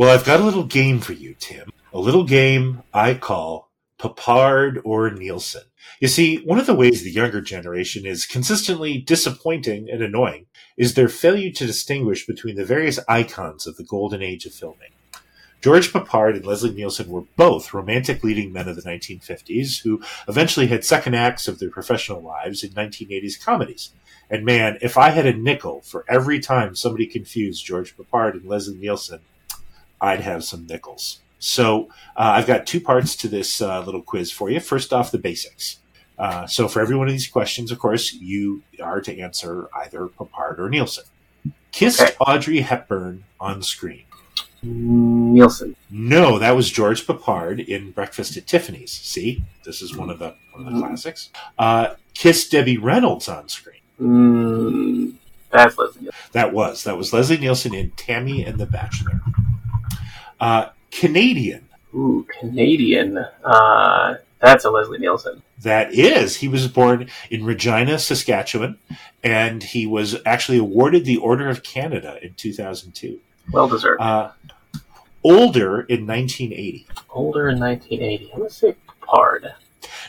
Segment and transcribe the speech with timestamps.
[0.00, 1.70] Well, I've got a little game for you, Tim.
[1.92, 5.64] A little game I call Papard or Nielsen.
[6.00, 10.46] You see, one of the ways the younger generation is consistently disappointing and annoying
[10.78, 14.88] is their failure to distinguish between the various icons of the golden age of filming.
[15.60, 20.68] George Papard and Leslie Nielsen were both romantic leading men of the 1950s who eventually
[20.68, 23.90] had second acts of their professional lives in 1980s comedies.
[24.30, 28.46] And man, if I had a nickel for every time somebody confused George Papard and
[28.46, 29.20] Leslie Nielsen,
[30.00, 31.20] I'd have some nickels.
[31.38, 34.60] So uh, I've got two parts to this uh, little quiz for you.
[34.60, 35.78] First off, the basics.
[36.18, 40.06] Uh, so for every one of these questions, of course, you are to answer either
[40.06, 41.04] Peppard or Nielsen.
[41.72, 42.14] Kissed okay.
[42.20, 44.04] Audrey Hepburn on screen.
[44.62, 45.76] Nielsen.
[45.90, 48.92] No, that was George Peppard in Breakfast at Tiffany's.
[48.92, 50.86] See, this is one of the one of the mm.
[50.86, 51.30] classics.
[51.58, 53.80] Uh, kissed Debbie Reynolds on screen.
[53.98, 55.14] Mm,
[55.50, 56.10] that's Leslie.
[56.32, 59.22] That was that was Leslie Nielsen in Tammy and the Bachelor.
[60.40, 61.68] Uh, Canadian.
[61.94, 63.18] Ooh, Canadian.
[63.44, 65.42] Uh, that's a Leslie Nielsen.
[65.62, 66.36] That is.
[66.36, 68.78] He was born in Regina, Saskatchewan,
[69.22, 73.20] and he was actually awarded the Order of Canada in 2002.
[73.52, 74.00] Well deserved.
[74.00, 74.30] Uh,
[75.22, 76.86] older in 1980.
[77.10, 78.30] Older in 1980.
[78.32, 79.52] I'm going to say Peppard.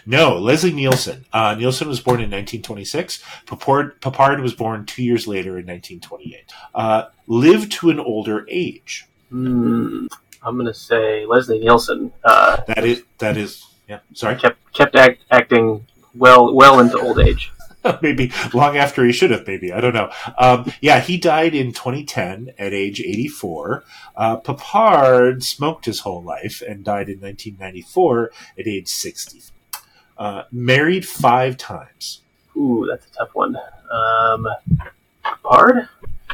[0.05, 1.25] No, Leslie Nielsen.
[1.31, 3.23] Uh, Nielsen was born in 1926.
[3.45, 6.51] Papard, Peppard was born two years later in 1928.
[6.73, 9.07] Uh, lived to an older age.
[9.31, 10.07] Mm,
[10.43, 12.11] I'm going to say Leslie Nielsen.
[12.23, 13.99] Uh, that is that is yeah.
[14.13, 14.35] Sorry.
[14.35, 17.51] Kept kept act, acting well well into old age.
[18.01, 19.71] maybe long after he should have, maybe.
[19.71, 20.11] I don't know.
[20.37, 23.83] Um, yeah, he died in 2010 at age 84.
[24.15, 29.41] Uh, Peppard smoked his whole life and died in 1994 at age 60.
[30.17, 32.21] Uh, married five times.
[32.55, 33.57] Ooh, that's a tough one.
[33.91, 34.47] Um,
[35.25, 35.89] Peppard?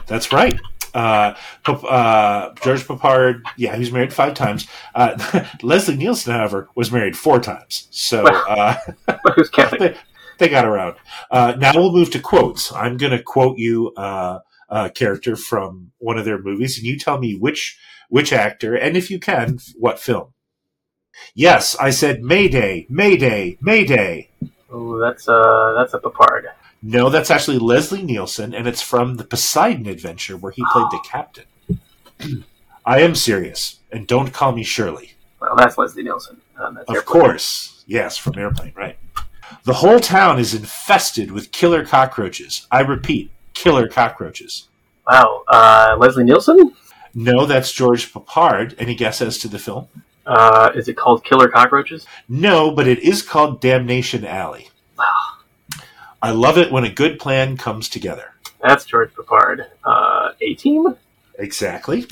[0.06, 0.60] That's right.
[0.98, 1.36] Uh,
[1.68, 4.68] uh, George Papard, yeah, he was married five times.
[4.96, 7.88] Uh, Leslie Nielsen, however, was married four times.
[7.92, 8.76] So, uh,
[9.36, 9.94] who's counting?
[10.40, 10.96] they got around.
[11.30, 12.72] Uh, now we'll move to quotes.
[12.72, 16.98] I'm going to quote you uh, a character from one of their movies, and you
[16.98, 17.78] tell me which
[18.10, 20.34] which actor, and if you can, what film.
[21.36, 24.30] Yes, I said Mayday, Mayday, Mayday.
[24.72, 26.46] Oh, that's a that's a Peppard.
[26.82, 31.04] No, that's actually Leslie Nielsen, and it's from the Poseidon Adventure where he played the
[31.04, 31.46] captain.
[32.86, 35.14] I am serious, and don't call me Shirley.
[35.42, 36.40] Well, that's Leslie Nielsen.
[36.58, 38.98] Um, of course, yes, from Airplane, right?
[39.64, 42.68] The whole town is infested with killer cockroaches.
[42.72, 44.68] I repeat, killer cockroaches.
[45.08, 45.44] Wow.
[45.48, 46.74] Uh, Leslie Nielsen?
[47.14, 48.76] No, that's George Peppard.
[48.78, 49.88] Any guess as to the film?
[50.26, 52.06] Uh, is it called Killer Cockroaches?
[52.28, 54.70] No, but it is called Damnation Alley.
[56.22, 58.34] I love it when a good plan comes together.
[58.62, 59.68] That's George Peppard.
[59.84, 60.96] Uh, A Team?
[61.38, 62.08] Exactly.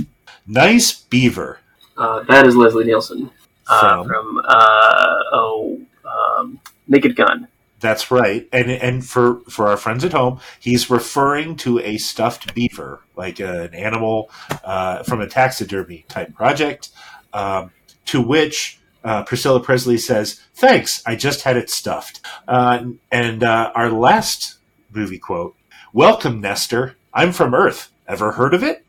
[0.46, 1.60] Nice Beaver.
[1.98, 3.32] Uh, that is Leslie Nielsen.
[3.68, 7.48] Uh, from, from uh, oh, um, Naked Gun.
[7.80, 12.56] That's right, and and for for our friends at home, he's referring to a stuffed
[12.56, 14.32] beaver, like an animal
[14.64, 16.90] uh, from a taxidermy type project,
[17.34, 17.72] um,
[18.06, 23.72] to which uh, Priscilla Presley says, "Thanks, I just had it stuffed." Uh, and uh,
[23.76, 24.58] our last
[24.92, 25.56] movie quote:
[25.94, 26.96] "Welcome, Nestor.
[27.14, 27.92] I'm from Earth.
[28.08, 28.84] Ever heard of it?"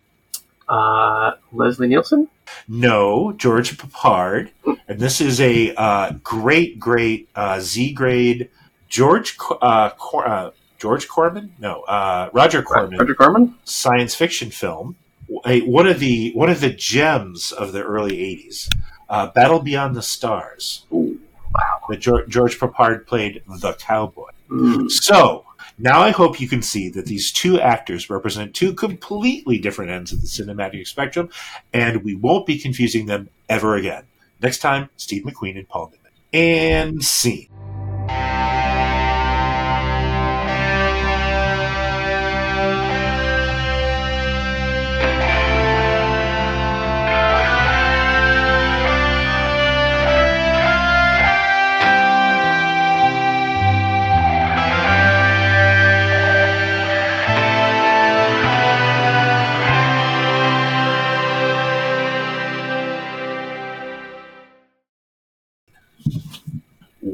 [0.68, 2.28] Uh, Leslie Nielsen.
[2.66, 4.50] No, George Peppard,
[4.88, 8.50] and this is a uh, great, great uh, Z grade
[8.88, 11.54] George uh, Cor- uh, George Corman.
[11.58, 12.98] No, uh, Roger Corman.
[12.98, 13.54] Roger Corman.
[13.64, 14.96] Science fiction film.
[15.44, 18.68] A, one of the one of the gems of the early '80s.
[19.08, 20.84] Uh, Battle Beyond the Stars.
[20.92, 21.18] Ooh,
[21.54, 21.80] wow.
[21.88, 24.30] That George, George Peppard played the cowboy.
[24.50, 24.90] Mm.
[24.90, 25.44] So
[25.78, 30.12] now I hope you can see that these two actors represent two completely different ends
[30.12, 31.30] of the cinematic spectrum,
[31.72, 34.04] and we won't be confusing them ever again.
[34.40, 36.12] Next time, Steve McQueen and Paul Newman.
[36.32, 37.48] And scene.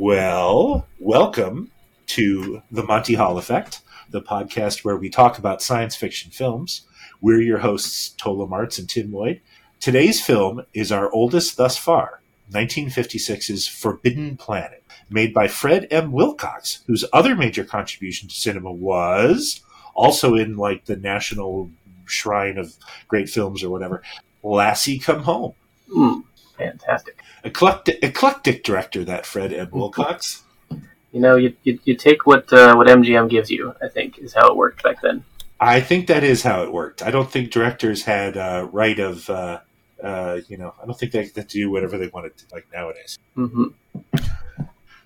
[0.05, 1.71] Well, welcome
[2.07, 6.83] to the Monty Hall Effect, the podcast where we talk about science fiction films.
[7.21, 9.41] We're your hosts, Tola Martz and Tim Lloyd.
[9.79, 12.21] Today's film is our oldest thus far,
[12.51, 16.11] 1956's Forbidden Planet, made by Fred M.
[16.11, 19.61] Wilcox, whose other major contribution to cinema was
[19.95, 21.71] also in like the National
[22.07, 22.75] Shrine of
[23.07, 24.03] Great Films or whatever,
[24.43, 25.53] Lassie Come Home.
[25.89, 26.25] Mm,
[26.71, 27.23] fantastic.
[27.45, 29.69] Eclectic, eclectic director, that Fred M.
[29.73, 30.43] Wilcox.
[30.71, 33.75] You know, you, you, you take what uh, what MGM gives you.
[33.83, 35.25] I think is how it worked back then.
[35.61, 37.03] I think that is how it worked.
[37.03, 39.61] I don't think directors had uh, right of, uh,
[40.03, 43.17] uh, you know, I don't think they could do whatever they wanted to, like nowadays.
[43.37, 43.67] Mm-hmm.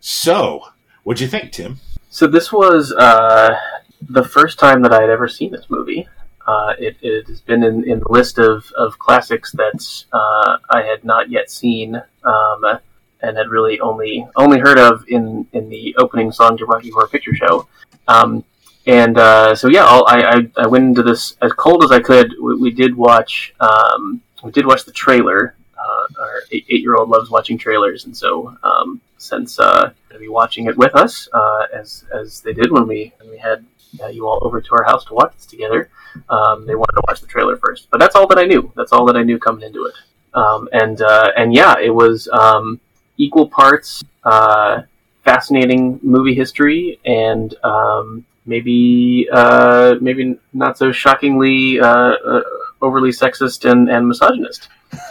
[0.01, 0.63] So,
[1.03, 1.81] what'd you think, Tim?
[2.09, 3.55] So this was uh,
[4.01, 6.09] the first time that I had ever seen this movie.
[6.47, 10.83] Uh, it, it, has been in, in the list of, of classics that uh, I
[10.83, 12.79] had not yet seen um,
[13.21, 17.09] and had really only only heard of in, in the opening song to Rocky Horror
[17.09, 17.67] Picture Show.
[18.07, 18.45] Um,
[18.87, 22.33] and uh, so yeah, I, I, I, went into this as cold as I could.
[22.41, 25.57] We, we did watch um, we did watch the trailer.
[25.77, 30.19] Uh, our eight, year old loves watching trailers, and so um, since uh, going to
[30.19, 33.65] be watching it with us uh, as as they did when we when we had
[34.03, 35.91] uh, you all over to our house to watch this together.
[36.29, 38.73] Um, they wanted to watch the trailer first, but that's all that I knew.
[38.77, 39.95] That's all that I knew coming into it.
[40.35, 42.81] Um, and uh, and yeah, it was um,
[43.17, 44.83] equal parts uh,
[45.25, 52.43] fascinating movie history and um, maybe uh, maybe not so shockingly uh, uh,
[52.81, 54.69] overly sexist and, and misogynist.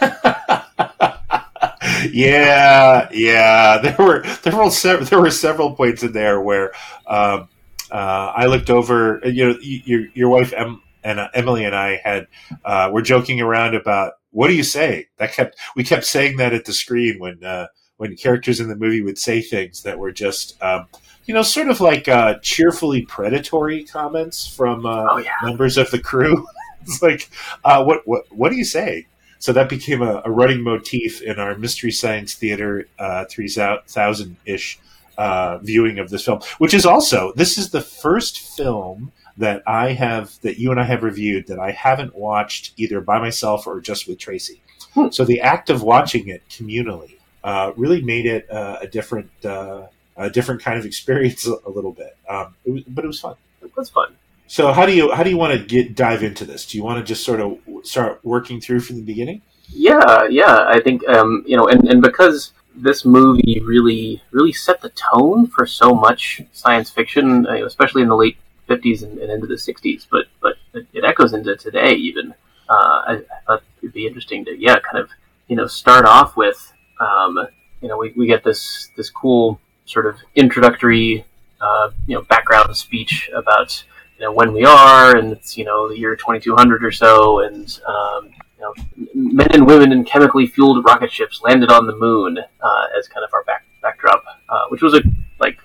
[2.10, 3.78] yeah, yeah.
[3.78, 6.72] There were there were several there were several points in there where
[7.06, 7.48] um,
[7.90, 9.20] uh, I looked over.
[9.24, 12.26] You know, your your wife em, and uh, Emily and I had
[12.64, 15.08] uh, were joking around about what do you say?
[15.18, 17.66] That kept we kept saying that at the screen when uh,
[17.96, 20.60] when characters in the movie would say things that were just.
[20.62, 20.86] Um,
[21.24, 25.32] you know, sort of like uh, cheerfully predatory comments from uh, oh, yeah.
[25.42, 26.46] members of the crew.
[26.82, 27.28] it's like,
[27.64, 29.08] what what what do you say?
[29.38, 34.78] So that became a, a, running motif in our Mystery Science Theater uh, 3000 ish
[35.18, 39.92] uh, viewing of this film, which is also, this is the first film that I
[39.92, 43.80] have, that you and I have reviewed that I haven't watched either by myself or
[43.80, 44.62] just with Tracy.
[44.94, 45.08] Hmm.
[45.10, 49.86] So the act of watching it communally uh, really made it uh, a different, uh,
[50.16, 52.16] a different kind of experience a, little bit.
[52.28, 53.36] Um, it was, but it was fun.
[53.62, 54.16] It was fun.
[54.48, 56.66] So how do you how do you want to get dive into this?
[56.66, 59.42] Do you want to just sort of start working through from the beginning?
[59.68, 60.66] Yeah, yeah.
[60.68, 65.46] I think um, you know, and, and because this movie really really set the tone
[65.46, 68.36] for so much science fiction, uh, especially in the late
[68.66, 70.06] fifties and, and, into the sixties.
[70.10, 72.34] But but it, echoes into today even.
[72.68, 72.72] Uh,
[73.06, 75.10] I, I, thought it'd be interesting to yeah, kind of
[75.48, 77.46] you know start off with um,
[77.80, 81.24] you know we, we get this this cool sort of introductory
[81.60, 83.84] uh, you know background speech about
[84.18, 87.80] you know when we are, and it's you know the year 2200 or so, and
[87.86, 88.30] um,
[88.60, 88.74] know
[89.14, 93.24] men and women in chemically fueled rocket ships landed on the moon uh, as kind
[93.24, 95.02] of our back backdrop, uh, which was a
[95.38, 95.58] like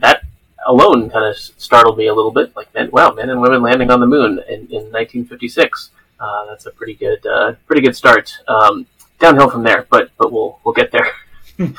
[0.00, 0.22] that
[0.66, 2.54] alone kind of startled me a little bit.
[2.56, 5.90] Like men, wow, men and women landing on the moon in, in 1956.
[6.20, 8.32] Uh, that's a pretty good uh, pretty good start.
[8.48, 8.86] Um,
[9.18, 11.10] downhill from there, but but we'll we'll get there.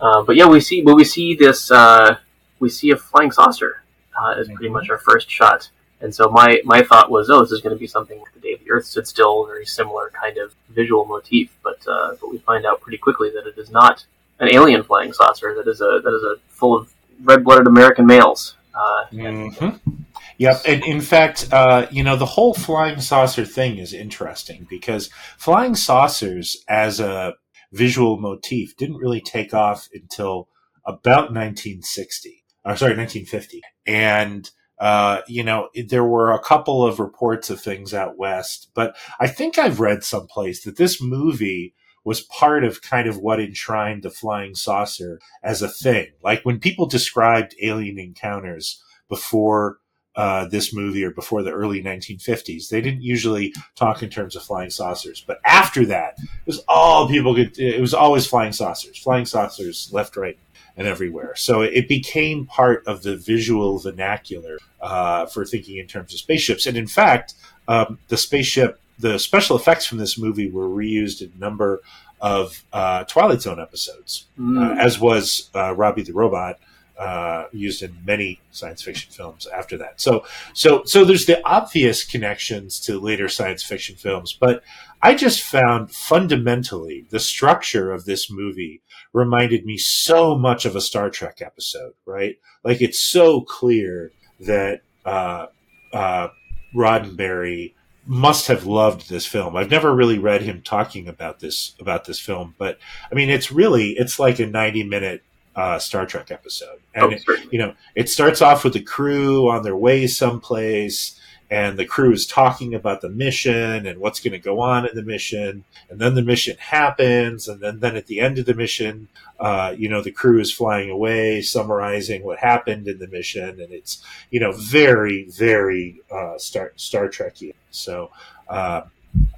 [0.00, 2.16] Uh, but yeah, we see but we see this uh,
[2.58, 3.84] we see a flying saucer
[4.20, 5.70] uh, is pretty much our first shot.
[6.02, 8.40] And so my, my thought was, oh, this is going to be something like the
[8.40, 11.50] day the Earth stood still, very similar kind of visual motif.
[11.62, 14.04] But uh, but we find out pretty quickly that it is not
[14.40, 15.54] an alien flying saucer.
[15.54, 16.92] That is a that is a full of
[17.22, 18.56] red blooded American males.
[18.74, 19.90] Uh, mm-hmm.
[20.38, 25.08] Yep, and in fact, uh, you know, the whole flying saucer thing is interesting because
[25.38, 27.34] flying saucers as a
[27.70, 30.48] visual motif didn't really take off until
[30.84, 33.60] about 1960 uh, sorry, 1950.
[33.86, 34.50] And,
[34.82, 39.28] uh, you know, there were a couple of reports of things out west, but I
[39.28, 41.72] think I've read someplace that this movie
[42.04, 46.08] was part of kind of what enshrined the flying saucer as a thing.
[46.20, 49.78] Like when people described alien encounters before
[50.16, 52.68] uh, this movie or before the early 1950s.
[52.68, 57.08] They didn't usually talk in terms of flying saucers, but after that, it was all
[57.08, 57.58] people could.
[57.58, 60.38] It was always flying saucers, flying saucers, left, right,
[60.76, 61.34] and everywhere.
[61.36, 66.66] So it became part of the visual vernacular uh, for thinking in terms of spaceships.
[66.66, 67.34] And in fact,
[67.68, 71.80] um, the spaceship, the special effects from this movie were reused in a number
[72.20, 74.58] of uh, Twilight Zone episodes, mm.
[74.58, 76.58] uh, as was uh, Robbie the Robot.
[76.98, 80.00] Uh, used in many science fiction films after that.
[80.00, 84.62] So, so, so there's the obvious connections to later science fiction films, but
[85.00, 90.80] I just found fundamentally the structure of this movie reminded me so much of a
[90.80, 92.36] Star Trek episode, right?
[92.64, 95.46] Like it's so clear that uh,
[95.92, 96.28] uh,
[96.74, 97.74] Roddenberry
[98.06, 99.56] must have loved this film.
[99.56, 102.78] I've never really read him talking about this about this film, but
[103.10, 105.22] I mean, it's really it's like a ninety minute
[105.54, 109.48] uh, Star Trek episode, and oh, it, you know, it starts off with the crew
[109.50, 111.20] on their way someplace,
[111.52, 114.94] and the crew is talking about the mission and what's going to go on in
[114.94, 118.54] the mission, and then the mission happens, and then then at the end of the
[118.54, 119.06] mission,
[119.38, 123.70] uh, you know, the crew is flying away, summarizing what happened in the mission, and
[123.70, 127.54] it's you know very very uh, Star Star Trekky.
[127.70, 128.10] So.
[128.48, 128.82] Uh,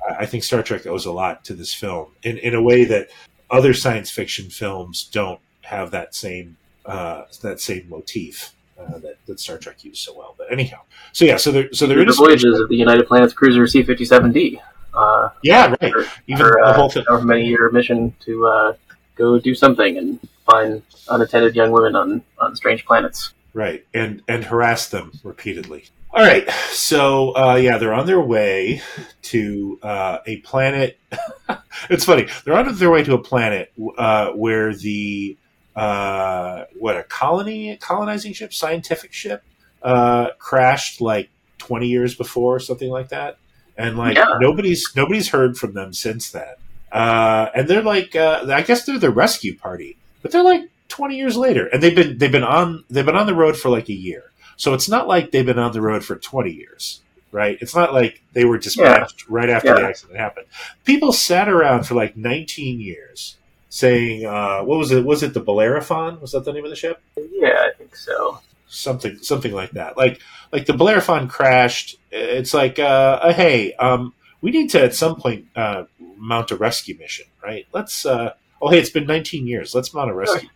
[0.08, 3.08] I think Star Trek owes a lot to this film in, in a way that
[3.50, 6.56] other science fiction films don't have that same
[6.86, 10.34] uh, that same motif uh, that, that Star Trek used so well.
[10.36, 10.80] But anyhow,
[11.12, 13.82] so yeah, so there so there the is voyages of the United Planets cruiser C
[13.82, 14.60] fifty seven D.
[14.92, 15.92] Uh, Yeah, right.
[16.28, 17.04] Even her, the uh, whole thing.
[17.08, 18.72] however many year mission to uh,
[19.16, 23.32] go do something and find unattended young women on, on strange planets.
[23.52, 25.84] Right, and and harass them repeatedly.
[26.12, 28.82] All right, so uh, yeah, they're on their way
[29.22, 30.98] to uh, a planet.
[31.90, 35.36] it's funny they're on their way to a planet uh, where the
[35.76, 39.42] uh, what a colony colonizing ship, scientific ship,
[39.82, 43.38] uh, crashed like twenty years before, something like that,
[43.76, 44.38] and like Yeah.
[44.40, 46.54] nobody's nobody's heard from them since then.
[46.92, 51.16] Uh, and they're like, uh, I guess they're the rescue party, but they're like 20
[51.16, 53.88] years later and they've been they've been on they've been on the road for like
[53.88, 54.22] a year.
[54.56, 57.00] So it's not like they've been on the road for 20 years
[57.32, 57.58] right?
[57.60, 60.46] It's not like they were dispatched right after the accident happened.
[60.84, 63.36] People sat around for like 19 years
[63.74, 66.76] saying uh, what was it was it the Bellerophon was that the name of the
[66.76, 68.38] ship Yeah, I think so.
[68.68, 70.20] something something like that like
[70.52, 75.16] like the Bellerophon crashed it's like uh, uh, hey um, we need to at some
[75.16, 75.84] point uh,
[76.16, 80.08] mount a rescue mission right let's uh, oh hey it's been 19 years let's mount
[80.10, 80.48] a rescue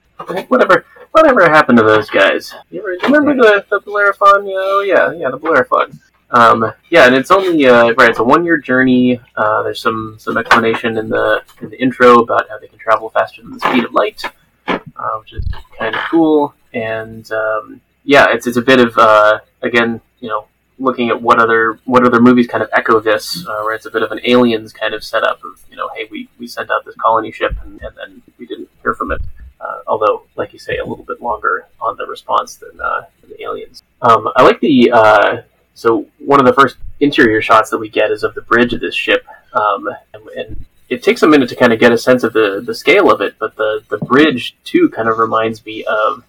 [0.48, 2.52] Whatever whatever happened to those guys?
[2.70, 4.46] You ever, remember the, the Bellerophon?
[4.48, 5.98] Yeah, Oh, yeah, yeah, the Bellerophon.
[6.30, 8.10] Um, yeah, and it's only uh, right.
[8.10, 9.20] It's a one-year journey.
[9.34, 13.08] Uh, there's some some explanation in the in the intro about how they can travel
[13.08, 14.22] faster than the speed of light,
[14.66, 15.46] uh, which is
[15.78, 16.54] kind of cool.
[16.74, 20.46] And um, yeah, it's it's a bit of uh, again, you know,
[20.78, 23.90] looking at what other what other movies kind of echo this, uh, where it's a
[23.90, 26.84] bit of an aliens kind of setup of you know, hey, we, we sent out
[26.84, 29.20] this colony ship and, and then we didn't hear from it.
[29.60, 33.30] Uh, although, like you say, a little bit longer on the response than, uh, than
[33.30, 33.82] the aliens.
[34.02, 35.42] Um, I like the uh,
[35.78, 38.80] so one of the first interior shots that we get is of the bridge of
[38.80, 42.24] this ship, um, and, and it takes a minute to kind of get a sense
[42.24, 43.36] of the, the scale of it.
[43.38, 46.24] But the the bridge too kind of reminds me of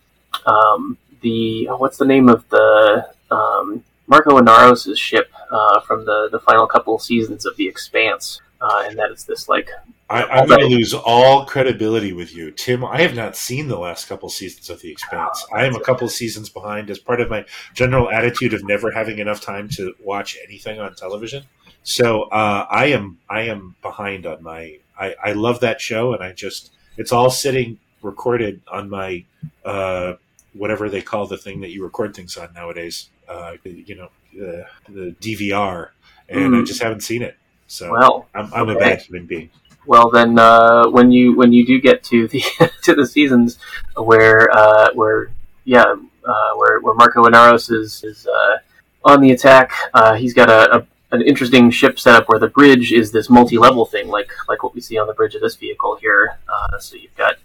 [0.46, 6.30] um, the oh, what's the name of the um, Marco Inaros' ship uh, from the
[6.32, 9.70] the final couple seasons of The Expanse, uh, and that is this like
[10.10, 12.84] I, I'm going to lose all credibility with you, Tim.
[12.84, 15.46] I have not seen the last couple seasons of The Expanse.
[15.54, 19.20] I am a couple seasons behind as part of my general attitude of never having
[19.20, 21.44] enough time to watch anything on television.
[21.84, 24.80] So uh, I am I am behind on my.
[25.00, 29.24] I, I love that show, and I just it's all sitting recorded on my
[29.64, 30.14] uh,
[30.54, 33.10] whatever they call the thing that you record things on nowadays.
[33.28, 35.90] Uh, you know, the, the DVR,
[36.28, 36.66] and I Mhm.
[36.66, 37.38] just haven't seen it.
[37.70, 38.28] So well.
[38.34, 39.50] I'm, I'm a bad human being.
[39.86, 42.44] Well, then uh, when you when you do get to the
[42.84, 43.60] to the seasons
[43.96, 45.32] where uh, where
[45.66, 45.96] yeah
[46.26, 48.58] uh, where where Marco Inaros is is uh,
[49.06, 52.92] on the attack, uh, he's got a, a an interesting ship setup where the bridge
[52.92, 55.56] is this multi level thing, like like what we see on the bridge of this
[55.56, 56.38] vehicle here.
[56.48, 57.36] Uh, so you've got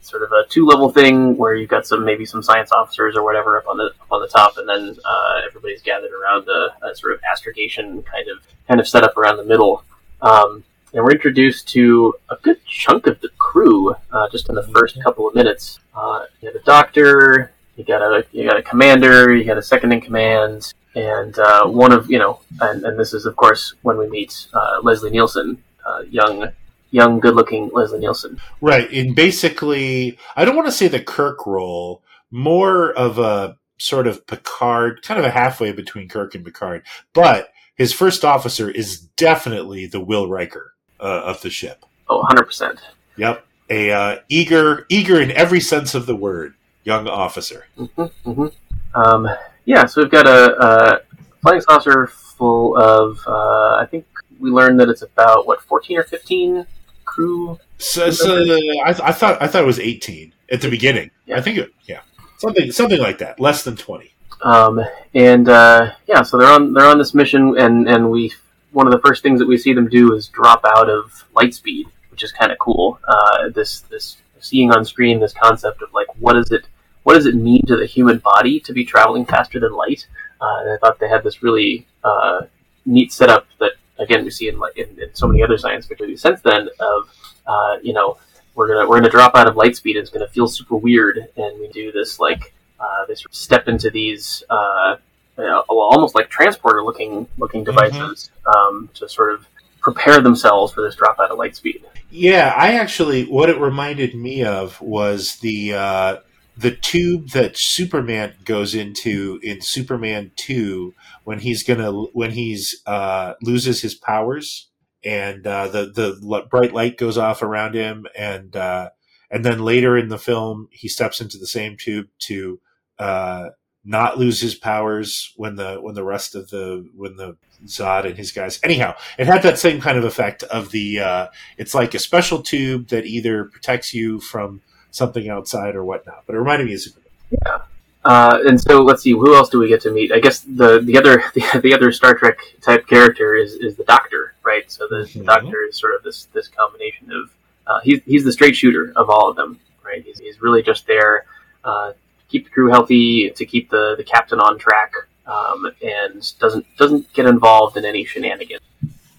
[0.00, 3.24] sort of a two level thing where you've got some maybe some science officers or
[3.24, 6.86] whatever up on the up on the top, and then uh, everybody's gathered around a,
[6.86, 9.84] a sort of astrogation kind of kind of setup around the middle.
[10.22, 14.66] Um, and we're introduced to a good chunk of the crew uh, just in the
[14.68, 15.78] first couple of minutes.
[15.94, 19.62] Uh, you have a doctor, you got a you got a commander, you got a
[19.62, 23.74] second in command, and uh, one of you know, and, and this is of course
[23.82, 26.48] when we meet uh, Leslie Nielsen, uh, young,
[26.90, 28.40] young, good-looking Leslie Nielsen.
[28.60, 28.90] Right.
[28.90, 34.26] In basically, I don't want to say the Kirk role, more of a sort of
[34.26, 36.82] Picard, kind of a halfway between Kirk and Picard.
[37.12, 41.84] But his first officer is definitely the Will Riker uh, of the ship.
[42.08, 42.80] Oh, 100 percent.
[43.16, 43.46] Yep.
[43.70, 46.54] A uh, eager, eager in every sense of the word,
[46.84, 47.66] young officer.
[47.78, 48.46] Mm-hmm, hmm
[48.94, 49.28] Um,
[49.64, 51.00] yeah, so we've got a, a
[51.40, 53.20] flying saucer full of.
[53.26, 54.06] Uh, I think
[54.40, 56.66] we learned that it's about what 14 or 15
[57.10, 58.36] crew So, so
[58.84, 61.10] I, I thought I thought it was eighteen at the beginning.
[61.26, 61.38] Yeah.
[61.38, 62.02] I think it, yeah,
[62.38, 64.12] something something like that, less than twenty.
[64.42, 64.80] Um,
[65.14, 68.32] and uh, yeah, so they're on they're on this mission, and and we
[68.72, 71.54] one of the first things that we see them do is drop out of light
[71.54, 73.00] speed, which is kind of cool.
[73.08, 76.66] Uh, this this seeing on screen this concept of like what is it
[77.02, 80.06] what does it mean to the human body to be traveling faster than light?
[80.40, 82.42] Uh, and I thought they had this really uh,
[82.84, 86.06] neat setup that again we see in like in, in so many other science fiction
[86.06, 87.08] movies since then of
[87.46, 88.16] uh, you know
[88.54, 91.18] we're gonna we're gonna drop out of light speed and it's gonna feel super weird
[91.36, 94.96] and we do this like uh, they sort of step into these uh,
[95.36, 97.76] well, almost like transporter looking looking Mm-hmm.
[97.76, 99.46] devices um, to sort of
[99.80, 101.82] prepare themselves for this drop out of light speed.
[102.10, 106.16] Yeah, I actually what it reminded me of was the uh,
[106.56, 113.34] the tube that Superman goes into in Superman two when he's gonna when he's uh,
[113.42, 114.68] loses his powers
[115.04, 118.90] and uh, the the bright light goes off around him and uh,
[119.30, 122.60] and then later in the film he steps into the same tube to
[122.98, 123.50] uh,
[123.84, 128.16] not lose his powers when the when the rest of the when the Zod and
[128.16, 131.26] his guys anyhow it had that same kind of effect of the uh,
[131.56, 134.60] it's like a special tube that either protects you from
[134.90, 136.24] something outside or whatnot.
[136.26, 137.60] But it reminded me of Superman.
[138.02, 140.10] Uh, and so let's see, who else do we get to meet?
[140.10, 143.84] I guess the the other the, the other Star Trek type character is, is the
[143.84, 144.70] Doctor, right?
[144.70, 145.26] So the, the Mhm.
[145.26, 147.30] Doctor is sort of this this combination of
[147.66, 150.02] uh, he's he's the straight shooter of all of them, right?
[150.02, 151.26] He's, he's really just there
[151.62, 151.96] uh, to
[152.28, 154.92] keep the crew healthy, to keep the, the captain on track,
[155.26, 158.62] um, and doesn't doesn't get involved in any shenanigans.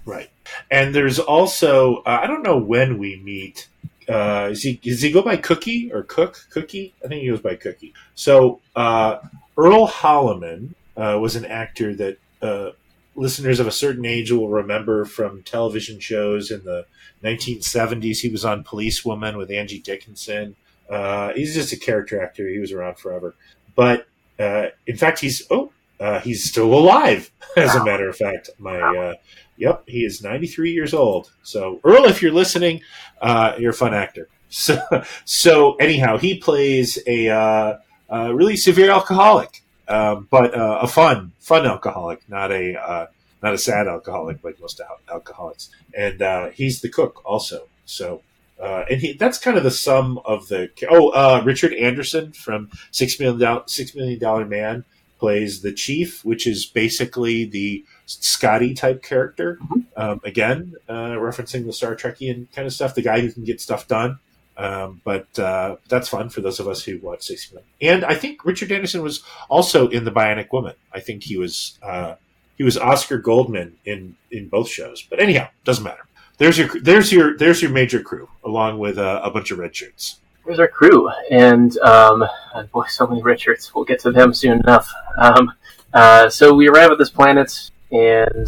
[0.06, 0.32] Right.
[0.72, 3.68] And there's also uh, I don't know when we meet.
[4.10, 6.94] Uh, is he does he go by Cookie or Cook Cookie?
[7.04, 7.94] I think he goes by Cookie.
[8.16, 9.18] So uh,
[9.58, 12.72] Earl Holliman uh, was an actor that uh,
[13.16, 16.86] listeners of a certain age will remember from television shows in the
[17.24, 18.18] 1970s.
[18.18, 20.56] He was on Police Woman with Angie Dickinson.
[20.90, 22.48] Uh, he's just a character actor.
[22.48, 23.36] He was around forever.
[23.76, 24.08] But
[24.40, 27.32] in fact, he's oh, uh, he's still alive.
[27.56, 29.14] As a matter of fact, my uh,
[29.58, 31.32] yep, he is 93 years old.
[31.44, 32.82] So Earl, if you're listening,
[33.22, 34.28] uh, you're a fun actor.
[34.54, 34.78] So,
[35.24, 37.78] so anyhow, he plays a uh,
[38.10, 43.08] uh, really severe alcoholic, um, but uh, a fun, fun alcoholic, not a uh,
[43.42, 45.70] not a sad alcoholic like most al- alcoholics.
[45.98, 47.70] And uh, he's the cook also.
[47.86, 48.24] So.
[48.62, 50.70] Uh, and he, that's kind of the sum of the.
[50.90, 54.84] Oh, uh, Richard Anderson from Six Million Dollar, Six Million Dollar Man
[55.22, 59.60] plays the chief, which is basically the Scotty type character.
[59.62, 59.86] Mhm.
[59.96, 63.62] Um, again, uh, referencing the Star Trekian kind of stuff, the guy who can get
[63.62, 64.18] stuff done.
[64.58, 67.68] Um, but uh, that's fun for those of us who watch Six Million.
[67.82, 70.74] And I think Richard Anderson was also in the Bionic Woman.
[70.92, 72.16] I think he was uh,
[72.58, 75.04] he was Oscar Goldman in in both shows.
[75.08, 76.06] But anyhow, doesn't matter.
[76.40, 79.76] There's your there's your there's your major crew along with uh, a bunch of red
[79.76, 80.20] shirts.
[80.46, 82.26] There's our crew, and um,
[82.56, 83.74] and boy, so many Richards.
[83.74, 84.92] We'll get to them soon enough.
[85.18, 85.54] Um,
[85.94, 88.48] uh, so we arrive at this planet, and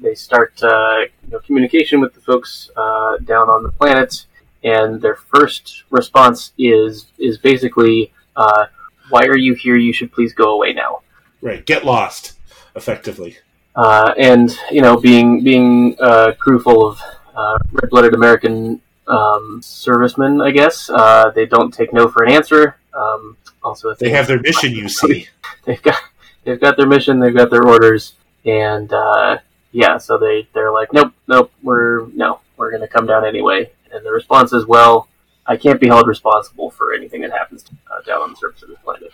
[0.00, 4.26] they start uh, you know, communication with the folks uh, down on the planet.
[4.64, 8.66] And their first response is is basically, uh,
[9.10, 9.76] "Why are you here?
[9.76, 11.02] You should please go away now."
[11.40, 12.36] Right, get lost,
[12.74, 13.38] effectively.
[13.76, 17.00] uh, and you know, being being a crew full of
[17.36, 22.76] uh, red-blooded American um, servicemen, I guess uh, they don't take no for an answer.
[22.94, 25.28] Um, also, if They have their mission, you see.
[25.64, 25.96] they've got
[26.44, 29.38] they've got their mission, they've got their orders, and uh,
[29.72, 33.70] yeah, so they they're like, nope, nope, we're no, we're gonna come down anyway.
[33.92, 35.08] And the response is, well,
[35.46, 38.68] I can't be held responsible for anything that happens uh, down on the surface of
[38.68, 39.12] this planet.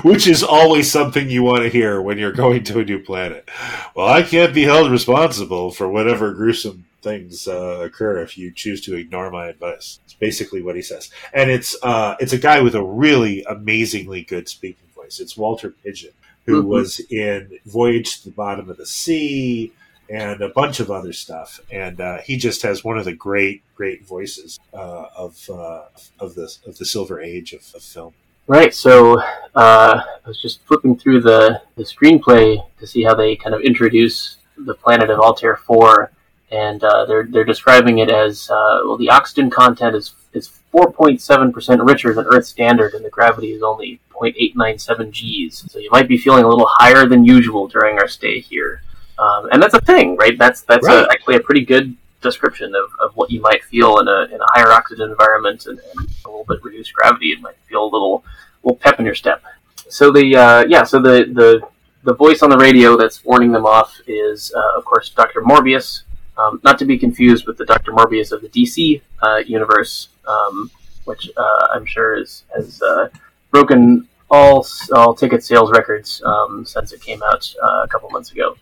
[0.04, 3.48] Which is always something you want to hear when you're going to a new planet.
[3.96, 8.80] Well, I can't be held responsible for whatever gruesome things uh, occur if you choose
[8.86, 10.00] to ignore my advice.
[10.04, 14.22] It's basically what he says, and it's uh, it's a guy with a really amazingly
[14.22, 15.20] good speaking voice.
[15.20, 16.14] It's Walter Pidgeon,
[16.46, 16.66] who Mhm.
[16.66, 19.72] was in Voyage to the Bottom of the Sea
[20.08, 23.62] and a bunch of other stuff, and uh, he just has one of the great
[23.80, 25.84] great voices uh, of uh,
[26.24, 28.12] of the of the Silver Age of, of film.
[28.48, 28.72] Right.
[28.72, 29.18] So
[29.64, 32.46] uh, I was just flipping through the, the screenplay
[32.78, 36.12] to see how they kind of introduce the planet of Altair Four,
[36.50, 38.96] and uh, they're they're describing it as uh, well.
[38.96, 43.10] The oxygen content is is four point seven percent richer than Earth standard, and the
[43.10, 45.64] gravity is only 0.897 G's.
[45.70, 48.82] So you might be feeling a little higher than usual during our stay here,
[49.18, 50.38] um, and that's a thing, right?
[50.38, 51.04] That's that's Right.
[51.04, 54.40] A, actually a pretty good description of, of what you might feel in a in
[54.40, 57.26] a higher oxygen environment and, and a little bit reduced gravity.
[57.28, 58.24] It might feel a little
[58.62, 59.42] little pep in your step.
[59.88, 61.60] So the uh, yeah, so the, the
[62.02, 66.02] the voice on the radio that's warning them off is uh, of course Doctor Morbius,
[66.38, 70.70] um, not to be confused with the Doctor Morbius of the DC uh, universe, um,
[71.04, 73.08] which uh, I'm sure is has uh,
[73.50, 78.32] broken all all ticket sales records um, since it came out uh, a couple months
[78.32, 78.56] ago.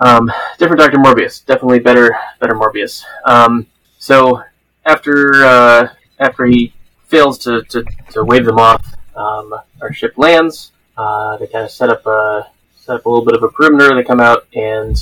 [0.00, 3.02] Um, different Doctor Morbius, definitely better better Morbius.
[3.24, 3.66] Um,
[3.98, 4.42] so
[4.84, 6.72] after uh, after he
[7.06, 10.72] fails to, to, to wave them off, um, our ship lands.
[10.96, 13.94] Uh, they kind of set up a set up a little bit of a perimeter.
[13.94, 14.96] They come out, and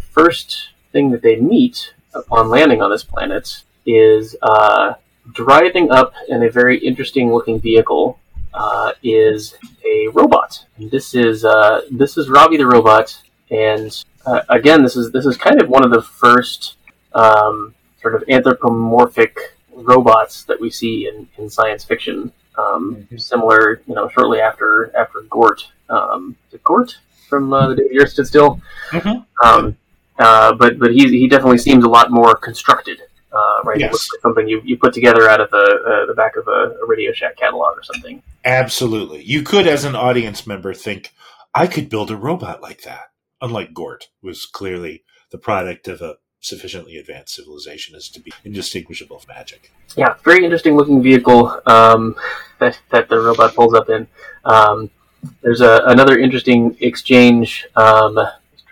[0.00, 4.94] first thing that they meet upon landing on this planet is uh,
[5.32, 8.18] driving up in a very interesting looking vehicle.
[8.54, 9.54] Uh, is
[9.84, 10.64] a robot.
[10.78, 13.06] This is uh, this is Robbie the robot,
[13.50, 13.90] and
[14.24, 16.76] uh, again, this is this is kind of one of the first
[17.12, 19.36] um, sort of anthropomorphic
[19.74, 22.32] robots that we see in, in science fiction.
[22.56, 23.18] Um, mm-hmm.
[23.18, 26.96] Similar, you know, shortly after after Gort, um, Gort
[27.28, 28.58] from uh, the Day the Earth Stood Still.
[28.90, 29.46] Mm-hmm.
[29.46, 29.76] Um,
[30.18, 33.00] uh, but but he he definitely seems a lot more constructed,
[33.32, 33.78] uh, right?
[33.78, 33.92] Yes.
[33.92, 36.86] Like something you, you put together out of the uh, the back of a, a,
[36.86, 38.22] Radio Shack catalog or something.
[38.44, 41.12] Absolutely, you could, as an audience member, think
[41.54, 43.10] I could build a robot like that.
[43.40, 49.18] Unlike Gort, was clearly the product of a sufficiently advanced civilization as to be indistinguishable
[49.18, 49.72] from magic.
[49.96, 52.14] Yeah, very interesting looking vehicle um,
[52.58, 54.06] that that the robot pulls up in.
[54.44, 54.90] Um,
[55.42, 57.66] there's a, another interesting exchange.
[57.74, 58.18] Um,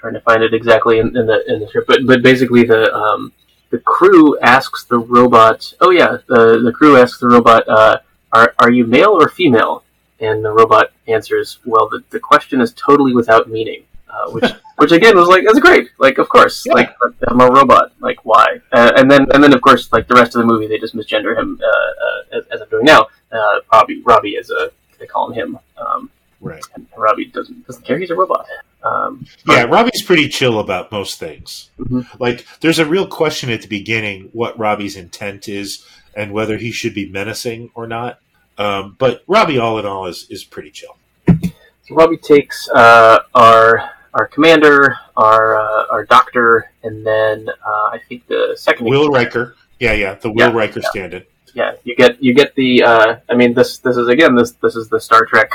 [0.05, 2.95] trying to find it exactly in, in, the in the script, but but basically the
[2.95, 3.33] um,
[3.71, 5.73] the crew asks the robot.
[5.81, 8.01] Oh yeah, the the crew asks the robot, uh,
[8.33, 9.83] "Are are you male or female?"
[10.21, 14.45] And the robot answers, "Well, the, the question is totally without meaning." Uh, which
[14.77, 15.89] which again was like that's great.
[15.99, 16.75] Like of course, yeah.
[16.75, 16.95] like
[17.27, 17.93] I'm a robot.
[18.01, 18.61] Like why?
[18.73, 20.95] Uh, and then and then of course like the rest of the movie they just
[20.95, 23.07] misgender him uh, uh as, as, I'm doing now.
[23.33, 25.59] Uh, Robbie Robbie is a they call him him.
[25.79, 26.11] Um,
[26.45, 26.65] right.
[26.75, 27.99] And Robbie doesn't doesn't care.
[27.99, 28.47] He's a robot.
[28.83, 31.71] Um, yeah, Robbie's pretty chill about most things.
[31.79, 32.23] Mm-hmm.
[32.23, 36.71] Like there's a real question at the beginning what Robbie's intent is and whether he
[36.71, 38.21] should be menacing or not.
[38.59, 40.97] Um, but Robbie, all in all, is is pretty chill.
[41.27, 48.01] So Robbie takes uh, our our commander, our uh, our doctor, and then uh, I
[48.09, 49.57] think the second Will Riker.
[49.81, 50.91] Yeah, yeah, the Will yeah, Riker yeah.
[50.91, 51.25] stand-in.
[51.53, 52.83] Yeah, you get you get the.
[52.83, 55.51] Uh, I mean, this this is again this this is the Star Trek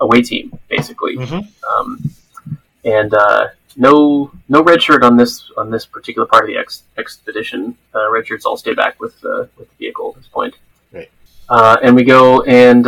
[0.00, 1.40] away team basically, mm-hmm.
[1.72, 2.02] um,
[2.84, 6.84] and uh, no no red shirt on this on this particular part of the ex-
[6.98, 7.76] expedition.
[7.94, 10.54] Uh, red shirts all stay back with uh, with the vehicle at this point.
[10.92, 11.10] Right.
[11.82, 12.86] and we go and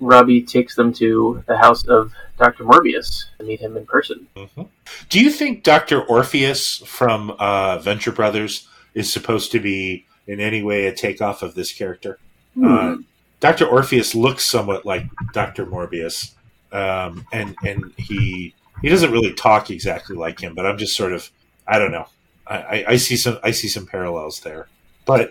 [0.00, 2.64] Robbie takes them to the house of Dr.
[2.64, 4.26] Morbius to meet him in person.
[4.34, 4.62] Mm-hmm.
[5.10, 6.02] Do you think Dr.
[6.02, 11.54] Orpheus from uh, Venture Brothers is supposed to be in any way a takeoff of
[11.54, 12.18] this character?
[12.54, 13.02] Hmm.
[13.40, 13.66] Dr.
[13.66, 15.66] Orpheus looks somewhat like Dr.
[15.66, 16.32] Morbius,
[16.72, 21.12] um, and and he he doesn't really talk exactly like him, but I'm just sort
[21.12, 21.30] of
[21.66, 22.06] I don't know.
[22.46, 24.68] I, I see some I see some parallels there.
[25.06, 25.30] But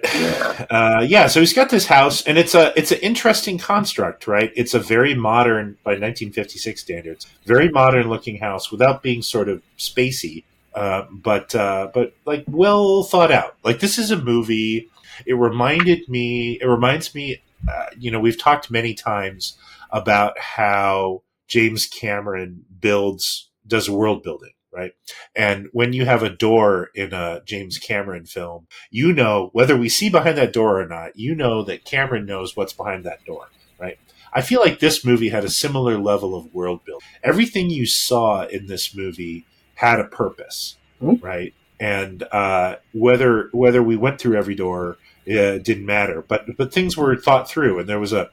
[0.71, 4.51] uh, yeah, so he's got this house, and it's a it's an interesting construct, right?
[4.55, 9.61] It's a very modern, by 1956 standards, very modern looking house without being sort of
[9.77, 10.43] spacey,
[10.73, 13.55] uh, but uh, but like well thought out.
[13.63, 14.89] Like this is a movie.
[15.25, 16.57] It reminded me.
[16.59, 17.41] It reminds me.
[17.67, 19.57] Uh, you know, we've talked many times
[19.91, 24.91] about how James Cameron builds does world building right?
[25.35, 29.89] And when you have a door in a James Cameron film, you know whether we
[29.89, 33.49] see behind that door or not, you know that Cameron knows what's behind that door,
[33.79, 33.97] right?
[34.31, 37.07] I feel like this movie had a similar level of world building.
[37.23, 39.45] Everything you saw in this movie
[39.75, 41.25] had a purpose, mm-hmm.
[41.25, 41.53] right?
[41.79, 44.97] And uh, whether whether we went through every door
[45.29, 48.29] uh, didn't matter, but but things were thought through, and there was a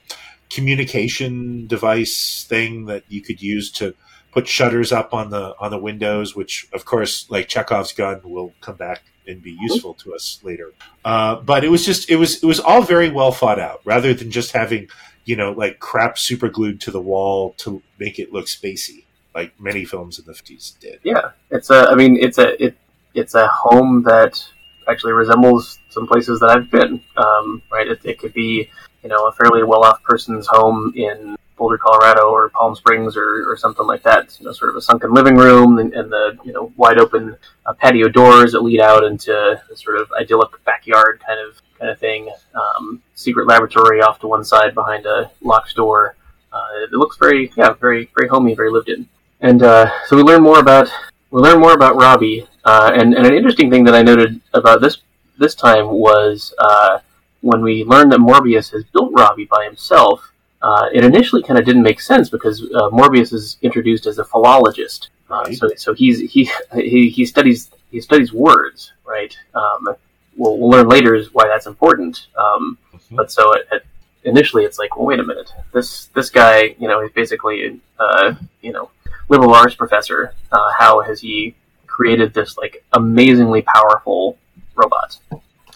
[0.51, 3.95] communication device thing that you could use to
[4.33, 8.53] put shutters up on the on the windows, which of course, like Chekhov's gun, will
[8.61, 10.73] come back and be useful to us later.
[11.05, 14.15] Uh, but it was just it was it was all very well thought out, rather
[14.15, 14.89] than just having
[15.25, 19.05] you know like crap super glued to the wall to make it look spacey,
[19.35, 21.01] like many films in the fifties did.
[21.03, 21.89] Yeah, it's a.
[21.91, 22.77] I mean, it's a it
[23.15, 24.45] it's a home that
[24.89, 27.01] actually resembles some places that I've been.
[27.17, 28.71] Um, right, it, it could be
[29.03, 33.51] you know a fairly well off person's home in Boulder, Colorado, or Palm Springs, or,
[33.51, 34.37] or something like that.
[34.39, 37.37] You know, sort of a sunken living room and, and the you know wide open
[37.65, 41.91] uh, patio doors that lead out into a sort of idyllic backyard kind of kind
[41.91, 42.31] of thing.
[42.55, 46.17] Um, secret laboratory off to one side behind a locked door.
[46.53, 49.09] Uh, it looks very yeah very very homey, very lived in.
[49.41, 50.91] And uh, so we learn more about
[51.37, 52.47] we learn more about Robbie.
[52.65, 55.03] Uh, and, and an interesting thing that I noted about this
[55.37, 57.01] this time was uh,
[57.43, 61.67] when we learned that Morbius has built Robbie by himself uh, it initially kind of
[61.67, 65.11] didn't make sense because uh, Morbius is introduced as a philologist.
[65.29, 69.37] Uh, so, so he's he, he he studies he studies words, right?
[69.55, 69.95] Um,
[70.37, 72.29] we'll, we'll, learn later is why that's important.
[72.39, 73.17] Um, mm-hmm.
[73.17, 73.87] But so it, it,
[74.25, 78.35] initially, it's like, well, wait a minute, this this guy, you know, he's basically uh,
[78.63, 78.91] you know
[79.29, 80.35] liberal arts professor.
[80.53, 81.55] Uh, how has he
[81.87, 84.39] created this like amazingly powerful
[84.75, 85.19] robot?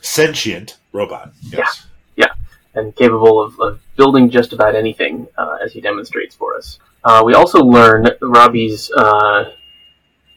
[0.01, 1.33] Sentient robot.
[1.43, 1.87] Yes.
[2.17, 2.27] Yeah.
[2.27, 2.35] Yeah
[2.75, 6.79] and capable of, of building just about anything, uh, as he demonstrates for us.
[7.05, 9.53] Uh, we also learn Robbie's uh,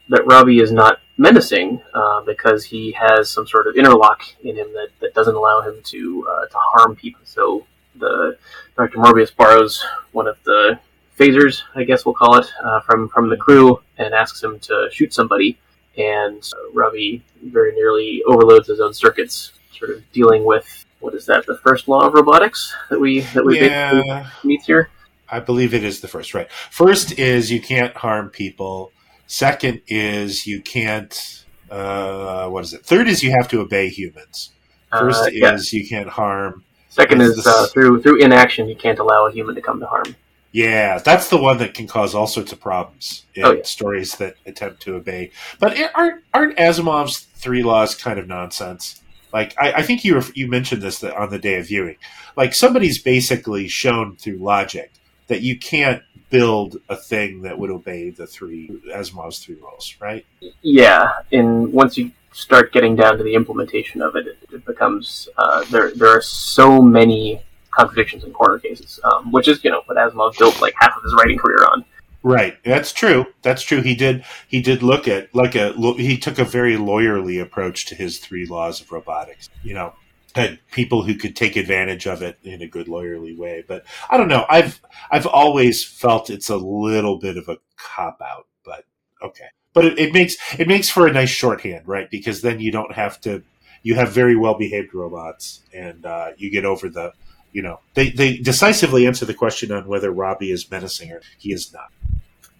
[0.08, 4.72] that Robbie is not menacing uh, because he has some sort of interlock in him
[4.72, 7.20] that, that doesn't allow him to uh, to harm people.
[7.24, 8.36] So the
[8.76, 8.98] Dr.
[8.98, 10.78] Morbius borrows one of the
[11.18, 14.88] phasers, I guess we'll call it, uh, from from the crew, and asks him to
[14.92, 15.58] shoot somebody.
[15.96, 21.26] And uh, Robbie very nearly overloads his own circuits, sort of dealing with what is
[21.26, 21.46] that?
[21.46, 24.28] The first law of robotics that we that we Yeah.
[24.42, 24.88] meet here.
[25.28, 26.50] I believe it is the first, right?
[26.70, 28.92] First is you can't harm people.
[29.26, 31.44] Second is you can't.
[31.70, 32.84] Uh, what is it?
[32.84, 34.50] Third is you have to obey humans.
[34.92, 35.54] First Uh, yeah.
[35.54, 36.62] is you can't harm.
[36.88, 39.86] Second is is uh, through through inaction, you can't allow a human to come to
[39.86, 40.14] harm.
[40.54, 43.62] Yeah, that's the one that can cause all sorts of problems in Oh, yeah.
[43.64, 45.32] stories that attempt to obey.
[45.58, 49.02] But aren't aren't Asimov's three laws kind of nonsense?
[49.32, 51.96] Like I, I think you were, you mentioned this on the day of viewing.
[52.36, 54.92] Like somebody's basically shown through logic
[55.26, 60.24] that you can't build a thing that would obey the three Asimov's three rules, right?
[60.62, 65.28] Yeah, and once you start getting down to the implementation of it, it, it becomes
[65.36, 65.90] uh, there.
[65.90, 67.42] There are so many
[67.76, 71.02] contradictions in corner cases, um, which is you know what Asimov built like half of
[71.02, 71.84] his writing career on.
[72.22, 72.56] Right.
[72.64, 73.26] That's true.
[73.42, 73.82] That's true.
[73.82, 74.24] He did.
[74.48, 75.72] He did look at like a.
[75.96, 79.50] He took a very lawyerly approach to his three laws of robotics.
[79.62, 79.92] You know,
[80.34, 83.62] had people who could take advantage of it in a good lawyerly way.
[83.66, 84.46] But I don't know.
[84.48, 88.46] I've I've always felt it's a little bit of a cop out.
[88.64, 88.84] But
[89.22, 89.48] okay.
[89.74, 92.10] But it, it makes it makes for a nice shorthand, right?
[92.10, 93.42] Because then you don't have to.
[93.82, 97.12] You have very well behaved robots, and uh, you get over the.
[97.54, 101.52] You know, they they decisively answer the question on whether Robbie is menacing or he
[101.52, 101.90] is not.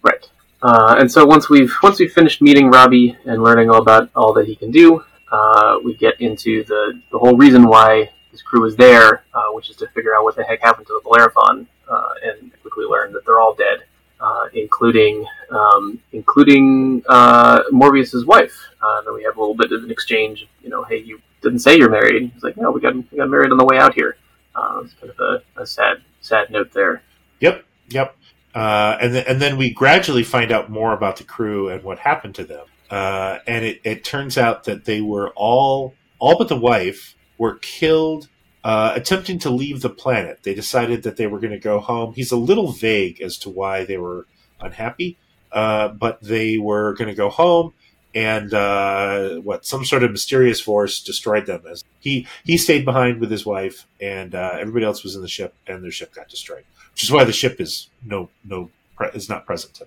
[0.01, 0.27] Right.
[0.63, 4.31] Uh, and so once we've once we've finished meeting Robbie and learning all about all
[4.33, 8.65] that he can do, uh, we get into the the whole reason why his crew
[8.65, 11.67] is there, uh, which is to figure out what the heck happened to the Bellerophon,
[11.89, 13.83] uh, and quickly learn that they're all dead,
[14.21, 18.57] uh, including um, including uh, Morbius's wife.
[18.81, 20.47] Uh, then we have a little bit of an exchange.
[20.63, 22.31] You know, hey, you didn't say you're married.
[22.33, 24.15] He's like, no, we got we got married on the way out here.
[24.55, 27.03] Uh, it's kind of a, a sad sad note there.
[27.39, 28.15] Yep, yep.
[28.53, 31.99] Uh, and then and then we gradually find out more about the crew and what
[31.99, 32.65] happened to them.
[32.89, 37.55] Uh, and it, it turns out that they were all all but the wife were
[37.55, 38.29] killed
[38.65, 40.41] uh, attempting to leave the planet.
[40.41, 42.13] They decided that they were going to go home.
[42.15, 44.25] He's a little vague as to why they were
[44.59, 45.19] unhappy,
[45.51, 47.73] uh, but they were going to go home.
[48.15, 51.63] And uh, what some sort of mysterious force destroyed them.
[51.69, 55.27] As he he stayed behind with his wife, and uh, everybody else was in the
[55.27, 56.63] ship, and their ship got destroyed
[56.95, 58.69] which is why the ship is no no
[59.13, 59.81] is not present.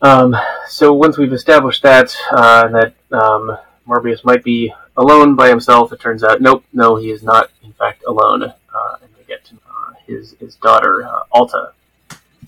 [0.00, 0.34] Um,
[0.68, 6.00] so once we've established that uh, that um, Morbius might be alone by himself, it
[6.00, 8.42] turns out nope, no, he is not in fact alone.
[8.42, 11.72] Uh, and we get to uh, his his daughter uh, Alta,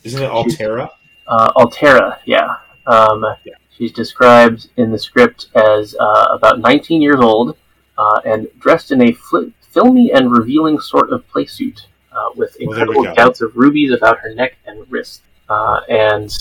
[0.05, 0.91] Isn't it Altaira?
[1.27, 2.19] uh, Altaira.
[2.25, 2.57] Yeah.
[2.87, 3.55] Um, Yeah.
[3.77, 7.57] She's described in the script as uh, about 19 years old
[7.99, 11.81] uh, and dressed in a fl- filmy and revealing sort of playsuit
[12.13, 13.15] uh, with Well, incredible go.
[13.15, 15.23] gouts of rubies about her neck and wrist.
[15.49, 16.33] Uh, and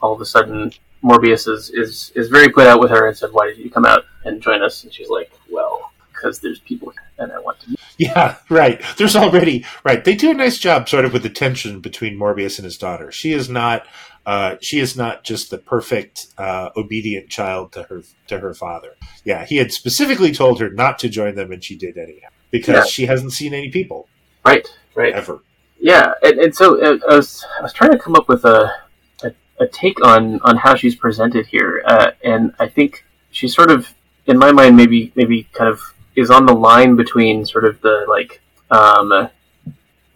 [0.00, 0.72] all of a sudden,
[1.04, 3.84] Morbius is, is, is very put out with her and said, Why did you come
[3.86, 4.82] out and join us?
[4.84, 8.80] And she's like, Well, because there's people and I want to meet Yeah, right.
[8.96, 10.04] There's already right.
[10.04, 13.12] They do a nice job, sort of, with the tension between Morbius and his daughter.
[13.12, 13.86] She is not.
[14.24, 18.94] Uh, she is not just the perfect uh, obedient child to her to her father.
[19.24, 22.74] Yeah, he had specifically told her not to join them, and she did anyhow because
[22.76, 22.84] Yeah.
[22.84, 24.08] she hasn't seen any people
[24.44, 25.12] Right, right.
[25.12, 25.40] ever.
[25.80, 28.72] Yeah, and, and so uh, I was I was trying to come up with a
[29.24, 33.70] a, a take on on how she's presented here, uh, and I think she's sort
[33.72, 33.92] of,
[34.26, 35.80] in my mind, maybe maybe kind of
[36.14, 39.28] is on the line between sort of the like um,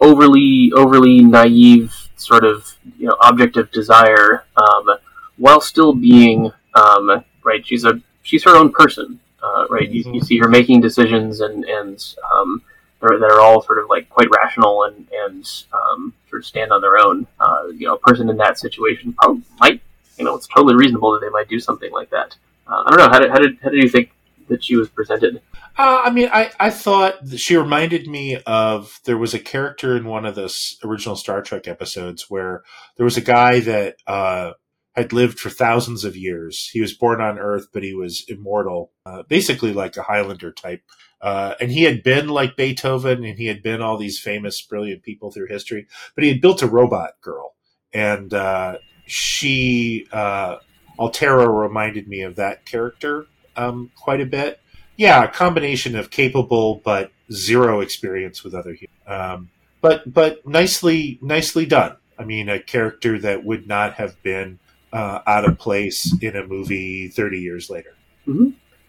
[0.00, 4.98] overly overly naive sort of you know object of desire, um,
[5.36, 7.66] while still being um, right.
[7.66, 9.88] She's a she's her own person, uh, right?
[9.88, 12.62] You, you see her making decisions and and um,
[13.00, 16.72] they're, that are all sort of like quite rational and and um, sort of stand
[16.72, 17.26] on their own.
[17.38, 19.80] Uh, you know, a person in that situation probably might,
[20.18, 22.36] you know, it's totally reasonable that they might do something like that.
[22.66, 23.08] Uh, I don't know.
[23.08, 24.10] How did, how did how did you think
[24.48, 25.40] that she was presented?
[25.78, 30.06] Uh, I mean, I, I thought she reminded me of there was a character in
[30.06, 32.62] one of the original Star Trek episodes where
[32.96, 34.52] there was a guy that uh,
[34.94, 36.70] had lived for thousands of years.
[36.72, 40.82] He was born on Earth, but he was immortal, uh, basically like a Highlander type.
[41.20, 45.02] Uh, and he had been like Beethoven, and he had been all these famous, brilliant
[45.02, 45.86] people through history.
[46.14, 47.54] But he had built a robot girl,
[47.92, 50.56] and uh, she uh,
[50.98, 54.60] Altaira reminded me of that character um, quite a bit
[54.96, 59.00] yeah, a combination of capable but zero experience with other humans.
[59.06, 61.96] Um, but but nicely nicely done.
[62.18, 64.58] I mean, a character that would not have been
[64.92, 67.94] uh, out of place in a movie thirty years later.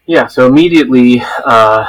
[0.06, 0.26] Yeah.
[0.26, 1.86] So immediately uh,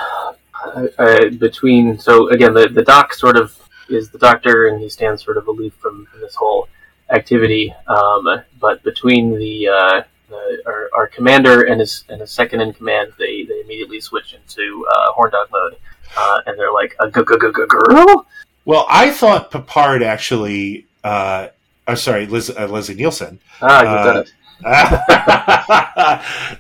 [1.38, 3.58] between so again the the doc sort of
[3.90, 6.68] is the doctor and he stands sort of aloof from, from this whole
[7.10, 7.74] activity.
[7.88, 12.74] Um, but between the, uh, the our, our, commander and his and his second in
[12.74, 15.76] command, they, they immediately switch into uh, horn dog mode,
[16.18, 18.26] uh, and they're like a girl.
[18.66, 20.88] Well, I thought Peppard actually.
[21.04, 21.50] Uh,
[21.88, 23.40] uh, sorry, Liz, uh, Leslie Nielsen.
[23.62, 24.34] Ah, you did it.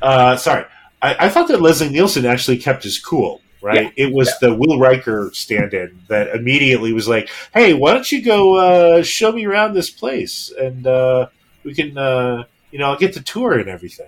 [0.01, 0.65] uh, sorry,
[1.01, 3.41] I, I, thought that Leslie Nielsen actually kept his cool.
[3.61, 4.05] Right, yeah.
[4.05, 4.49] it was yeah.
[4.49, 9.33] the Will Riker stand-in that immediately was like, "Hey, why don't you go uh, show
[9.33, 11.27] me around this place, and uh,
[11.65, 14.07] we can, uh, you know, I'll get the tour and everything."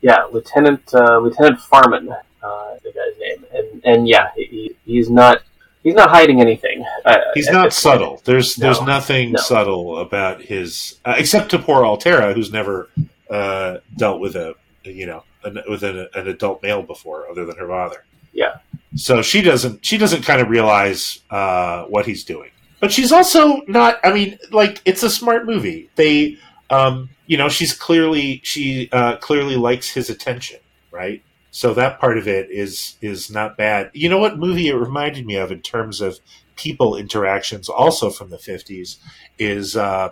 [0.00, 5.42] Yeah, Lieutenant uh, Lieutenant Farman, uh, the guy's name, and and yeah, he, he's not
[5.86, 6.84] he's not hiding anything.
[7.04, 8.14] Uh, he's not subtle.
[8.14, 8.24] Point.
[8.24, 9.40] There's no, there's nothing no.
[9.40, 12.90] subtle about his, uh, except to poor Altaira, who's never
[13.30, 17.56] uh, dealt with a you know an, with an, an, adult male before, other than
[17.56, 18.04] her father.
[18.32, 18.58] Yeah.
[18.96, 23.62] So she doesn't she doesn't kind of realize uh, what he's doing, but she's also
[23.68, 24.00] not.
[24.04, 25.90] I mean, like it's a smart movie.
[25.94, 26.38] They,
[26.70, 31.22] um, you know, she's clearly she uh, clearly likes his attention, right?
[31.50, 33.90] So that part of it is is not bad.
[33.94, 36.18] You know what movie it reminded me of in terms of
[36.56, 38.98] people interactions, also from the fifties,
[39.38, 40.10] is uh,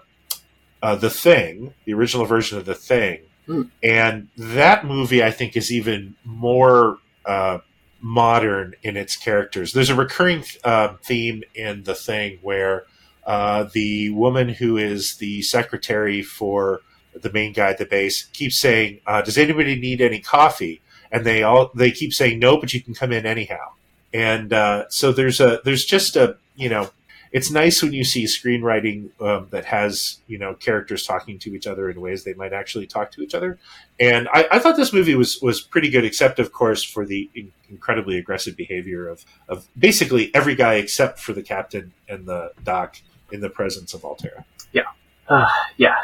[0.82, 3.68] uh, the Thing, the original version of the Thing, mm.
[3.82, 7.58] and that movie I think is even more uh,
[8.00, 9.72] modern in its characters.
[9.72, 12.84] There's a recurring uh, theme in the Thing where
[13.26, 16.80] uh, the woman who is the secretary for
[17.14, 20.80] the main guy at the base keeps saying, uh, "Does anybody need any coffee?"
[21.14, 23.72] and they all they keep saying no, but you can come in anyhow.
[24.12, 26.90] And uh, so there's a there's just a you know
[27.30, 31.68] it's nice when you see screenwriting um, that has you know characters talking to each
[31.68, 33.58] other in ways they might actually talk to each other.
[34.00, 37.30] And I, I thought this movie was was pretty good, except of course for the
[37.34, 42.50] in- incredibly aggressive behavior of of basically every guy except for the captain and the
[42.64, 42.96] doc
[43.34, 44.44] in the presence of Altaira.
[44.72, 44.82] Yeah,
[45.28, 45.96] uh, yeah.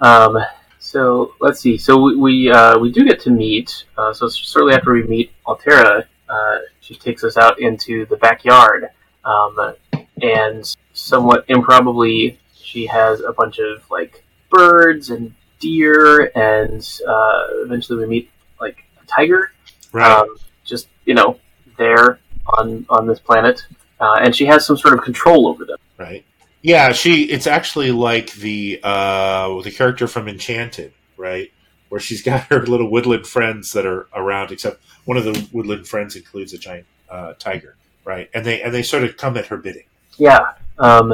[0.00, 0.38] Um,
[0.78, 1.76] so let's see.
[1.76, 3.84] So we we, uh, we do get to meet.
[3.96, 8.88] Uh, so shortly after we meet Altaira, uh, she takes us out into the backyard,
[9.24, 9.74] um,
[10.22, 17.98] and somewhat improbably, she has a bunch of like birds and deer, and uh, eventually
[17.98, 19.52] we meet like a tiger.
[19.92, 20.10] Right.
[20.10, 21.38] Um, just you know
[21.76, 22.18] there
[22.58, 23.66] on on this planet,
[24.00, 25.78] uh, and she has some sort of control over them.
[25.98, 26.24] Right.
[26.62, 27.24] Yeah, she.
[27.24, 31.52] It's actually like the uh, the character from Enchanted, right?
[31.88, 34.50] Where she's got her little woodland friends that are around.
[34.50, 38.28] Except one of the woodland friends includes a giant uh, tiger, right?
[38.34, 39.84] And they and they sort of come at her bidding.
[40.16, 41.12] Yeah, um,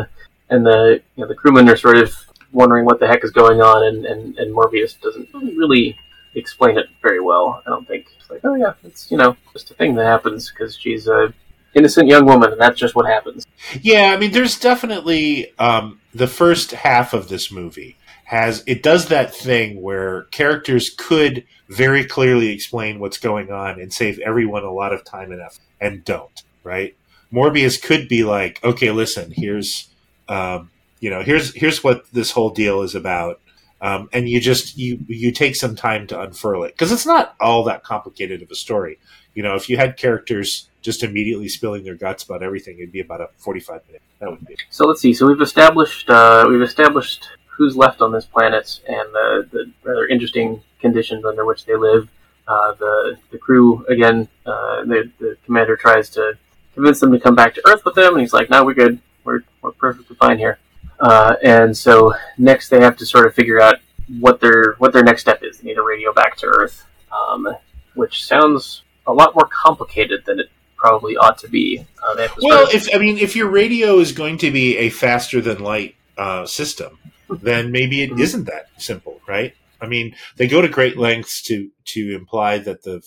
[0.49, 2.15] and the you know, the crewmen are sort of
[2.53, 5.99] wondering what the heck is going on, and, and, and Morbius doesn't really
[6.35, 7.63] explain it very well.
[7.67, 8.07] I don't think.
[8.19, 11.35] It's like, oh yeah, it's you know just a thing that happens because she's a
[11.75, 13.47] innocent young woman, and that's just what happens.
[13.81, 19.09] Yeah, I mean, there's definitely um, the first half of this movie has it does
[19.09, 24.73] that thing where characters could very clearly explain what's going on and save everyone a
[24.73, 26.43] lot of time and effort, and don't.
[26.63, 26.97] Right?
[27.33, 29.89] Morbius could be like, okay, listen, here's,
[30.29, 33.41] um, you know, here's here's what this whole deal is about.
[33.81, 37.35] Um, and you just you you take some time to unfurl it because it's not
[37.41, 38.99] all that complicated of a story.
[39.35, 43.01] You know, if you had characters just immediately spilling their guts about everything, it'd be
[43.01, 44.03] about a forty-five minute.
[44.21, 44.57] That would be.
[44.71, 45.15] So let's see.
[45.15, 50.07] So we've established uh, we've established who's left on this planet and the, the rather
[50.07, 52.09] interesting conditions under which they live.
[52.47, 54.29] Uh, the the crew again.
[54.45, 56.37] Uh, the the commander tries to
[56.75, 59.01] convince them to come back to Earth with them, and he's like, "No, we're good.
[59.25, 60.59] We're we're perfectly fine here."
[61.01, 63.77] Uh, and so next they have to sort of figure out
[64.21, 65.59] what their what their next step is.
[65.59, 67.57] They need to radio back to Earth, um,
[67.95, 70.51] which sounds a lot more complicated than it
[70.85, 71.87] probably ought to be.
[72.07, 75.61] Uh, well, if I mean, if your radio is going to be a faster than
[75.61, 76.99] light uh, system,
[77.31, 78.39] then maybe it mm-hmm.
[78.39, 79.55] not that simple, right?
[79.81, 83.01] I mean, they go to great lengths to to imply that the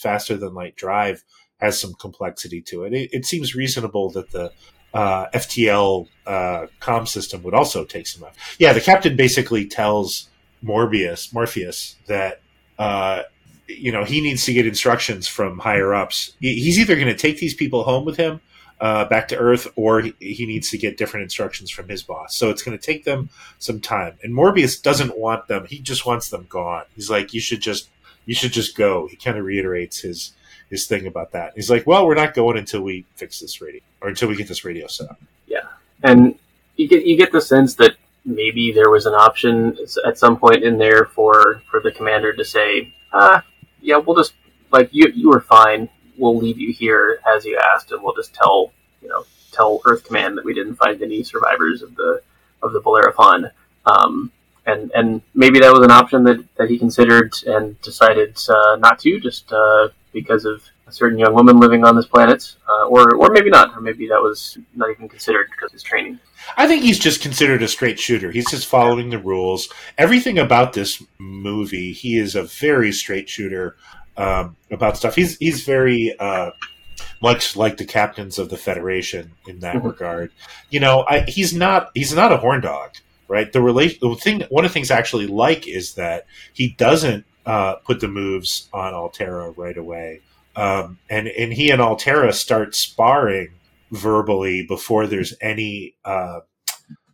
[0.00, 1.22] faster than light drive
[1.58, 2.94] has some complexity to it.
[2.94, 4.50] It, it seems reasonable that the
[4.92, 8.36] uh, FTL uh, com system would also take some effort.
[8.58, 10.28] Yeah, the captain basically tells
[10.64, 12.40] Morbius, Morpheus, that
[12.76, 13.22] uh,
[13.78, 16.32] you know he needs to get instructions from higher ups.
[16.40, 18.40] He's either going to take these people home with him
[18.80, 22.34] uh, back to Earth, or he, he, needs to get different instructions from his boss.
[22.34, 24.18] So it's going to take them some time.
[24.22, 26.84] And Morbius doesn't want them; he just wants them gone.
[26.96, 27.88] He's like, "You should just,
[28.24, 30.32] you should just go." He kind of reiterates his
[30.70, 31.52] his thing about that.
[31.56, 34.48] He's like, "Well, we're not going until we fix this radio, or until we get
[34.48, 35.66] this radio set up." Yeah,
[36.02, 36.38] and
[36.76, 40.62] you get you get the sense that maybe there was an option at some point
[40.62, 43.44] in there for for the commander to say, ah,
[43.82, 44.34] yeah, we'll just
[44.70, 45.88] like you you were fine.
[46.18, 48.72] We'll leave you here as you asked, and we'll just tell
[49.02, 52.22] you know tell Earth Command that we didn't find any survivors of the
[52.62, 53.50] of the Bellerophon.
[53.86, 54.32] Um,
[54.66, 58.98] and and maybe that was an option that, that he considered and decided uh, not
[59.00, 63.14] to, just uh, because of a certain young woman living on this planet, uh, or
[63.16, 66.18] or maybe not, or maybe that was not even considered because of his training.
[66.56, 68.30] I think he's just considered a straight shooter.
[68.30, 69.68] He's just following the rules.
[69.98, 73.76] Everything about this movie, he is a very straight shooter
[74.16, 75.14] um, about stuff.
[75.14, 76.50] He's he's very uh,
[77.22, 79.88] much like the captains of the Federation in that mm-hmm.
[79.88, 80.32] regard.
[80.70, 82.90] You know, I, he's not he's not a horn dog,
[83.28, 83.50] right?
[83.52, 87.24] The relation the thing one of the things I actually like is that he doesn't
[87.46, 90.20] uh, put the moves on Altaira right away,
[90.56, 93.52] um, and and he and Altaira start sparring
[93.90, 95.94] verbally before there's any.
[96.04, 96.40] Uh,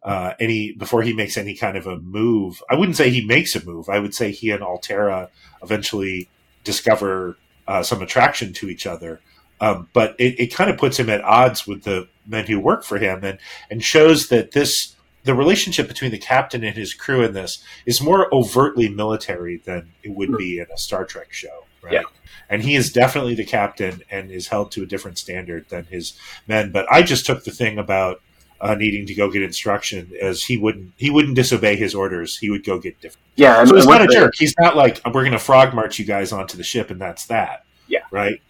[0.03, 2.63] uh, any before he makes any kind of a move.
[2.71, 3.89] I wouldn't say he makes a move.
[3.89, 5.31] I would say he and Altaira
[5.65, 6.29] eventually
[6.63, 9.21] discover uh, some attraction to each other.
[9.61, 12.85] Um, but it, it kind of puts him at odds with the men who work
[12.85, 13.39] for him and,
[13.71, 18.01] and shows that this the relationship between the captain and his crew in this is
[18.01, 20.37] more overtly military than it would hmm.
[20.37, 21.65] be in a Star Trek show.
[21.83, 21.95] Right?
[21.95, 22.03] Yeah.
[22.49, 26.19] And he is definitely the captain and is held to a different standard than his
[26.47, 26.73] men.
[26.73, 28.21] But I just took the thing about
[28.61, 32.39] uh, needing to go get instruction as he wouldn't he wouldn't disobey his orders.
[32.39, 33.25] He would go get different.
[33.37, 34.35] Yeah, so he's not a jerk.
[34.35, 37.27] He's not like we're going to frog march you guys onto the ship and that's
[37.27, 37.65] that.
[37.87, 38.41] Yeah, right.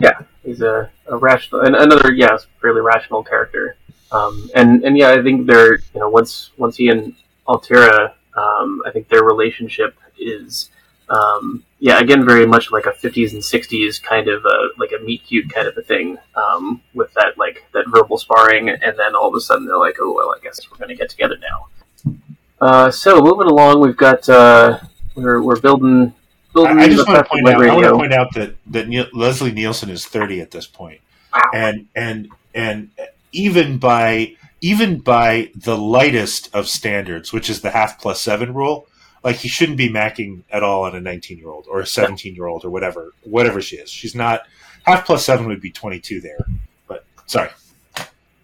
[0.00, 3.76] Yeah, he's a, a rational and another yeah fairly rational character.
[4.10, 7.14] Um, and and yeah, I think they're you know once once he and
[7.48, 10.70] Altaira, um, I think their relationship is
[11.08, 15.02] um, yeah, again, very much like a 50s and 60s kind of a, like a
[15.02, 19.14] meet cute kind of a thing um, with that like that verbal sparring, and then
[19.14, 21.36] all of a sudden they're like, oh well, I guess we're going to get together
[21.40, 22.14] now.
[22.60, 24.78] Uh, so moving along, we've got uh,
[25.14, 26.14] we're we're building.
[26.54, 27.62] building I, I just want to point out.
[27.62, 31.00] I want to point out that that Leslie Nielsen is 30 at this point,
[31.34, 31.42] wow.
[31.52, 32.90] and and and
[33.32, 38.86] even by even by the lightest of standards, which is the half plus seven rule
[39.24, 42.34] like he shouldn't be macking at all on a 19 year old or a 17
[42.34, 43.90] year old or whatever whatever she is.
[43.90, 44.42] She's not
[44.84, 46.46] half plus seven would be 22 there
[46.86, 47.50] but sorry.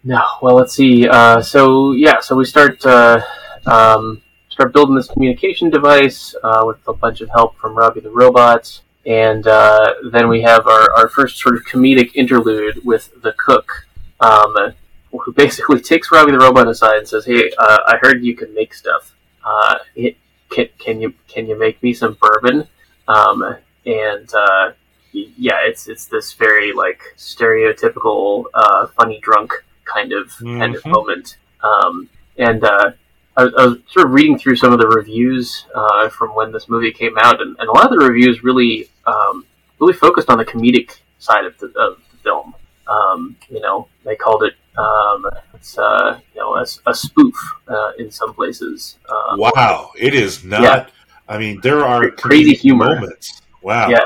[0.03, 3.21] No well let's see uh, so yeah so we start uh,
[3.67, 8.09] um, start building this communication device uh, with a bunch of help from robbie the
[8.09, 13.33] robot and uh, then we have our, our first sort of comedic interlude with the
[13.33, 13.87] cook
[14.19, 14.73] um,
[15.11, 18.51] who basically takes robbie the robot aside and says hey uh, i heard you can
[18.55, 19.13] make stuff.
[19.43, 20.15] Uh, it,
[20.51, 22.67] can, can you can you make me some bourbon?
[23.07, 24.71] Um, and uh,
[25.11, 29.53] yeah, it's it's this very like stereotypical uh, funny drunk
[29.85, 30.59] kind of mm-hmm.
[30.59, 30.91] kind of mm-hmm.
[30.91, 31.37] moment.
[31.63, 32.91] Um, and uh,
[33.37, 36.69] I, I, was sort of reading through some of the reviews uh, from when this
[36.69, 39.45] movie came out, and, and a lot of the reviews really um,
[39.79, 42.55] really focused on the comedic side of the, of the film.
[42.87, 47.35] Um, you know, they called it um, it's uh, you know a, a spoof
[47.67, 48.97] uh, in some places.
[49.07, 50.61] Uh, wow, it is not.
[50.61, 50.87] Yeah.
[51.27, 53.41] I mean, there are crazy humor moments.
[53.61, 53.89] Wow.
[53.89, 53.99] Yeah.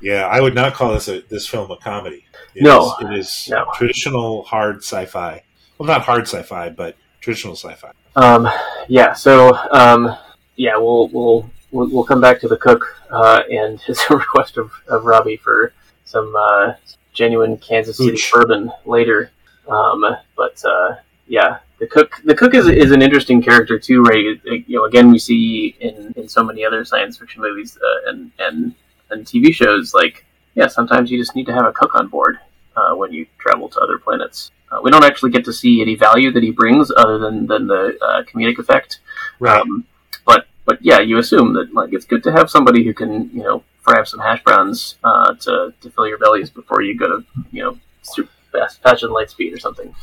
[0.00, 2.24] Yeah, I would not call this a, this film a comedy.
[2.54, 3.66] It no, is, it is no.
[3.74, 5.42] traditional hard sci-fi.
[5.78, 7.92] Well, not hard sci-fi, but traditional sci-fi.
[8.14, 8.48] Um,
[8.88, 9.14] yeah.
[9.14, 10.16] So, um,
[10.56, 14.70] yeah, we'll we'll we'll, we'll come back to the cook uh, and his request of,
[14.88, 15.72] of Robbie for
[16.04, 16.74] some uh,
[17.12, 18.32] genuine Kansas City Ooch.
[18.32, 19.30] bourbon later.
[19.68, 20.04] Um,
[20.36, 20.96] but uh,
[21.26, 24.40] yeah, the cook the cook is, is an interesting character too, right?
[24.44, 28.30] You know, again, we see in, in so many other science fiction movies uh, and
[28.38, 28.74] and
[29.10, 32.38] and TV shows like yeah, sometimes you just need to have a cook on board
[32.76, 34.50] uh, when you travel to other planets.
[34.70, 37.66] Uh, we don't actually get to see any value that he brings other than than
[37.66, 39.00] the uh, comedic effect,
[39.38, 39.60] right?
[39.60, 39.84] Um,
[40.24, 43.42] but but yeah, you assume that like it's good to have somebody who can you
[43.42, 47.06] know fry up some hash browns uh, to to fill your bellies before you go
[47.08, 49.94] to you know super fast, faster than light speed or something.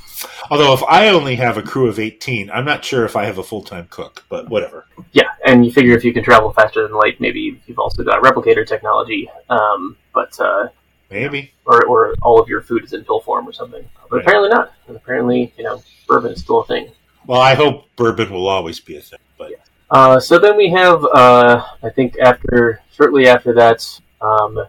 [0.50, 3.38] Although if I only have a crew of eighteen, I'm not sure if I have
[3.38, 4.86] a full time cook, but whatever.
[5.12, 8.22] Yeah, and you figure if you can travel faster than light, maybe you've also got
[8.24, 9.30] replicator technology.
[9.50, 10.68] Um, but uh,
[11.10, 13.88] maybe, or, or all of your food is in pill form or something.
[14.10, 14.26] But right.
[14.26, 14.74] apparently not.
[14.88, 16.92] And apparently, you know, bourbon is still a thing.
[17.26, 19.20] Well, I hope bourbon will always be a thing.
[19.38, 19.58] But yeah.
[19.90, 23.80] uh, so then we have, uh, I think, after shortly after that,
[24.22, 24.60] um,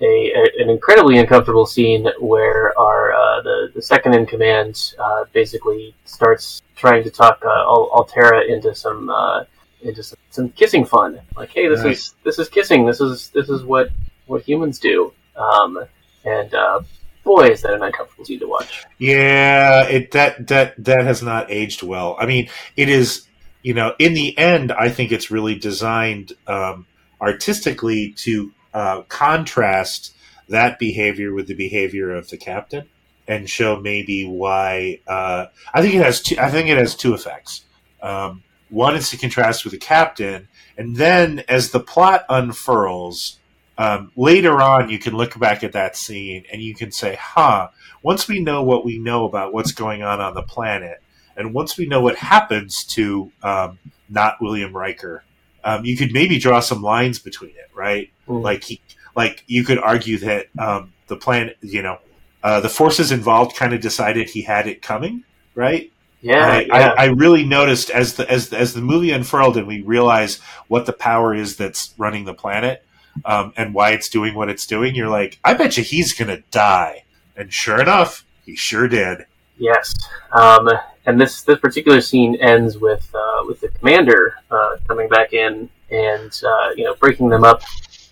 [0.00, 5.24] a, a, an incredibly uncomfortable scene where our uh, the the second in command uh,
[5.32, 9.44] basically starts trying to talk uh, Altaira into some uh,
[9.82, 11.20] into some, some, kissing fun.
[11.36, 11.98] Like, hey, this nice.
[11.98, 12.86] is this is kissing.
[12.86, 13.90] This is this is what
[14.26, 15.12] what humans do.
[15.36, 15.84] Um,
[16.24, 16.80] and uh,
[17.22, 18.84] boy, is that an uncomfortable scene to watch.
[18.98, 22.16] Yeah, it that that that has not aged well.
[22.18, 23.26] I mean, it is.
[23.62, 26.86] You know, in the end, I think it's really designed um,
[27.18, 30.14] artistically to uh, contrast
[30.48, 32.88] that behavior with the behavior of the captain
[33.26, 37.14] and show maybe why uh, I think it has two, I think it has two
[37.14, 37.64] effects.
[38.02, 43.38] Um, one is to contrast with the captain, and then as the plot unfurls,
[43.78, 47.68] um, later on you can look back at that scene and you can say, "Huh."
[48.02, 51.00] Once we know what we know about what's going on on the planet,
[51.36, 55.24] and once we know what happens to um, not William Riker,
[55.64, 58.10] um, you could maybe draw some lines between it, right?
[58.28, 58.42] Mm.
[58.42, 58.80] Like he,
[59.16, 61.98] like you could argue that um, the planet, you know,
[62.42, 65.90] uh, the forces involved kind of decided he had it coming, right?
[66.20, 66.74] Yeah, I, yeah.
[66.74, 70.38] I, I really noticed as the as as the movie unfurled and we realize
[70.68, 72.82] what the power is that's running the planet
[73.26, 74.94] um, and why it's doing what it's doing.
[74.94, 77.04] You're like, I bet you he's gonna die,
[77.36, 79.26] and sure enough, he sure did.
[79.58, 79.94] Yes,
[80.32, 80.68] um,
[81.06, 85.68] and this this particular scene ends with uh, with the commander uh, coming back in
[85.90, 87.62] and uh, you know breaking them up,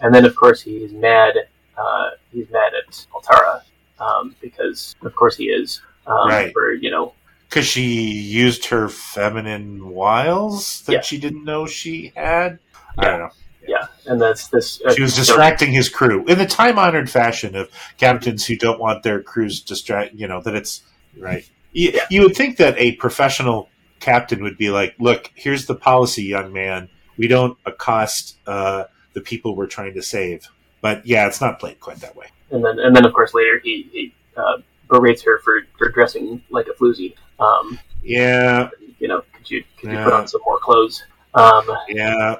[0.00, 1.34] and then of course he's mad.
[1.76, 3.62] Uh, he's mad at Altaira
[3.98, 6.52] um, because of course he is um, Right.
[6.52, 7.14] for you know
[7.48, 7.82] Because she
[8.12, 11.00] used her feminine wiles that Yeah.
[11.00, 12.58] she didn't know she had.
[12.98, 13.10] I Yeah.
[13.10, 13.30] don't know.
[13.66, 14.82] yeah, and that's this.
[14.84, 18.78] Uh, She was distracting his crew in the time honored fashion of captains who don't
[18.78, 20.12] want their crews distract.
[20.14, 20.82] You know that it's
[21.18, 21.48] right.
[21.72, 23.68] You, you would think that a professional
[24.00, 26.88] captain would be like, "Look, here's the policy, young man.
[27.16, 30.46] We don't accost uh, the people we're trying to save."
[30.80, 32.26] But yeah, it's not played quite that way.
[32.50, 34.58] and then and then of course later he, he uh,
[34.88, 37.14] berates her for, for dressing like a floozy.
[37.40, 38.68] Um, Yeah,
[38.98, 40.04] you know, could you could you Yeah.
[40.04, 41.04] put on some more clothes?
[41.34, 42.36] Um, yeah.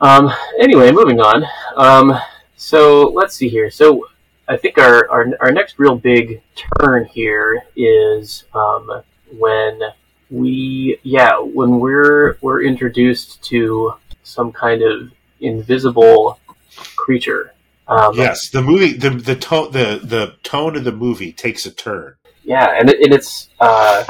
[0.00, 1.44] Um, anyway, moving on.
[1.76, 2.18] Um,
[2.56, 3.70] so let's see here.
[3.70, 4.06] So
[4.48, 6.40] I think our, our, our next real big
[6.80, 9.02] turn here is um,
[9.36, 9.80] when
[10.30, 16.40] we yeah when we're we're introduced to some kind of invisible
[16.96, 17.52] creature.
[17.88, 21.70] Um, yes, the movie, the the tone, the the tone of the movie takes a
[21.70, 22.16] turn.
[22.42, 24.04] Yeah, and, it, and it's uh,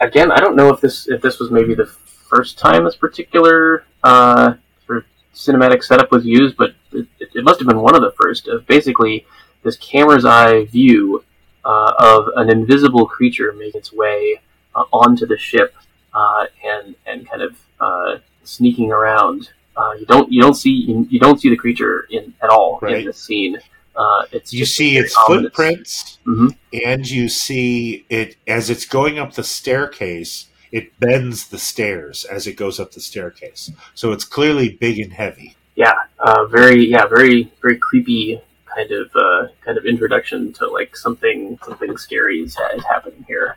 [0.00, 0.32] again.
[0.32, 4.54] I don't know if this if this was maybe the first time this particular uh,
[4.86, 5.04] sort of
[5.34, 8.48] cinematic setup was used, but it, it, it must have been one of the first.
[8.48, 9.24] Of basically
[9.62, 11.24] this camera's eye view
[11.64, 14.40] uh, of an invisible creature making its way
[14.74, 15.74] uh, onto the ship
[16.14, 19.50] uh, and and kind of uh, sneaking around.
[19.76, 22.78] Uh, you don't you don't see you, you don't see the creature in at all
[22.82, 23.04] in Right.
[23.06, 23.58] this scene.
[23.94, 25.44] Uh, it's You see its ominous.
[25.44, 26.18] footprints.
[26.26, 26.56] Mhm.
[26.84, 32.46] and you see it as it's going up the staircase it bends the stairs as
[32.46, 37.06] it goes up the staircase so it's clearly big and heavy yeah, uh, very yeah,
[37.06, 38.40] very very creepy
[38.74, 43.56] kind of uh, kind of introduction to like something something scary is, is happening here.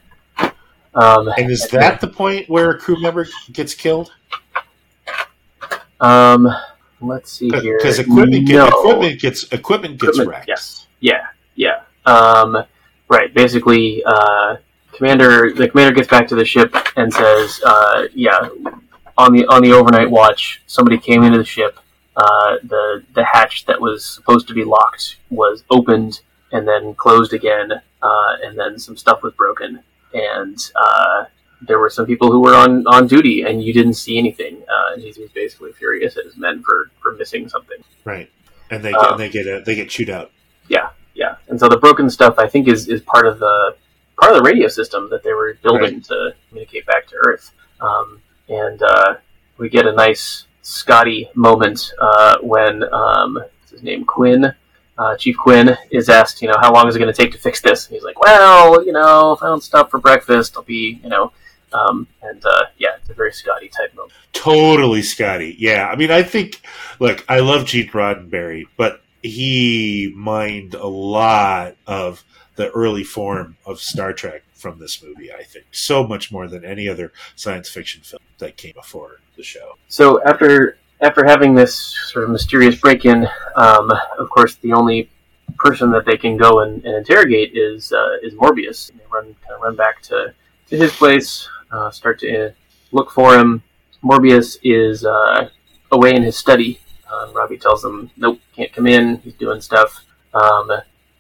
[0.94, 4.12] Um, and is that the point where a crew member gets killed
[6.00, 6.48] um,
[7.02, 7.78] let's see here.
[7.78, 11.82] because equipment, get, equipment gets equipment gets Equipment, wrecked Yes, yeah, yeah.
[12.06, 12.64] Um,
[13.08, 13.34] right.
[13.34, 14.58] Basically, uh,
[14.94, 18.50] commander the commander gets back to the ship and says, uh, "Yeah,
[19.18, 21.80] on the on the overnight watch, somebody came into the ship.
[22.18, 27.34] Uh, the the hatch that was supposed to be locked was opened and then closed
[27.34, 31.26] again, uh, and then some stuff was broken, and uh,
[31.62, 34.62] there were some people who were on, on duty, and you didn't see anything.
[34.70, 37.78] Uh, and he's, he's basically furious at his men for, for missing something.
[38.04, 38.30] right
[38.72, 40.32] and they Um, and they get a, they get chewed out
[40.68, 43.76] Yeah, yeah, and so the broken stuff I think is, is part of the
[44.20, 47.52] part of the radio system that they were building to communicate back to Earth.
[47.82, 49.16] Um, and uh,
[49.58, 53.40] we get a nice Scotty moment uh, when um,
[53.70, 54.52] his name Quinn,
[54.98, 57.38] uh, Chief Quinn, is asked, you know, how long is it going to take to
[57.38, 57.86] fix this?
[57.86, 61.10] And he's like, well, you know, if I don't stop for breakfast, I'll be, you
[61.10, 61.32] know,
[61.72, 64.14] um, and uh, yeah, it's a very Scotty type moment.
[64.34, 66.62] totally scotty yeah i mean i think
[67.00, 72.24] look i love gene roddenberry but he mined a lot of
[72.56, 75.66] the early form of Star Trek from this movie, I think.
[75.72, 79.78] So much more than any other science fiction film that came before the show.
[79.88, 81.76] So after after having this
[82.12, 85.10] sort of mysterious break-in, um, of course, the only
[85.58, 88.90] person that they can go and, and interrogate is uh, is Morbius.
[88.90, 90.34] And they run kind of run back to,
[90.70, 92.54] to his place, uh, start to
[92.92, 93.62] look for him.
[94.04, 95.50] Morbius is uh,
[95.92, 96.80] away in his study.
[97.14, 99.18] Um, Robbie tells them, "Nope, can't come in.
[99.18, 100.72] He's doing stuff." Um,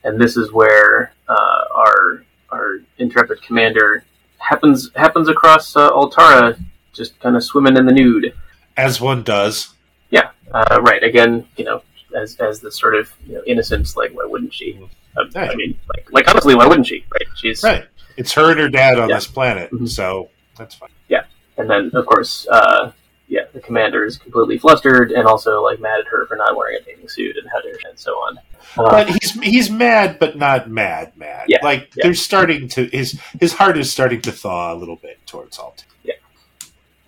[0.04, 2.25] and this is where uh, our
[2.56, 4.04] our intrepid commander
[4.38, 6.58] happens happens across uh, Altaira,
[6.94, 8.34] just kind of swimming in the nude.
[8.78, 9.74] As one does.
[10.10, 11.04] Yeah, uh, right.
[11.04, 11.82] Again, you know,
[12.16, 14.80] as as the sort of you know, innocence, like why wouldn't she?
[15.18, 17.06] Uh, I mean, like like honestly, why wouldn't she?
[17.12, 17.28] Right?
[17.36, 17.86] She's Right.
[18.18, 19.16] It's her and her dad on Yeah.
[19.16, 19.90] this planet, Mhm.
[19.90, 20.90] so that's fine.
[21.10, 21.24] Yeah,
[21.58, 22.92] and then of course, uh,
[23.28, 26.78] yeah, the commander is completely flustered and also like mad at her for not wearing
[26.80, 28.38] a bathing suit and how dare and so on.
[28.78, 31.46] Uh, But he's he's mad, but not mad, mad.
[31.48, 32.04] Yeah, like yeah.
[32.04, 35.86] they're starting to his his heart is starting to thaw a little bit towards Alt.
[36.04, 36.14] Yeah.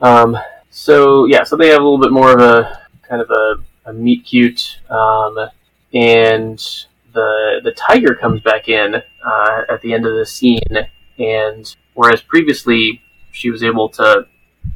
[0.01, 0.38] Um,
[0.70, 3.55] so yeah, so they have a little bit more of a kind of a,
[3.86, 5.38] a meet cute, um,
[5.93, 6.59] and
[7.13, 10.88] the the tiger comes back in uh, at the end of the scene,
[11.18, 13.01] and whereas previously
[13.32, 14.26] she was able to,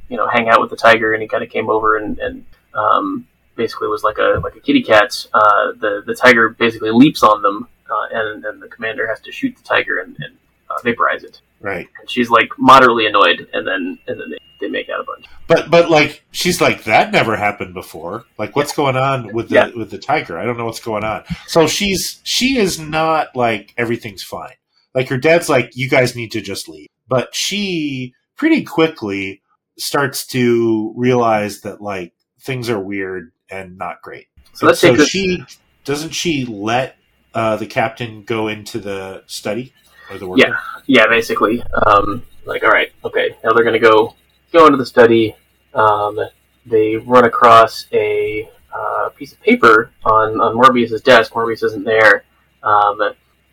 [0.10, 2.46] you know, hang out with the tiger, and he kind of came over and, and
[2.74, 5.26] um, basically was like a like a kitty cat.
[5.34, 9.32] Uh, the the tiger basically leaps on them, uh, and and the commander has to
[9.32, 10.38] shoot the tiger and, and
[10.70, 11.42] uh, vaporize it.
[11.60, 11.88] Right.
[12.00, 15.26] And she's like moderately annoyed, and then and then they, they make out a bunch.
[15.48, 18.26] But but like she's like that never happened before.
[18.38, 19.70] Like what's going on with the Yeah.
[19.76, 20.38] with the tiger?
[20.40, 21.24] I don't know what's going on.
[21.48, 24.56] So she's she is not like everything's fine.
[24.96, 26.88] Like her dad's like you guys need to just leave.
[27.08, 29.41] But she pretty quickly
[29.82, 34.28] starts to realize that like things are weird and not great.
[34.54, 35.10] So let's so take this.
[35.10, 35.44] she
[35.84, 36.98] doesn't she let
[37.34, 39.74] uh, the captain go into the study
[40.10, 40.40] or the work?
[40.40, 40.58] Yeah.
[40.86, 41.64] yeah, basically.
[41.86, 44.16] Um, like, all right, okay, now they're gonna go
[44.52, 45.36] go into the study.
[45.74, 46.20] Um,
[46.66, 51.34] they run across a uh, piece of paper on on Morbius's desk.
[51.34, 52.24] Morbius isn't there,
[52.64, 53.00] um,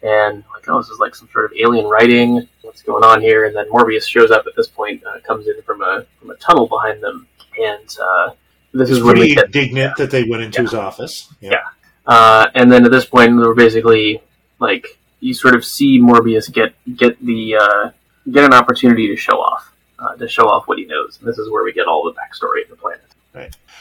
[0.03, 2.49] and like, oh, this is like some sort of alien writing.
[2.63, 3.47] What's going on here?
[3.47, 6.37] And then Morbius shows up at this point, uh, comes in from a from a
[6.37, 7.27] tunnel behind them,
[7.61, 8.31] and uh,
[8.73, 11.33] this He's is pretty get indignant that they went into his office.
[11.41, 11.63] Yeah.
[12.07, 14.23] Uh, and then at this point, they're basically
[14.59, 17.91] like you sort of see Morbius get get the uh,
[18.31, 21.19] get an opportunity to show off, uh, to show off what he knows.
[21.19, 23.08] And this is where we get all the backstory of the planet.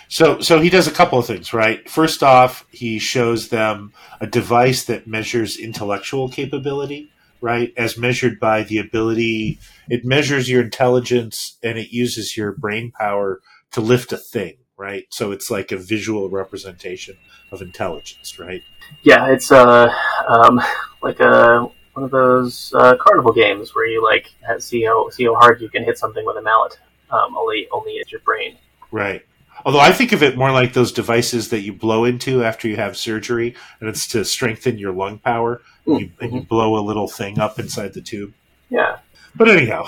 [0.09, 1.87] So, so he does a couple of things, right?
[1.89, 7.73] First off, he shows them a device that measures intellectual capability, right?
[7.75, 13.41] As measured by the ability, it measures your intelligence and it uses your brain power
[13.71, 15.05] to lift a thing, right?
[15.09, 17.17] So it's like a visual representation
[17.51, 18.61] of intelligence, right?
[19.03, 19.93] Yeah, it's uh,
[20.27, 20.61] um,
[21.01, 25.33] like a one of those uh, carnival games where you like see how see how
[25.35, 26.79] hard you can hit something with a mallet.
[27.09, 28.57] Um, only only it's your brain.
[28.91, 29.25] Right.
[29.65, 32.75] Although I think of it more like those devices that you blow into after you
[32.75, 35.61] have surgery, and it's to strengthen your lung power.
[35.85, 38.33] And you, and you blow a little thing up inside the tube.
[38.69, 38.97] Yeah,
[39.35, 39.87] But anyhow,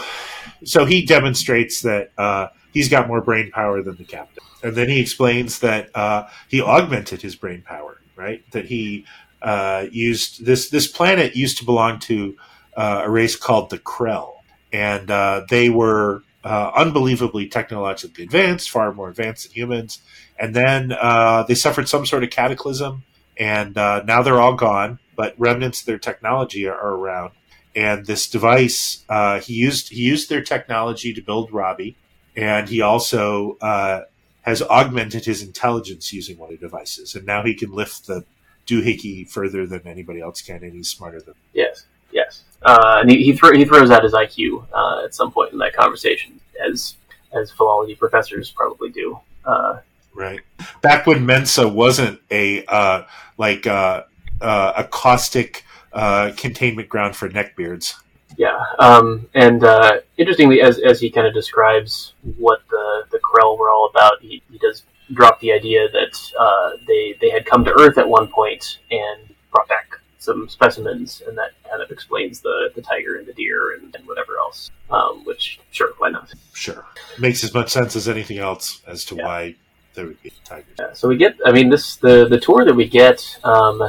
[0.63, 4.88] so he demonstrates that uh, he's got more brain power than the captain, and then
[4.88, 7.99] he explains that uh, he augmented his brain power.
[8.15, 9.05] Right, that he
[9.41, 10.70] uh, used this.
[10.70, 12.38] This planet used to belong to
[12.76, 14.36] uh, a race called the Krell,
[14.74, 20.00] and uh, they were uh, unbelievably technologically advanced, far more advanced than humans.
[20.40, 23.04] And then uh, they suffered some sort of cataclysm,
[23.38, 25.00] and uh, now they're all gone.
[25.16, 27.32] But remnants of their technology are, are around
[27.76, 31.96] and this device uh, he used he used their technology to build Robbie,
[32.36, 34.02] and he also uh,
[34.42, 38.26] has augmented his intelligence using one of the devices, and now he can lift the
[38.66, 41.36] doohickey further than anybody else can, and he's smarter than.
[41.54, 42.43] yes, yes.
[42.62, 45.60] Uh, and he he, thro- he throws out his IQ uh, at some point in
[45.60, 46.95] that conversation, as
[47.34, 49.20] as philology professors probably do.
[49.45, 49.80] Uh,
[50.20, 50.41] Right.
[50.82, 53.03] Back when Mensa wasn't a uh,
[53.38, 54.03] like uh,
[54.41, 57.93] uh, a caustic uh, containment ground for neckbeards.
[58.38, 63.57] Yeah, um, and uh, interestingly, as, as he kind of describes what the the Krell
[63.57, 64.84] were all about, he, he does
[65.14, 69.34] drop the idea that uh, they they had come to Earth at one point and
[69.51, 73.74] brought back some specimens, and that kind of explains the, the tiger and the deer
[73.74, 74.70] and, and whatever else.
[74.91, 76.32] Um, which, sure, why not?
[76.53, 76.86] Sure,
[77.20, 79.26] makes as much sense as anything else as to Yeah.
[79.26, 79.55] why
[79.95, 80.76] there would be tigers.
[80.78, 83.82] Yeah, so we get, I mean, this the the tour that we get um,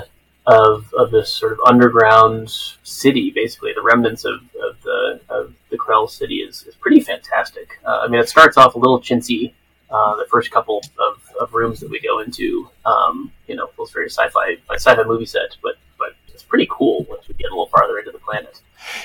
[0.46, 2.50] of of this sort of underground
[2.82, 7.78] city, basically the remnants of, of the of the Krell city is, is pretty fantastic.
[7.84, 9.52] Uh, I mean, it starts off a little chintzy.
[9.90, 13.90] Uh, the first couple of, of rooms that we go into, um, you know, feels
[13.90, 15.89] very sci-fi, like sci-fi movie set, but but
[16.32, 18.60] it's pretty cool once we get a little farther into the planet.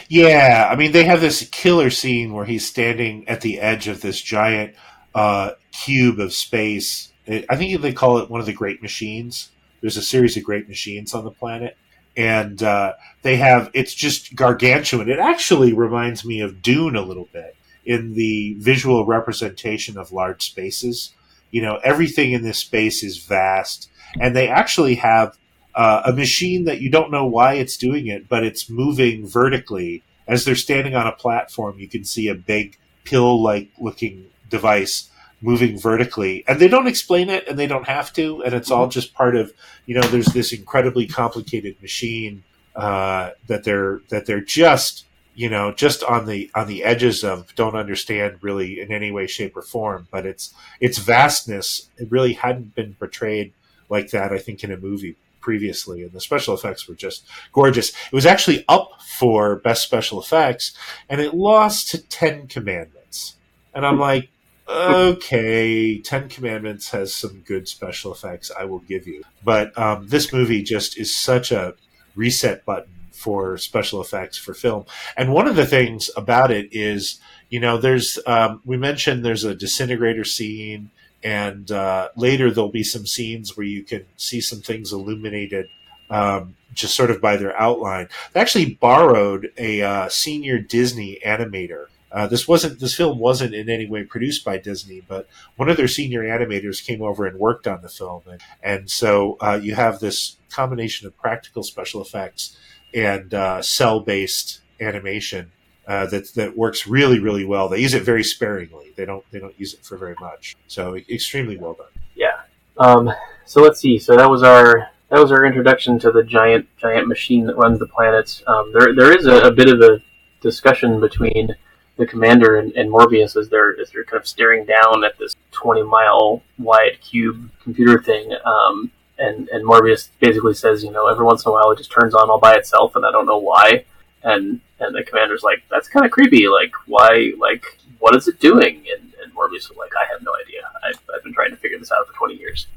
[0.08, 4.02] Yeah, I mean they have this killer scene where he's standing at the edge of
[4.02, 4.76] this giant
[5.14, 7.12] uh, cube of space.
[7.28, 9.50] I think they call it one of the Great Machines.
[9.82, 11.78] There's a series of Great Machines on the planet,
[12.16, 15.10] and uh, they have it's just gargantuan.
[15.10, 17.56] It actually reminds me of Dune a little bit
[17.86, 21.14] in the visual representation of large spaces.
[21.52, 25.38] You know, everything in this space is vast, and they actually have
[25.76, 30.04] uh, a machine that you don't know why it's doing it, but it's moving vertically.
[30.28, 35.10] As they're standing on a platform, you can see a big pill like looking device
[35.42, 36.44] moving vertically.
[36.48, 38.42] And they don't explain it and they don't have to.
[38.44, 39.54] And it's all just part of,
[39.86, 42.44] you know, there's this incredibly complicated machine
[42.76, 45.06] uh, that they're that they're just
[45.36, 49.28] you know just on the on the edges of don't understand really in any way
[49.28, 53.54] shape or form but it's its vastness it really hadn't been portrayed
[53.90, 55.16] like that i think in a movie
[55.46, 57.24] previously, and the special effects were just
[57.54, 57.90] gorgeous.
[57.90, 58.90] It was actually up
[59.20, 60.74] for best special effects,
[61.08, 63.36] and it lost to Ten Commandments.
[63.72, 64.30] And I'm like,
[64.68, 68.50] okay, Ten Commandments has some good special effects.
[68.60, 71.76] I will give you, but um, this movie just is such a
[72.16, 74.86] reset button for special effects for film.
[75.16, 77.20] And one of the things about it is,
[77.50, 80.90] you know, there's um, we mentioned there's a disintegrator scene,
[81.26, 85.68] and uh, later there'll be some scenes where you can see some things illuminated
[86.12, 88.08] um, just sort of by their outline.
[88.32, 91.88] They actually borrowed a uh, senior Disney animator.
[92.12, 95.78] Uh, this wasn't this film wasn't in any way produced by Disney, but one of
[95.78, 99.74] their senior animators came over and worked on the film, and, and so uh, you
[99.74, 102.56] have this combination of practical special effects
[102.94, 105.52] and uh, cel based animation
[105.88, 107.70] uh, that that works really really well.
[107.70, 108.94] They use it very sparingly.
[108.96, 110.56] They don't they don't use it for very much.
[110.68, 111.88] So extremely well done.
[112.16, 112.42] Yeah.
[112.78, 113.12] Um,
[113.46, 114.00] so let's see.
[114.00, 117.80] So that was our that was our introduction to the giant giant machine that runs
[117.80, 118.44] the planets.
[118.48, 120.02] Um, there there is a, a, bit of a
[120.42, 121.56] discussion between
[121.98, 125.36] the commander and, and, Morbius as they're as they're kind of staring down at this
[125.52, 128.36] twenty mile wide cube computer thing.
[128.44, 131.92] Um, and and Morbius basically says, you know, every once in a while it just
[131.92, 133.86] turns on all by itself, and I don't know why.
[134.26, 136.48] And and the commander's like, that's kind of creepy.
[136.50, 137.32] Like, why?
[137.40, 137.64] Like,
[138.00, 138.84] what is it doing?
[138.94, 140.62] And, and Morbius is like, I have no idea.
[140.84, 142.68] I've, I've been trying to figure this out for twenty years.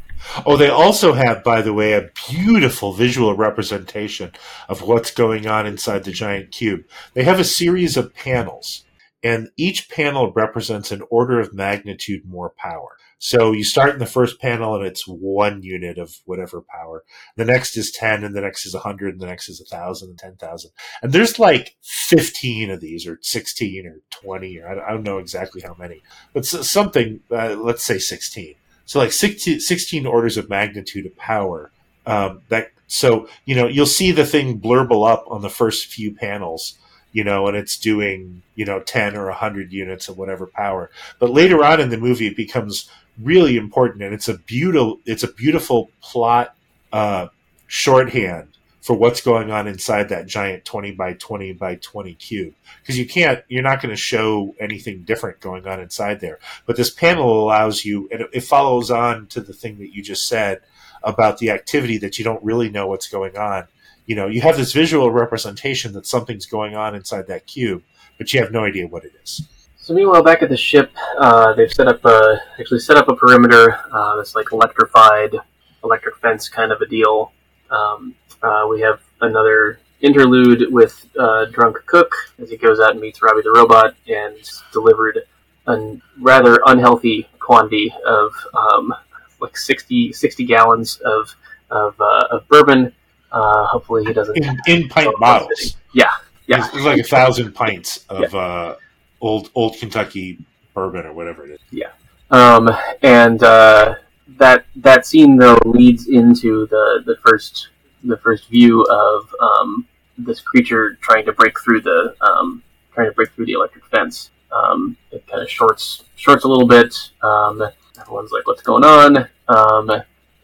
[0.45, 4.33] Oh, they also have, by the way, a beautiful visual representation
[4.69, 6.85] of what's going on inside the giant cube.
[7.15, 8.85] They have a series of panels,
[9.23, 12.99] and each panel represents an order of magnitude more power.
[13.19, 17.05] So you start in the first panel and it's one unit of whatever power.
[17.37, 20.19] The next is 10 and the next is 100 and the next is 1,000 and
[20.19, 20.71] 10,000.
[21.03, 25.63] And there's like 15 of these or 16 or 20 or I don't know exactly
[25.63, 26.03] how many,
[26.33, 28.55] but something, uh, let's say 16.
[28.85, 31.73] So like 16, 16 orders of magnitude of power.
[32.07, 36.15] Um, that so you know you'll see the thing blurble up on the first few
[36.15, 36.79] panels,
[37.13, 40.91] you know, and it's doing you know ten or hundred units of whatever power.
[41.21, 42.91] But later on in the movie, it becomes
[43.23, 46.55] really important, and it's a beautiful it's a beautiful plot
[46.93, 47.29] uh,
[47.67, 48.49] shorthand
[48.81, 52.55] for what's going on inside that giant 20 by 20 by 20 cube.
[52.81, 56.39] Because you can't you're not going to show anything different going on inside there.
[56.67, 60.27] But this panel allows you and it follows on to the thing that you just
[60.27, 60.61] said
[61.03, 63.67] about the activity that you don't really know what's going on.
[64.07, 67.83] You know you have this visual representation that something's going on inside that cube
[68.17, 69.47] but you have no idea what it is
[69.89, 73.17] so meanwhile, back at the ship, uh, they've set up a actually set up a
[73.17, 75.35] perimeter uh, that's like electrified,
[75.83, 77.33] electric fence kind of a deal.
[77.71, 83.01] Um, uh, we have another interlude with uh, Drunk Cook as he goes out and
[83.01, 84.37] meets Robbie the Robot and
[84.75, 85.21] delivered
[85.67, 88.93] a rather unhealthy quantity of um,
[89.41, 91.35] like 60, 60 gallons of
[91.71, 92.93] of, uh, of bourbon.
[93.33, 95.79] Uh, hopefully, he doesn't in, in pint bottles.
[95.95, 96.11] Yeah,
[96.47, 98.75] yeah, it's, it's like a thousand pints of yeah.
[99.21, 100.39] Old old Kentucky
[100.75, 101.61] bourbon or whatever it is.
[101.71, 101.91] Yeah,
[102.31, 102.71] um,
[103.03, 103.97] and uh,
[104.39, 107.69] that that scene though leads into the the first
[108.05, 112.63] the first view of um, this creature trying to break through the um,
[112.93, 114.31] trying to break through the electric fence.
[114.53, 116.95] Um, it kind of shorts shorts a little bit.
[117.23, 117.63] Um,
[118.01, 119.91] everyone's like, "What's going on?" Um,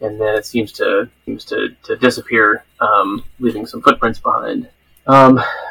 [0.01, 2.65] and then it seems to seems to, to disappear,
[3.39, 4.69] leaving some footprints behind.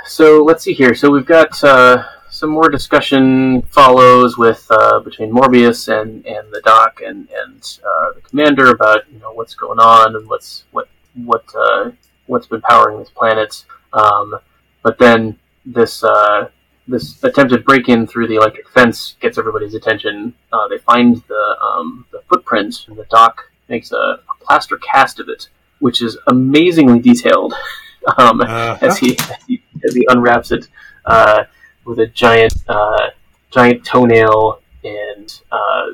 [0.06, 0.94] so let's see here.
[0.94, 6.60] So we've got uh, some more discussion follows with uh, between Morbius and, and the
[6.64, 10.88] Doc and and uh, the Commander about you know what's going on and what's what
[11.14, 11.92] what uh,
[12.26, 13.64] what's been powering this planet.
[13.92, 14.34] Um,
[14.82, 16.48] but then this uh,
[16.88, 20.34] this attempted break in through the electric fence gets everybody's attention.
[20.52, 25.20] Uh, they find the um, the footprint, and the doc makes a, a, plaster cast
[25.20, 27.54] of it, which is amazingly detailed.
[28.18, 28.76] um, uh-huh.
[28.82, 30.68] as, he, as, he, as he unwraps it
[31.06, 31.44] uh,
[31.84, 33.10] with a giant uh,
[33.50, 35.86] giant toenail and uh,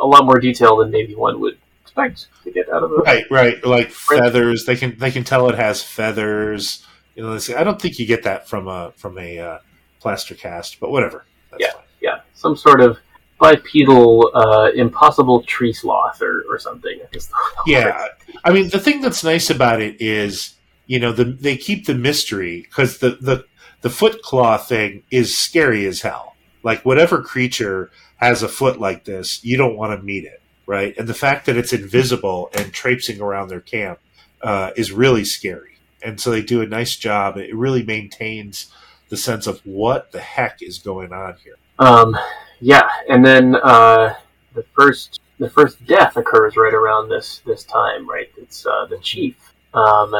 [0.00, 2.96] a lot more detail than maybe one would expect to get out of it.
[3.04, 3.64] Right, right.
[3.64, 4.64] Like feathers.
[4.64, 6.86] They can they can tell it has feathers.
[7.14, 9.58] You know, I don't think you get that from a from a uh,
[10.00, 11.24] plaster cast, but whatever.
[11.50, 11.82] That's yeah, fine.
[12.00, 12.20] yeah.
[12.34, 12.98] Some sort of
[13.40, 17.00] bipedal, uh, impossible tree sloth or, or something.
[17.66, 18.06] yeah,
[18.44, 20.54] I mean the thing that's nice about it is
[20.86, 23.44] you know the, they keep the mystery because the the
[23.80, 26.34] the foot claw thing is scary as hell.
[26.62, 30.94] Like whatever creature has a foot like this, you don't want to meet it right?
[30.98, 33.98] And the fact that it's invisible and traipsing around their camp
[34.42, 35.78] uh, is really scary.
[36.04, 37.38] And so they do a nice job.
[37.38, 38.70] It really maintains
[39.08, 41.56] the sense of what the heck is going on here.
[41.78, 42.14] Um,
[42.60, 44.14] yeah, and then uh,
[44.54, 48.28] the first the first death occurs right around this this time, right?
[48.36, 49.36] It's uh, the chief,
[49.72, 50.12] um,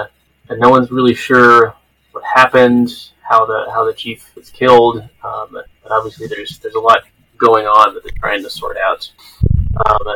[0.49, 1.75] and no one's really sure
[2.13, 2.91] what happened,
[3.29, 4.99] how the how the chief was killed.
[5.23, 7.03] Um, but obviously, there's there's a lot
[7.37, 9.11] going on that they're trying to sort out.
[9.87, 10.07] Um,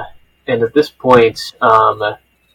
[0.47, 2.03] and at this point, um,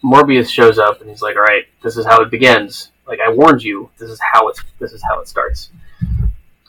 [0.04, 2.92] Morbius shows up and he's like, "All right, this is how it begins.
[3.08, 5.72] Like I warned you, this is how it's this is how it starts."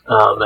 [0.07, 0.43] Um,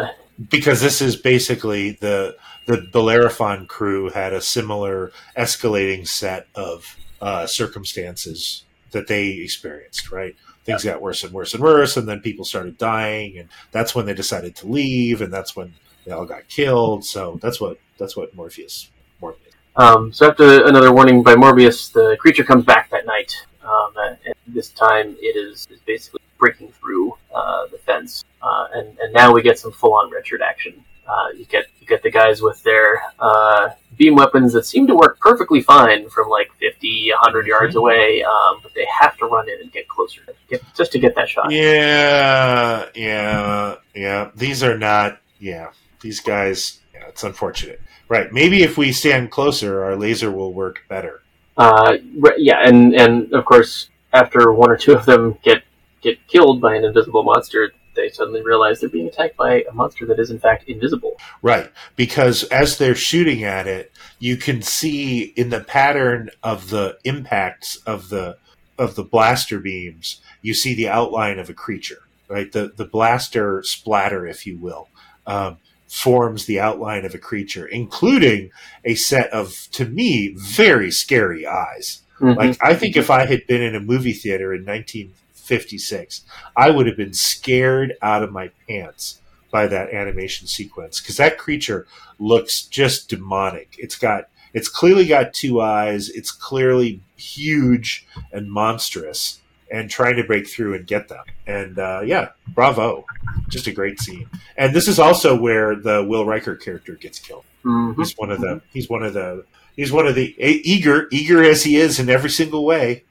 [0.51, 2.37] because this is basically the
[2.67, 10.11] the Bellerophon crew had a similar escalating set of uh, circumstances that they experienced.
[10.11, 13.95] Right, things got worse and worse and worse, and then people started dying, and that's
[13.95, 17.05] when they decided to leave, and that's when they all got killed.
[17.05, 18.91] So that's what that's what Morpheus
[19.21, 19.55] Morpheus.
[19.77, 23.35] Um, so after another warning by Morbius, the creature comes back that night.
[23.65, 28.99] Um, and this time it is, is basically breaking through uh, the fence, uh, and
[28.99, 30.85] and now we get some full on Shirt action.
[31.07, 34.95] Uh, you get you get the guys with their uh, beam weapons that seem to
[34.95, 39.49] work perfectly fine from like 50, 100 yards away, um, but they have to run
[39.49, 41.51] in and get closer get, just to get that shot.
[41.51, 44.31] Yeah, yeah, yeah.
[44.37, 45.21] These are not.
[45.39, 46.81] Yeah, these guys.
[46.95, 47.81] Yeah, it's unfortunate.
[48.09, 48.33] Right.
[48.33, 51.23] Maybe if we stand closer, our laser will work better.
[51.57, 51.97] Uh,
[52.37, 55.63] yeah, and and of course, after one or two of them get
[56.01, 60.07] get killed by an invisible monster, they suddenly realize they're being attacked by a monster
[60.07, 61.17] that is in fact invisible.
[61.43, 66.99] Right, because as they're shooting at it, you can see in the pattern of the
[67.05, 68.39] impacts of the
[68.79, 72.03] of the blaster beams, you see the outline of a creature.
[72.29, 74.89] Right, the the blaster splatter, if you will,
[75.27, 75.59] um,
[75.93, 78.51] forms the outline of a creature, including
[78.83, 82.01] a set of, to me, very scary eyes.
[82.19, 82.39] Mm-hmm.
[82.39, 85.13] Like I think if I had been in a movie theater in 19
[85.43, 86.23] 56.
[86.57, 89.21] I would have been scared out of my pants
[89.51, 91.87] by that animation sequence because that creature
[92.19, 93.77] looks just demonic.
[93.79, 96.09] It's got it's clearly got two eyes.
[96.11, 99.41] It's clearly huge and monstrous
[99.71, 101.25] and trying to break through and get them.
[101.47, 103.07] And uh, yeah, bravo.
[103.49, 104.29] Just a great scene.
[104.57, 107.45] And this is also where the Will Riker character gets killed.
[107.65, 108.01] Mm-hmm.
[108.01, 109.45] He's one of the he's one of the
[109.77, 113.05] he's one of the eager eager as he is in every single way,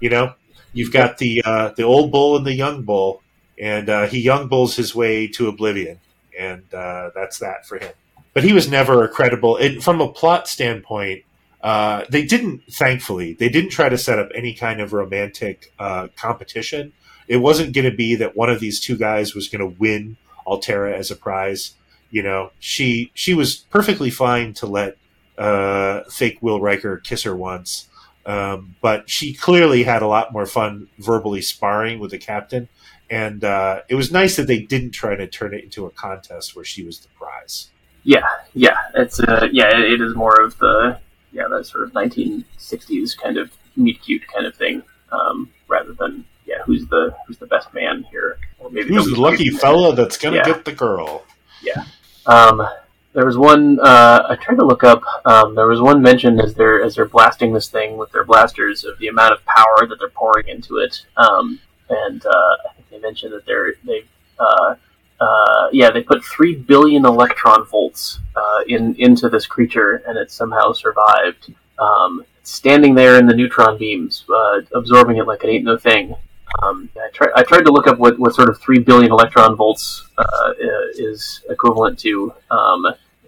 [0.00, 0.34] you know,
[0.76, 3.22] You've got the uh, the old bull and the young bull,
[3.58, 6.00] and uh, he young bulls his way to oblivion,
[6.38, 7.94] and uh, that's that for him.
[8.34, 9.58] But he was never a credible.
[9.80, 11.24] From a plot standpoint,
[11.62, 12.60] uh, they didn't.
[12.70, 16.92] Thankfully, they didn't try to set up any kind of romantic uh, competition.
[17.26, 20.18] It wasn't going to be that one of these two guys was going to win
[20.46, 21.72] Altaira as a prize.
[22.10, 24.98] You know, she she was perfectly fine to let
[25.38, 27.88] uh, fake Will Riker kiss her once
[28.26, 32.68] um, but she clearly had a lot more fun verbally sparring with the captain.
[33.08, 36.56] And uh, it was nice that they didn't try to turn it into a contest
[36.56, 37.68] where she was the prize.
[38.02, 40.98] Yeah, yeah, it's uh, yeah, it is more of the
[41.32, 46.24] yeah that sort of 1960s kind of meet cute kind of thing, um, rather than
[46.46, 50.16] yeah who's the who's the best man here, or maybe who's the lucky fella that's
[50.16, 50.44] gonna yeah.
[50.44, 51.24] get the girl.
[51.62, 51.84] Yeah.
[52.26, 52.68] Um,
[53.16, 55.02] there was one uh, I tried to look up.
[55.24, 58.84] Um, there was one mention as they're as they're blasting this thing with their blasters
[58.84, 61.06] of the amount of power that they're pouring into it.
[61.16, 61.58] Um,
[61.88, 64.04] and uh, I think they mentioned that they're they
[64.38, 64.74] uh,
[65.18, 70.30] uh, yeah they put three billion electron volts uh, in into this creature, and it
[70.30, 71.54] somehow survived.
[71.78, 76.14] Um, standing there in the neutron beams, uh, absorbing it like it ain't no thing.
[76.62, 79.56] Um, I, try, I, tried to look up what, what sort of 3 billion electron
[79.56, 80.52] volts uh,
[80.94, 82.32] is equivalent to.
[82.50, 82.86] Um,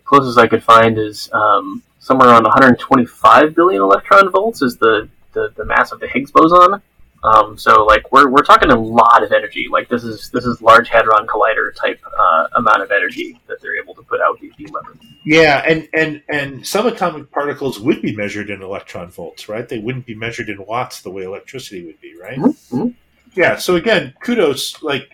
[0.08, 5.52] closest I could find is um, somewhere around 125 billion electron volts is the, the,
[5.56, 6.80] the mass of the Higgs boson.
[7.22, 9.66] Um, so like we're, we're talking a lot of energy.
[9.70, 13.76] Like this is this is large hadron collider type uh, amount of energy that they're
[13.76, 15.02] able to put out these weapons.
[15.24, 19.68] Yeah, and, and and subatomic particles would be measured in electron volts, right?
[19.68, 22.38] They wouldn't be measured in watts the way electricity would be, right?
[22.38, 22.76] Mm-hmm.
[22.76, 22.88] mm-hmm.
[23.34, 23.56] Yeah.
[23.56, 24.80] So again, kudos.
[24.82, 25.10] Like,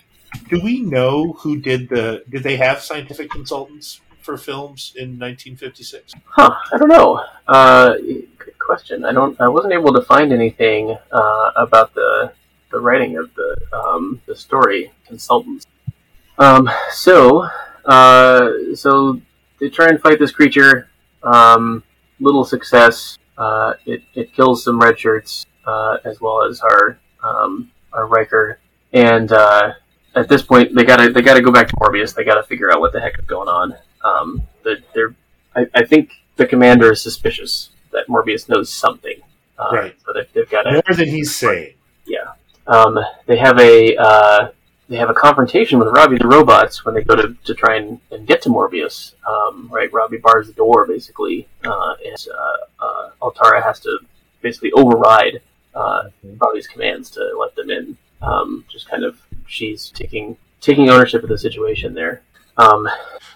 [0.50, 2.22] do we know who did the?
[2.28, 6.14] Did they have scientific consultants for films in 1956?
[6.24, 7.24] Huh, I don't know.
[7.46, 7.94] Uh,
[8.38, 9.04] good question.
[9.04, 9.38] I don't.
[9.40, 12.32] I wasn't able to find anything uh, about the
[12.70, 15.66] the writing of the um, the story consultants.
[16.38, 17.48] Um, so,
[17.84, 19.20] uh, so
[19.60, 20.88] they try and fight this creature.
[21.22, 21.84] Um,
[22.20, 23.18] little success.
[23.36, 28.58] Uh, it, it kills some red shirts uh, as well as our um, our Riker.
[28.92, 29.72] And uh,
[30.14, 32.14] at this point, they gotta they gotta go back to Morbius.
[32.14, 33.74] They gotta figure out what the heck is going on.
[34.04, 35.14] Um, they're,
[35.56, 39.20] I, I, think the commander is suspicious that Morbius knows something.
[39.58, 39.96] Uh, right.
[40.04, 41.74] So they've, they've got more than he's saying.
[42.06, 42.32] Yeah.
[42.66, 44.48] Um, they have a uh,
[44.88, 48.00] they have a confrontation with Robbie the robots when they go to, to try and,
[48.10, 49.14] and get to Morbius.
[49.26, 49.92] Um, right.
[49.92, 53.98] Robbie bars the door basically, uh, and uh, uh, Altaira has to
[54.42, 55.40] basically override
[55.74, 56.36] uh, mm-hmm.
[56.38, 57.96] Robbie's commands to let them in.
[58.22, 62.22] Um, just kind of she's taking taking ownership of the situation there.
[62.56, 62.88] Um,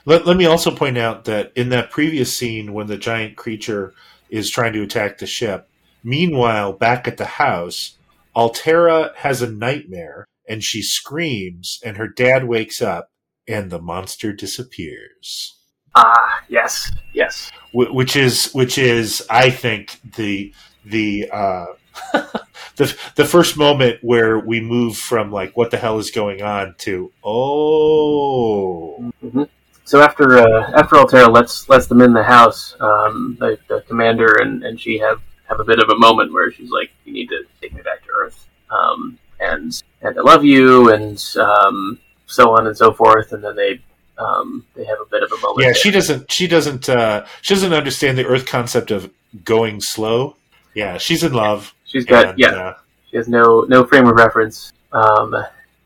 [0.04, 3.92] Let, let me also point out that in that previous scene, when the giant creature
[4.30, 5.68] is trying to attack the ship,
[6.02, 7.98] meanwhile, back at the house,
[8.34, 13.10] Altaira has a nightmare and she screams, and her dad wakes up,
[13.46, 15.58] and the monster disappears.
[15.94, 17.50] Ah, yes, yes.
[17.72, 20.54] which is which is I think the
[20.86, 21.66] the uh,
[22.78, 26.74] the the first moment where we move from like what the hell is going on
[26.78, 29.12] to oh.
[29.22, 29.42] Mm-hmm.
[29.84, 34.36] So after uh, after Altaira lets lets them in the house, um, the, the, commander
[34.40, 37.30] and, and she have, have a bit of a moment where she's like, "You need
[37.30, 42.54] to take me back to Earth," um, and and I love you, and um, so
[42.54, 43.80] on and so forth, and then they
[44.18, 45.60] um, they have a bit of a moment.
[45.60, 45.74] Yeah, there.
[45.74, 46.30] she doesn't.
[46.30, 46.88] She doesn't.
[46.90, 49.10] Uh, she doesn't understand the Earth concept of
[49.42, 50.36] going slow.
[50.74, 51.74] Yeah, she's in love.
[51.88, 52.48] She's got and, yeah.
[52.48, 52.74] Uh,
[53.10, 54.72] she has no no frame of reference.
[54.92, 55.34] Um,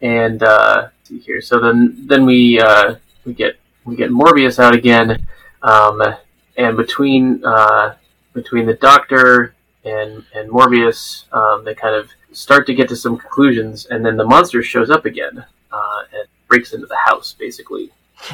[0.02, 1.40] and uh, see here.
[1.40, 5.26] So then then we uh, we get we get Morbius out again.
[5.62, 6.02] Um,
[6.56, 7.94] and between uh,
[8.34, 13.16] between the Doctor and and Morbius, um, they kind of start to get to some
[13.16, 17.90] conclusions, and then the monster shows up again uh, and breaks into the house, basically.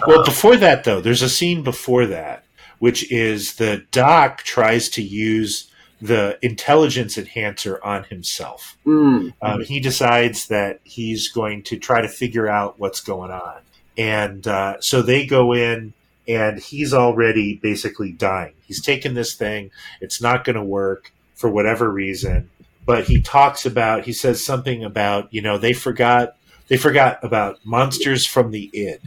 [0.06, 2.44] Well, um, before that, though, there's a scene before that,
[2.78, 5.67] which is the Doc tries to use
[6.00, 8.76] the intelligence enhancer on himself.
[8.86, 9.34] Mm.
[9.42, 13.60] Um, he decides that he's going to try to figure out what's going on.
[13.96, 15.92] And uh, so they go in,
[16.28, 18.54] and he's already basically dying.
[18.66, 19.70] He's taken this thing,
[20.00, 22.50] it's not going to work for whatever reason.
[22.84, 26.34] But he talks about, he says something about, you know, they forgot.
[26.68, 29.00] They forgot about monsters from the id,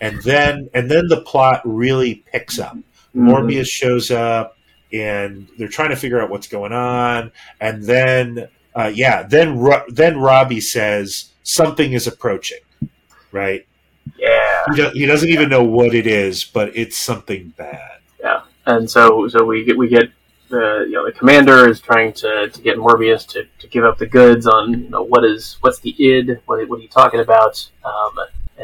[0.00, 2.76] and then and then the plot really picks up.
[2.76, 3.28] Mm-hmm.
[3.28, 4.55] Morbius shows up
[4.92, 7.32] and they're trying to figure out what's going on.
[7.60, 12.60] And then, uh, yeah, then then Robbie says something is approaching,
[13.32, 13.66] right?
[14.18, 18.00] Yeah, he, do- he, doesn't even know what it is, but it's something bad.
[18.20, 20.10] Yeah, and so so we get we get
[20.48, 23.98] the you know the commander is trying to, to get Morbius to, to give up
[23.98, 27.18] the goods on you know what is what's the id what what are you talking
[27.18, 28.12] about um,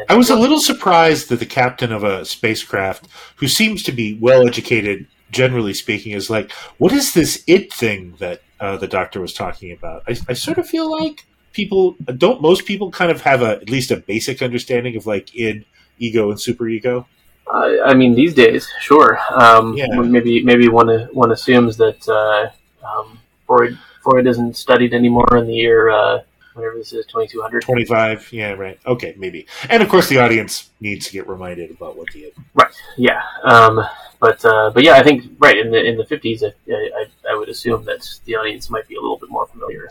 [0.09, 4.15] I was a little surprised that the captain of a spacecraft, who seems to be
[4.15, 9.19] well educated generally speaking, is like, what is this it thing that uh, the doctor
[9.19, 10.03] was talking about?
[10.07, 13.69] I, I, sort of feel like people don't most people kind of have a at
[13.69, 15.65] least a basic understanding of like id,
[15.99, 17.05] ego, and superego.
[17.51, 19.19] Uh, I mean, these days, sure.
[19.31, 19.87] Um, yeah.
[19.87, 22.49] Maybe maybe one one assumes that uh,
[22.87, 26.21] um, Freud Freud isn't studied anymore in the year uh,
[26.53, 27.63] whatever this is, 2200.
[27.63, 28.79] 25, yeah, right.
[28.85, 29.47] Okay, maybe.
[29.69, 32.31] And of course, the audience needs to get reminded about what the.
[32.53, 33.21] Right, yeah.
[33.43, 33.83] Um,
[34.23, 37.35] but uh, but yeah, I think right in the in the fifties, I, I, I,
[37.35, 39.89] would assume that the audience might be a little bit more familiar,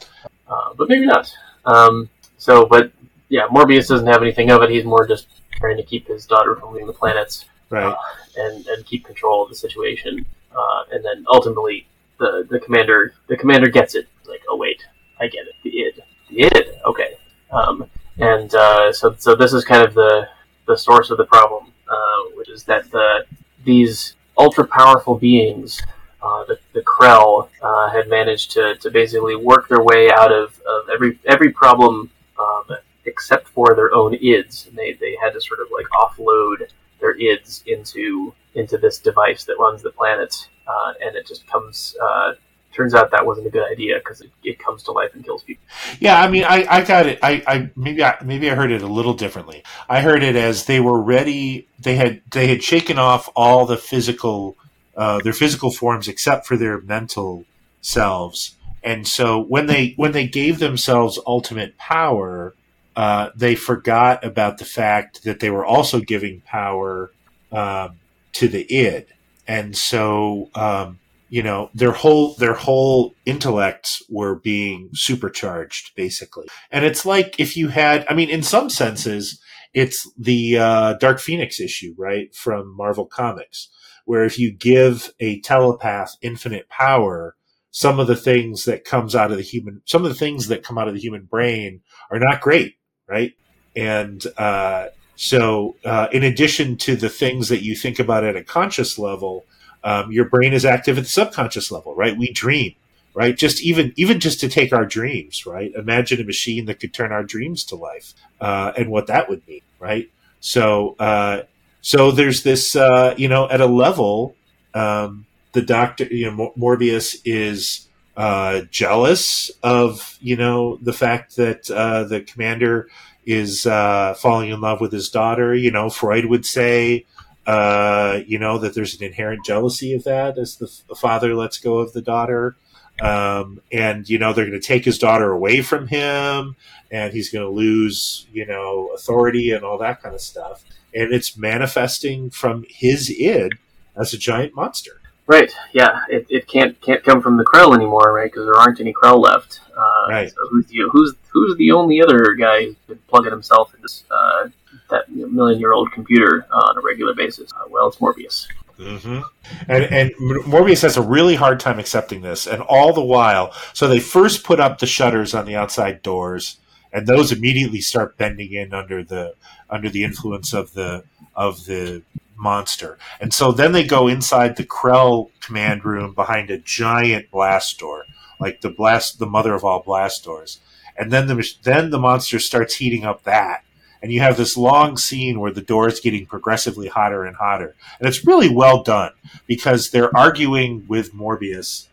[0.49, 1.31] uh, but maybe not.
[1.67, 2.09] Um,
[2.39, 2.93] so, but
[3.29, 4.71] yeah, Morbius doesn't have anything of it.
[4.71, 7.97] He's more just trying to keep his daughter from leaving the planets, right, uh,
[8.39, 10.25] and and keep control of the situation.
[10.57, 11.87] Uh, and then ultimately,
[12.19, 14.09] the the commander the commander gets it.
[14.27, 14.83] Like, oh wait,
[15.21, 15.57] I get it.
[15.63, 16.81] The id, the id.
[16.87, 17.19] Okay.
[17.51, 20.27] Um, and uh, so so this is kind of the
[20.67, 23.27] the source of the problem, uh, which is that the
[23.65, 25.81] these ultra powerful beings,
[26.23, 30.61] uh, the, the Krell, uh, had managed to, to basically work their way out of,
[30.61, 34.67] of every every problem um, except for their own ids.
[34.67, 36.69] And they, they had to sort of like offload
[37.01, 41.97] their ids into into this device that runs the planet, uh, and it just comes
[42.03, 42.35] uh,
[42.73, 45.43] turns out that wasn't a good idea because it, it, comes to life and kills
[45.43, 45.65] people.
[46.01, 47.19] Yeah, I mean, I, I got it.
[47.23, 49.63] I, I maybe I maybe I heard it a little differently.
[49.89, 51.69] I heard it as they were ready.
[51.79, 54.57] They had they had shaken off all the physical
[54.97, 57.45] uh, their physical forms except for their mental
[57.81, 58.57] selves.
[58.83, 62.55] And so when they when they gave themselves ultimate power,
[62.97, 67.11] uh, they forgot about the fact that they were also giving power
[67.51, 67.99] um,
[68.33, 69.07] to the id.
[69.47, 70.99] And so um,
[71.33, 76.47] you know their whole their whole intellects were being supercharged basically.
[76.71, 79.41] And it's like if you had i mean in some senses
[79.75, 83.69] it's the uh, dark phoenix issue right from marvel comics
[84.05, 87.37] where if you give a telepath infinite power
[87.71, 90.63] some of the things that comes out of the human some of the things that
[90.63, 91.81] come out of the human brain
[92.11, 92.75] are not great
[93.13, 93.33] right?
[93.77, 98.45] And uh, so uh, in addition to the things that you think about at a
[98.45, 99.45] conscious level
[99.85, 102.17] um, your brain is active at the subconscious level, right?
[102.17, 102.75] We dream,
[103.15, 103.37] right?
[103.37, 105.73] Just even even just to take our dreams, right?
[105.75, 109.47] Imagine a machine that could turn our dreams to life, uh, and what that would
[109.47, 110.11] mean, right?
[110.41, 111.43] So, uh,
[111.81, 114.35] so there's this, uh, you know, at a level,
[114.75, 121.71] um, the doctor, you know, Morbius is uh, jealous of, you know, the fact that
[121.71, 122.89] uh, the commander
[123.25, 125.55] is uh, falling in love with his daughter.
[125.55, 127.07] You know, Freud would say
[127.47, 131.59] Uh, you know that there's an inherent jealousy of that as the, the father lets
[131.59, 132.57] go of the daughter,
[133.01, 136.55] um, and you know they're going to take his daughter away from him,
[136.91, 140.65] and he's going to lose you know authority and all that kind of stuff,
[140.95, 143.53] and it's manifesting from his id
[143.97, 145.01] as a giant monster.
[145.27, 145.53] Right.
[145.73, 146.01] Yeah.
[146.09, 148.31] It, it can't can't come from the Krell anymore, right?
[148.31, 149.61] Because there aren't any Krell left.
[149.77, 150.31] Uh, Right.
[150.31, 154.49] So who's the who's who's the only other guy who's been plugging himself into uh,
[154.93, 157.51] that million year old computer uh, on a regular basis?
[157.53, 158.47] Uh, well, it's Morbius.
[158.79, 159.21] Mm-hmm.
[159.69, 160.11] And and
[160.47, 164.45] Morbius has a really hard time accepting this, and all the while, so they first
[164.45, 166.59] put up the shutters on the outside doors,
[166.93, 169.35] and those immediately start bending in under the
[169.69, 172.03] under the influence of the of the
[172.35, 177.79] monster, and so then they go inside the Krell command room behind a giant blast
[177.79, 178.07] door,
[178.41, 180.61] like the blast the mother of all blast doors,
[180.97, 183.65] and then the then the monster starts heating up that.
[184.03, 187.75] And you have this long scene where the door is getting progressively hotter and hotter,
[188.01, 189.13] and it's really well done
[189.47, 191.87] because they're arguing with Morbius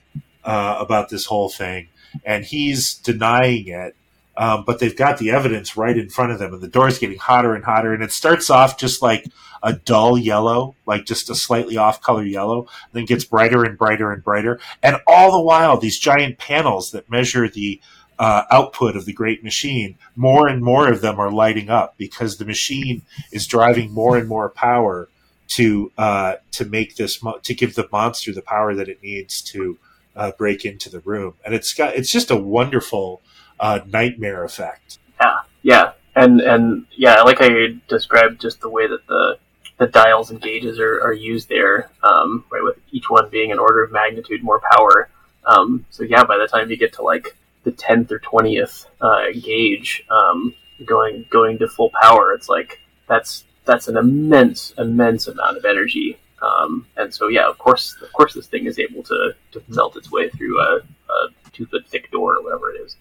[0.44, 1.88] uh, about this whole thing,
[2.26, 3.96] and he's denying it.
[4.36, 6.98] Um, but they've got the evidence right in front of them, and the door is
[6.98, 7.94] getting hotter and hotter.
[7.94, 9.26] And it starts off just like
[9.62, 14.14] a dull yellow, like just a slightly off color yellow, then gets brighter and brighter
[14.14, 14.60] and brighter.
[14.82, 17.82] And all the while, these giant panels that measure the
[18.20, 22.38] uh, output of the great machine, more and more of them are lighting up because
[22.38, 23.02] the machine
[23.32, 25.10] is driving more and more power
[25.48, 29.42] to uh, to make this mo- to give the monster the power that it needs
[29.42, 29.78] to
[30.16, 33.22] uh, break into the room, and it's got it's just a wonderful
[33.60, 35.00] uh, nightmare effect.
[35.20, 35.40] Yeah.
[35.62, 39.38] Yeah, and and yeah, I like how you described, just the way that the
[39.78, 43.60] the dials and gauges are, are used there, um, right, with each one being an
[43.60, 45.10] order of magnitude more power.
[45.46, 49.26] Um, so yeah, by the time you get to like the tenth or twentieth uh,
[49.34, 50.54] gauge, um,
[50.86, 56.18] going going to full power, it's like that's that's an immense immense amount of energy.
[56.42, 59.98] Um, and so yeah, of course of course this thing is able to, to melt
[59.98, 62.96] its way through a, a two foot thick door or whatever it is.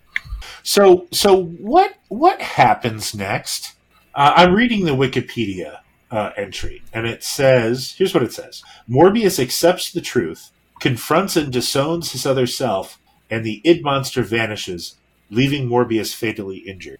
[0.62, 3.74] So so what what happens next?
[4.14, 5.80] Uh, I'm reading the Wikipedia
[6.10, 10.50] uh, entry, and it says here's what it says: Morbius accepts the truth,
[10.80, 12.98] confronts and disowns his other self,
[13.30, 14.96] and the id monster vanishes,
[15.30, 16.98] leaving Morbius fatally injured.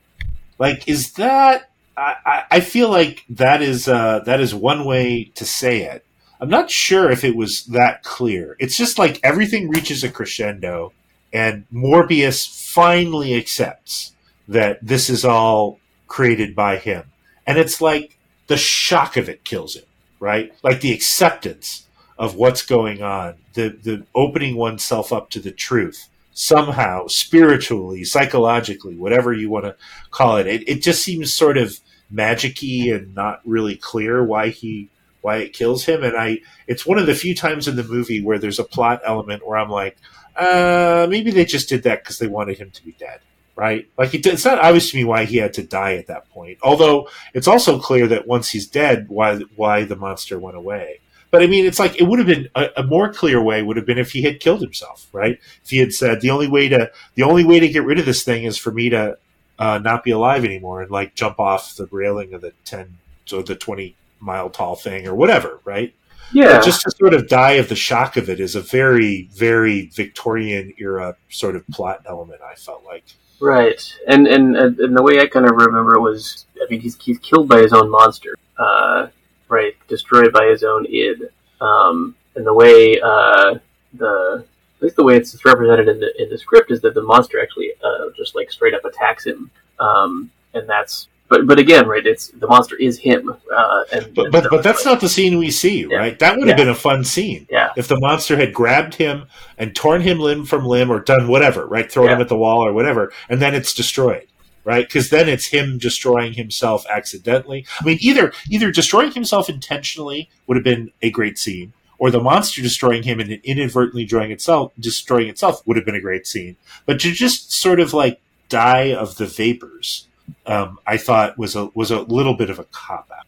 [0.58, 1.70] Like, is that?
[1.96, 6.04] I, I- feel like that is uh, that is one way to say it.
[6.40, 8.56] I'm not sure if it was that clear.
[8.60, 10.92] It's just like everything reaches a crescendo,
[11.32, 14.12] and Morbius finally accepts
[14.46, 17.04] that this is all created by him,
[17.46, 18.16] and it's like
[18.46, 19.84] the shock of it kills him,
[20.20, 20.52] right?
[20.62, 21.86] Like the acceptance
[22.18, 26.08] of what's going on, the the opening oneself up to the truth
[26.39, 29.74] somehow, spiritually, psychologically, whatever you want to
[30.12, 30.47] call it.
[30.47, 31.80] It, it just seems sort of
[32.14, 34.89] magicy and not really clear why he
[35.20, 36.05] why it kills him.
[36.05, 39.01] And I, it's one of the few times in the movie where there's a plot
[39.05, 39.97] element where I'm like,
[40.36, 43.19] uh, maybe they just did that because they wanted him to be dead.
[43.56, 43.90] Right?
[43.98, 46.59] Like it, it's not obvious to me why he had to die at that point.
[46.62, 51.01] Although it's also clear that once he's dead, why why the monster went away.
[51.30, 53.76] But I mean, it's like it would have been a, a more clear way would
[53.76, 55.38] have been if he had killed himself, right?
[55.62, 58.06] If he had said the only way to the only way to get rid of
[58.06, 59.18] this thing is for me to
[59.59, 62.96] uh, not be alive anymore and like jump off the railing of the ten
[63.32, 65.94] or the twenty mile tall thing or whatever, right?
[66.32, 69.28] Yeah, But just to sort of die of the shock of it is a very
[69.32, 72.40] very Victorian era sort of plot element.
[72.42, 73.05] I felt like.
[73.40, 77.00] Right, and and and the way I kind of remember it was, I mean, he's
[77.00, 79.09] he's killed by his own monster, uh,
[79.48, 79.74] right?
[79.88, 81.22] Destroyed by his own id,
[81.60, 83.54] um, and the way uh,
[83.94, 84.44] the
[84.76, 87.40] at least the way it's represented in the in the script is that the monster
[87.42, 89.50] actually uh, just like straight up attacks him,
[89.80, 92.06] um, and that's but but again, right?
[92.06, 95.08] It's the monster is him, uh, and But and but, but that's like- not the
[95.08, 95.96] scene we see, Yeah.
[95.98, 96.18] right?
[96.20, 96.64] That would have Yeah.
[96.64, 97.46] been a fun scene.
[97.50, 99.24] yeah, if the monster had grabbed him
[99.58, 101.90] and torn him limb from limb or done whatever, right?
[101.90, 104.26] Thrown him at the wall or whatever, and then it's destroyed,
[104.69, 104.86] right?
[104.86, 107.65] Because then it's him destroying himself accidentally.
[107.81, 112.20] I mean, either either destroying himself intentionally would have been a great scene, or the
[112.20, 116.59] monster destroying him and inadvertently destroying itself destroying itself would have been a great scene.
[116.85, 118.20] But to just sort of like
[118.51, 120.07] die of the vapors,
[120.45, 123.24] um, I thought was a was a little bit of a cop out.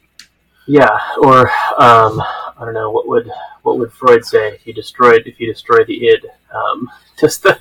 [0.66, 0.98] yeah.
[1.22, 1.48] Or
[1.78, 3.30] um, I don't know what would
[3.62, 6.26] what would Freud say if you destroyed if you destroy the id?
[6.54, 6.86] Um,
[7.18, 7.58] does the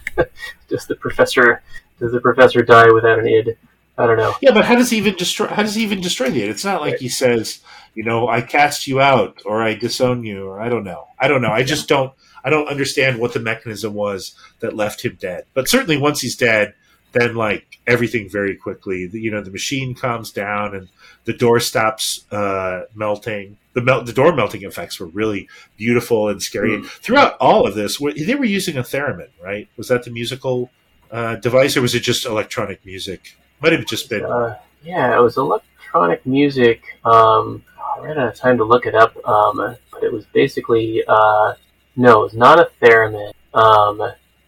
[0.67, 1.63] does the professor
[1.97, 3.57] does the professor die without an id?
[3.99, 4.35] I don't know.
[4.41, 5.47] Yeah, but how does he even destroy?
[5.47, 6.43] How does he even destroy the?
[6.43, 6.49] It?
[6.49, 7.59] It's not like he says,
[7.93, 11.07] you know, I cast you out or I disown you or I don't know.
[11.19, 11.51] I don't know.
[11.51, 12.13] I just don't.
[12.43, 15.43] I don't understand what the mechanism was that left him dead.
[15.53, 16.73] But certainly, once he's dead,
[17.11, 19.09] then like everything very quickly.
[19.11, 20.87] You know, the machine calms down and
[21.25, 23.57] the door stops uh, melting.
[23.73, 25.47] The the melt the door melting effects were really
[25.77, 26.77] beautiful and scary.
[26.77, 26.85] Mm.
[26.85, 29.67] Throughout all of this, they were using a theremin, right?
[29.77, 30.69] Was that the musical
[31.11, 33.37] uh, device, or was it just electronic music?
[33.61, 34.23] Might have just been.
[34.25, 36.81] Uh, yeah, it was electronic music.
[37.03, 39.57] Um, I ran out of time to look it up, um,
[39.91, 41.53] but it was basically uh,
[41.95, 43.33] no, it was not a theremin.
[43.53, 44.01] Um,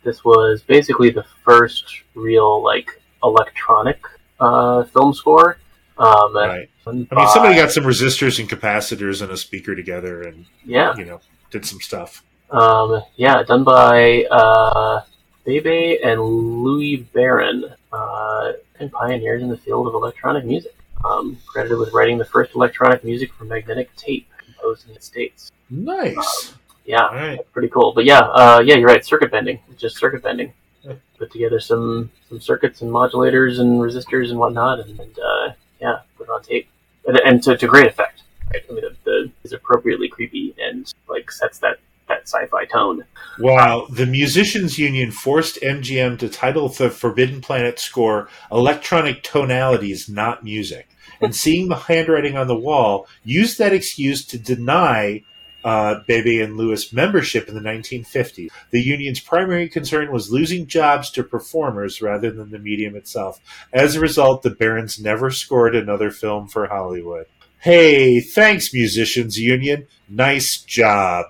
[0.03, 2.89] this was basically the first real like
[3.23, 3.99] electronic
[4.39, 5.57] uh, film score.
[5.97, 6.69] Um, Right.
[6.88, 11.05] I mean, somebody got some resistors and capacitors and a speaker together, and yeah, you
[11.05, 11.19] know,
[11.51, 12.23] did some stuff.
[12.49, 15.01] um, yeah, done by uh,
[15.45, 20.76] Bebe and Louis Barron, uh, and pioneers in the field of electronic music.
[21.03, 25.51] Um, credited with writing the first electronic music for magnetic tape composed in the States.
[25.69, 26.53] Nice.
[26.85, 27.51] Yeah, All right.
[27.53, 27.91] pretty cool.
[27.93, 29.03] But yeah, uh, yeah, you're right.
[29.03, 30.53] Circuit bending, It's just circuit bending.
[30.84, 30.93] Yeah.
[31.18, 35.99] Put together some some circuits and modulators and resistors and whatnot, and, and uh, yeah,
[36.18, 36.69] put it on tape,
[37.07, 38.23] and, and to, to great effect.
[38.51, 38.63] Right?
[38.69, 41.80] I mean, the, the is appropriately creepy and like sets that
[42.22, 43.03] that sci-fi tone.
[43.39, 50.43] Wow, the Musicians Union forced MGM to title the Forbidden Planet score Electronic Tonalities, Not
[50.43, 50.88] Music.
[51.22, 55.23] And seeing the handwriting on the wall, used that excuse to deny
[55.64, 58.49] uh, Bebe and Louis membership in the 1950s.
[58.72, 63.39] The union's primary concern was losing jobs to performers rather than the medium itself.
[63.72, 67.27] As a result, the Barrons never scored another film for Hollywood.
[67.60, 69.85] Hey, thanks, Musicians Union.
[70.10, 71.27] Nice job.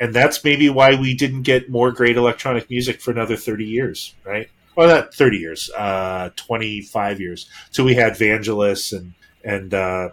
[0.00, 4.14] And that's maybe why we didn't get more great electronic music for another 30 years
[4.24, 9.12] right well not 30 years uh 25 years so we had vangelis and
[9.44, 10.08] and uh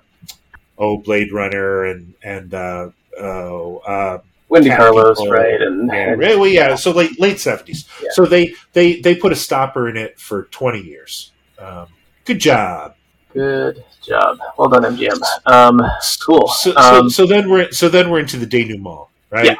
[0.77, 2.89] oh blade runner and and uh
[3.19, 4.19] oh uh
[4.49, 5.31] Wendy Cat Carlos, People.
[5.31, 5.61] right?
[5.61, 8.09] And, yeah, and right, well, yeah so late late 70s Yeah.
[8.13, 11.87] so they they they put a stopper in it for 20 years um
[12.25, 12.95] good job
[13.31, 14.39] good job.
[14.57, 15.21] Well done, MGM.
[15.45, 15.79] Um,
[16.25, 16.47] cool.
[16.47, 19.55] so, Um, so, so then we're so then we're into the denouement right Yeah.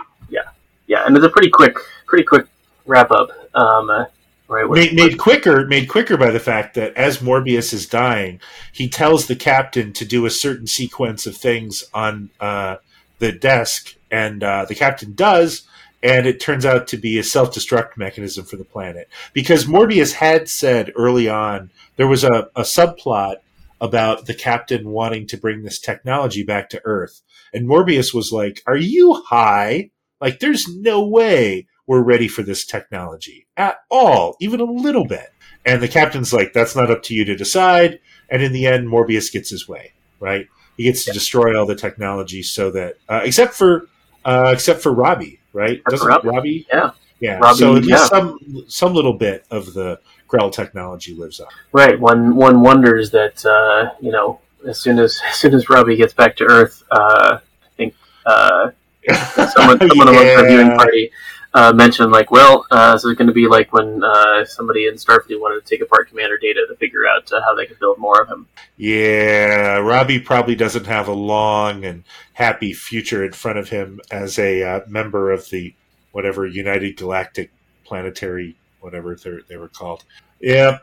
[0.99, 2.47] Yeah, and it's a pretty quick, pretty quick
[2.85, 3.30] wrap up.
[3.53, 4.05] Um, uh,
[4.47, 4.69] right.
[4.69, 8.39] made, made quicker made quicker by the fact that as Morbius is dying,
[8.71, 12.77] he tells the captain to do a certain sequence of things on uh,
[13.19, 15.67] the desk, and uh, the captain does,
[16.03, 20.13] and it turns out to be a self destruct mechanism for the planet because Morbius
[20.13, 23.38] had said early on there was a, a subplot
[23.81, 27.21] about the captain wanting to bring this technology back to Earth,
[27.53, 29.91] and Morbius was like, "Are you high?
[30.22, 35.34] Like, there's no way." we're ready for this technology at all, even a little bit.
[35.66, 38.00] And the captain's like, that's not up to you to decide.
[38.30, 40.48] And in the end, Morbius gets his way, right?
[40.78, 43.88] He gets to destroy all the technology so that, uh, except for,
[44.24, 45.84] uh, except for Robbie, right?
[45.86, 46.68] Doesn't Robbie, Robbie?
[46.72, 46.91] yeah.
[47.20, 47.40] Yeah.
[47.40, 48.06] Robbie, so at least yeah.
[48.06, 48.38] some,
[48.68, 51.48] some little bit of the Krell technology lives on.
[51.72, 52.00] Right.
[52.00, 56.14] One one wonders that uh, you know as soon as as soon as Robbie gets
[56.14, 57.96] back to Earth, uh, I think
[58.28, 58.70] uh,
[59.53, 61.11] someone someone amongst our viewing party
[61.53, 64.95] uh, mentioned like, well, uh, this is going to be like when uh, somebody in
[64.95, 67.97] Starfleet wanted to take apart Commander Data to figure out uh, how they could build
[67.97, 68.47] more of him.
[68.77, 72.03] Yeah, Robbie probably doesn't have a long and
[72.34, 75.73] happy future in front of him as a uh, member of the
[76.11, 77.51] whatever United Galactic
[77.85, 80.03] Planetary, whatever they're- were called.
[80.39, 80.80] Yeah.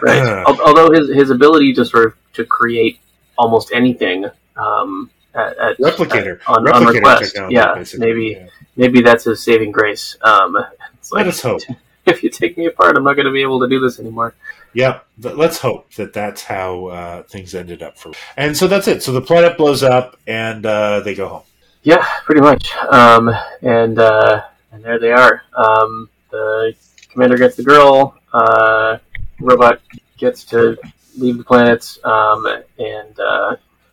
[0.00, 0.44] Right.
[0.46, 3.00] Although his his ability to sort of to create
[3.36, 4.26] almost anything
[4.56, 6.40] um, at, at, Replicator.
[6.40, 8.06] at- on, on Replicator request, technology, yeah, basically.
[8.06, 8.46] maybe Yeah.
[8.76, 10.16] maybe that's his saving grace.
[10.22, 10.56] Um,
[10.94, 11.62] it's Let us hope.
[12.06, 14.34] if you take me apart, I'm not going to be able to do this anymore.
[14.72, 18.12] Yeah, Let's hope that that's how uh, things ended up for.
[18.36, 19.04] And so that's it.
[19.04, 21.42] So the planet blows up, and uh, they go home.
[21.84, 22.74] Yeah, pretty much.
[22.90, 23.30] Um,
[23.62, 24.42] and uh,
[24.72, 25.42] and there they are.
[25.54, 26.74] Um, the
[27.08, 28.16] commander gets the girl.
[28.32, 28.98] Uh,
[29.38, 29.80] robot
[30.18, 30.76] gets to
[31.16, 31.96] leave the planet.
[32.02, 32.44] Um,
[32.78, 33.20] and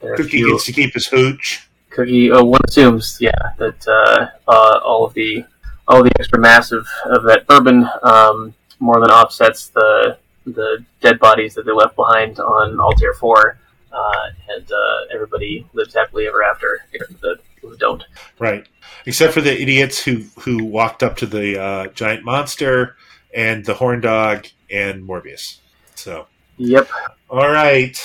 [0.01, 1.67] there are a Cookie few- gets to keep his hooch.
[1.89, 2.31] Cookie.
[2.31, 5.43] Oh, one assumes, yeah, that uh, uh, all of the
[5.87, 11.19] all the extra mass of, of that bourbon um, more than offsets the the dead
[11.19, 13.57] bodies that they left behind on Altair Four,
[13.91, 18.03] uh, and uh, everybody lives happily ever after, except for the who don't.
[18.39, 18.65] Right.
[19.05, 22.95] Except for the idiots who who walked up to the uh, giant monster
[23.33, 25.57] and the horn dog and Morbius.
[25.95, 26.89] So, Yep.
[27.29, 27.97] all right.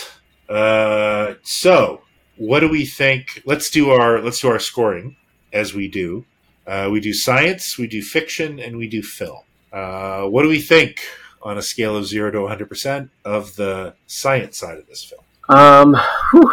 [0.49, 2.03] Uh, so,
[2.37, 3.43] what do we think?
[3.45, 5.17] Let's do our let's do our scoring
[5.53, 6.25] as we do.
[6.67, 9.43] Uh, we do science, we do fiction, and we do film.
[9.73, 11.01] Uh, what do we think
[11.43, 15.05] on a scale of zero to one hundred percent of the science side of this
[15.05, 15.23] film?
[15.49, 15.97] Um,
[16.33, 16.53] whew,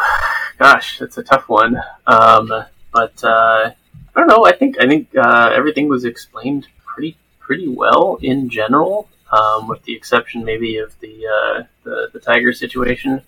[0.60, 1.82] gosh, that's a tough one.
[2.06, 3.72] Um, but uh,
[4.15, 4.45] I don't know.
[4.45, 9.82] I think I think uh, everything was explained pretty pretty well in general, um, with
[9.84, 13.22] the exception maybe of the uh, the, the tiger situation.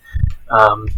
[0.50, 0.88] Um,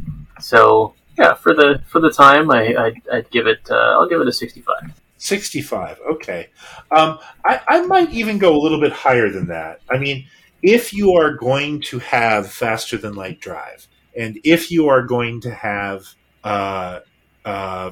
[0.40, 3.68] so yeah, for the for the time, I I'd, I'd give it.
[3.70, 4.92] Uh, I'll give it a sixty-five.
[5.20, 5.98] 65.
[6.12, 6.48] Okay.
[6.92, 9.80] Um, I, I might even go a little bit higher than that.
[9.90, 10.26] I mean,
[10.62, 15.40] if you are going to have faster than light drive, and if you are going
[15.40, 16.04] to have
[16.44, 17.00] uh,
[17.44, 17.90] uh,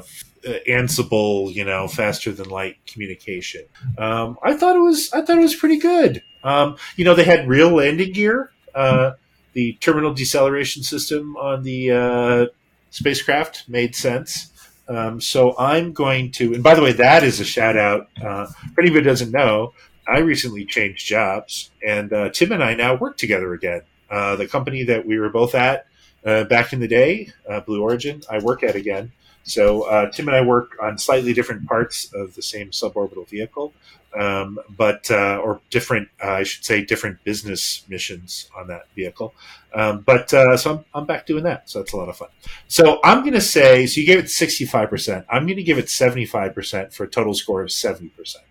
[0.69, 3.65] Ansible, you know, faster than light communication,
[3.99, 6.23] um, I thought it was I thought it was pretty good.
[6.45, 9.13] Um, you know, they had real landing gear, uh,
[9.53, 12.47] the terminal deceleration system on the uh,
[12.91, 14.53] spacecraft made sense.
[14.89, 18.09] Um, so I'm going to, and by the way, that is a shout out.
[18.23, 19.73] Uh, for anybody who doesn't know,
[20.07, 23.83] I recently changed jobs, and uh, Tim and I now work together again.
[24.09, 25.87] Uh, the company that we were both at
[26.25, 29.13] uh, back in the day, uh, Blue Origin, I work at again.
[29.47, 33.73] So uh, Tim and I work on slightly different parts of the same suborbital vehicle,
[34.19, 39.35] um, but uh, or different, uh, I should say, different business missions on that vehicle.
[39.73, 42.29] Um, but uh, so I'm, I'm back doing that, so that's a lot of fun.
[42.67, 45.27] So I'm going to say, so you gave it 65 percent.
[45.31, 48.45] I'm going to give it 75 percent for a total score of 70 percent.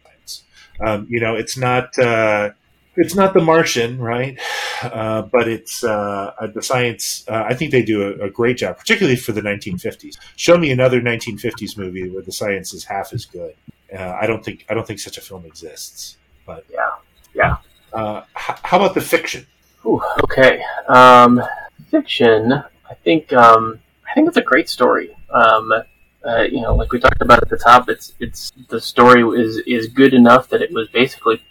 [0.80, 2.52] Um, you know, it's not uh,
[2.98, 4.40] it's not The Martian, right?
[4.82, 7.26] Uh, but it's uh, uh, the science.
[7.28, 10.18] Uh, I think they do a, a, great job, particularly for the 1950s.
[10.36, 13.56] Show me another 1950s movie where the science is half as good.
[13.94, 16.18] Uh, I don't think I don't think such a film exists.
[16.46, 16.92] But yeah,
[17.34, 17.58] yeah.
[17.94, 19.46] Uh, h- how about the fiction?
[19.86, 21.42] Ooh, okay, um,
[21.90, 22.52] fiction.
[22.52, 25.16] I think um, I think it's a great story.
[25.30, 25.72] Um,
[26.26, 29.58] uh, you know, like we talked about at the top, it's it's the story is
[29.68, 31.42] is good enough that it was basically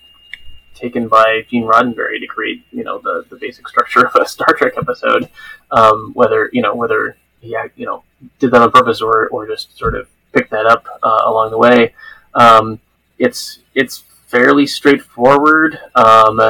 [0.74, 4.54] taken by Gene Roddenberry to create, you know, the, the basic structure of a Star
[4.56, 5.28] Trek episode.
[5.70, 8.02] Um, whether you know whether he you know
[8.38, 11.58] did that on purpose or or just sort of picked that up uh, along the
[11.58, 11.94] way.
[12.34, 12.80] Um,
[13.18, 16.40] it's it's fairly straightforward um,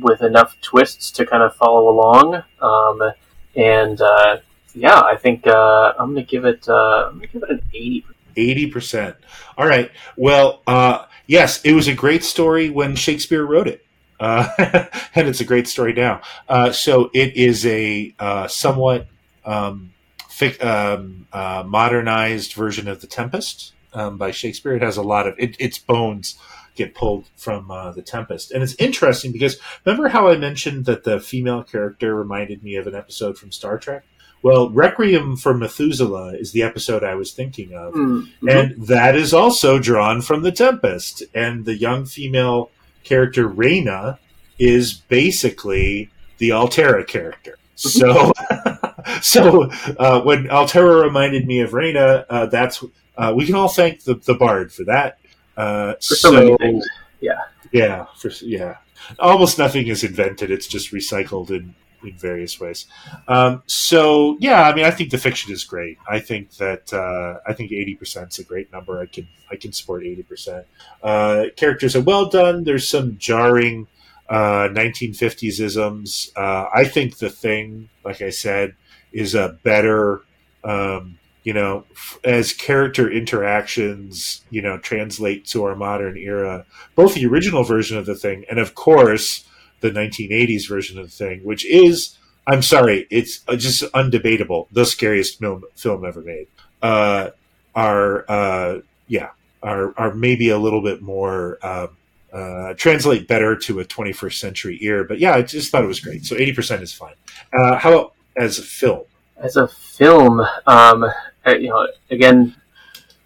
[0.00, 2.42] with enough twists to kind of follow along.
[2.60, 3.12] Um,
[3.54, 4.38] and uh,
[4.74, 8.04] yeah, I think uh, I'm gonna give it uh, I'm gonna give it an eighty
[8.36, 9.16] 80%.
[9.58, 9.90] All right.
[10.16, 13.84] Well, uh, yes, it was a great story when Shakespeare wrote it.
[14.18, 14.48] Uh,
[15.14, 16.20] and it's a great story now.
[16.48, 19.06] Uh, so it is a uh, somewhat
[19.44, 19.92] um,
[20.30, 24.74] fic- um, uh, modernized version of The Tempest um, by Shakespeare.
[24.74, 26.38] It has a lot of it, its bones
[26.76, 28.52] get pulled from uh, the Tempest.
[28.52, 32.86] And it's interesting because remember how I mentioned that the female character reminded me of
[32.86, 34.04] an episode from Star Trek?
[34.42, 37.94] Well, Requiem for Methuselah is the episode I was thinking of.
[37.94, 38.48] Mm-hmm.
[38.48, 41.22] And that is also drawn from The Tempest.
[41.34, 42.70] And the young female
[43.02, 44.18] character, Rayna,
[44.58, 47.58] is basically the Altaira character.
[47.74, 48.32] So,
[49.22, 52.82] so uh, when Altaira reminded me of Rayna, uh, that's
[53.16, 55.18] uh, we can all thank the, the bard for that.
[55.56, 56.86] Uh, for so, so, many things,
[57.20, 57.40] yeah,
[57.72, 58.76] yeah, for, yeah.
[59.18, 62.86] Almost nothing is invented; it's just recycled in in various ways.
[63.28, 65.98] Um, so yeah, I mean, I think the fiction is great.
[66.08, 69.00] I think that uh, I think eighty percent is a great number.
[69.00, 70.66] I can I can support eighty percent.
[71.02, 72.64] Uh, characters are well done.
[72.64, 73.86] There's some jarring
[74.28, 76.32] uh, 1950s isms.
[76.34, 78.74] Uh, I think the thing, like I said,
[79.12, 80.22] is a better.
[80.64, 81.84] Um, you know,
[82.24, 86.66] as character interactions, you know, translate to our modern era,
[86.96, 89.46] both the original version of the thing and, of course,
[89.90, 95.38] the 1980s version of the thing, which is, I'm sorry, it's just undebatable, the scariest
[95.38, 96.48] film, film ever made.
[96.82, 97.30] Uh,
[97.74, 99.30] are, uh, yeah,
[99.62, 101.96] are, are maybe a little bit more, um,
[102.32, 105.04] uh, translate better to a 21st century ear.
[105.04, 106.24] But yeah, I just thought it was great.
[106.26, 107.14] So 80% is fine.
[107.52, 109.04] Uh, how about as a film?
[109.38, 112.54] As a film, um, uh, you know, again,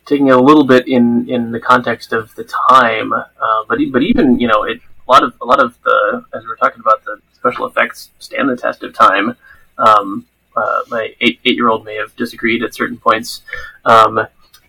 [0.06, 4.38] taking a little bit in, in the context of the time, uh, but but even
[4.40, 4.80] you know, it,
[5.10, 8.10] a lot of a lot of the as we are talking about the special effects
[8.18, 9.36] stand the test of time.
[9.78, 10.26] Um,
[10.56, 13.42] uh, my eight eight year old may have disagreed at certain points,
[13.84, 14.20] um,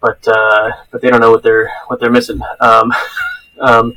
[0.02, 2.42] but uh, but they don't know what they're what they're missing.
[2.60, 2.92] Um,
[3.62, 3.96] um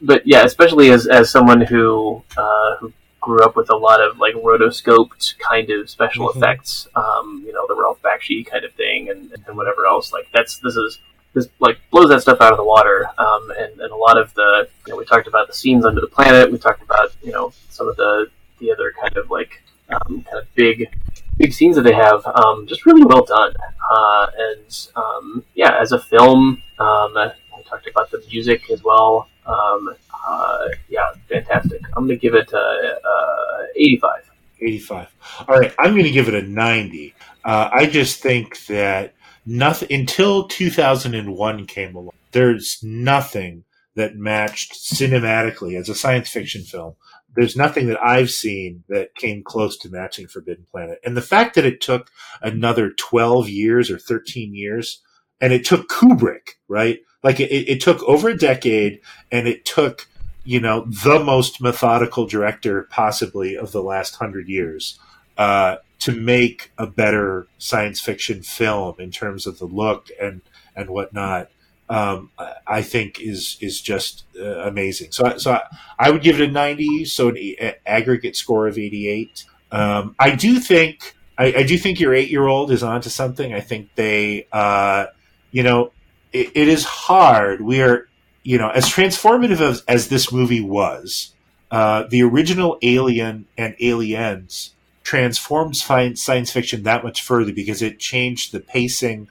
[0.00, 4.18] but yeah, especially as, as someone who uh, who grew up with a lot of
[4.18, 6.38] like rotoscoped kind of special mm-hmm.
[6.38, 10.12] effects, um, you know, the Ralph Bakshi kind of thing, and, and whatever else.
[10.12, 10.98] Like that's this is
[11.34, 13.08] this like blows that stuff out of the water.
[13.18, 16.00] Um, and, and a lot of the you know we talked about the scenes under
[16.00, 16.50] the planet.
[16.50, 18.30] We talked about you know some of the
[18.60, 20.88] the other kind of like um, kind of big
[21.36, 22.24] big scenes that they have.
[22.26, 23.52] Um, just really well done.
[23.90, 27.14] Uh, and um, yeah, as a film, um,
[27.56, 29.28] we talked about the music as well.
[29.46, 29.94] Um,
[30.26, 31.82] uh, yeah, fantastic.
[31.96, 34.30] I'm gonna give it a, a 85.
[34.60, 35.14] 85.
[35.48, 37.14] All right, I'm going to give it a 90.
[37.44, 39.13] Uh, I just think that
[39.46, 42.12] nothing until 2001 came along.
[42.32, 43.64] There's nothing
[43.96, 46.96] that matched cinematically as a science fiction film
[47.34, 51.00] there's nothing that I've seen that came close to matching Forbidden Planet.
[51.04, 52.10] And the fact that it took
[52.42, 55.02] another 12 years or 13 years,
[55.40, 57.00] and it took Kubrick, right?
[57.22, 59.00] Like it, it took over a decade,
[59.32, 60.08] and it took,
[60.44, 64.98] you know, the most methodical director possibly of the last hundred years
[65.36, 70.42] uh, to make a better science fiction film in terms of the look and
[70.76, 71.48] and whatnot
[71.88, 72.30] um,
[72.66, 75.12] I think is is just uh, amazing.
[75.12, 75.62] So, so I,
[75.98, 77.04] I, would give it a ninety.
[77.04, 79.44] So an aggregate score of eighty eight.
[79.70, 83.52] Um, I do think I, I, do think your eight year old is onto something.
[83.52, 85.06] I think they, uh,
[85.50, 85.92] you know,
[86.32, 87.60] it, it is hard.
[87.60, 88.08] We are,
[88.42, 91.34] you know, as transformative as, as this movie was,
[91.70, 94.73] uh, the original Alien and Aliens
[95.04, 99.28] transformed science fiction that much further because it changed the pacing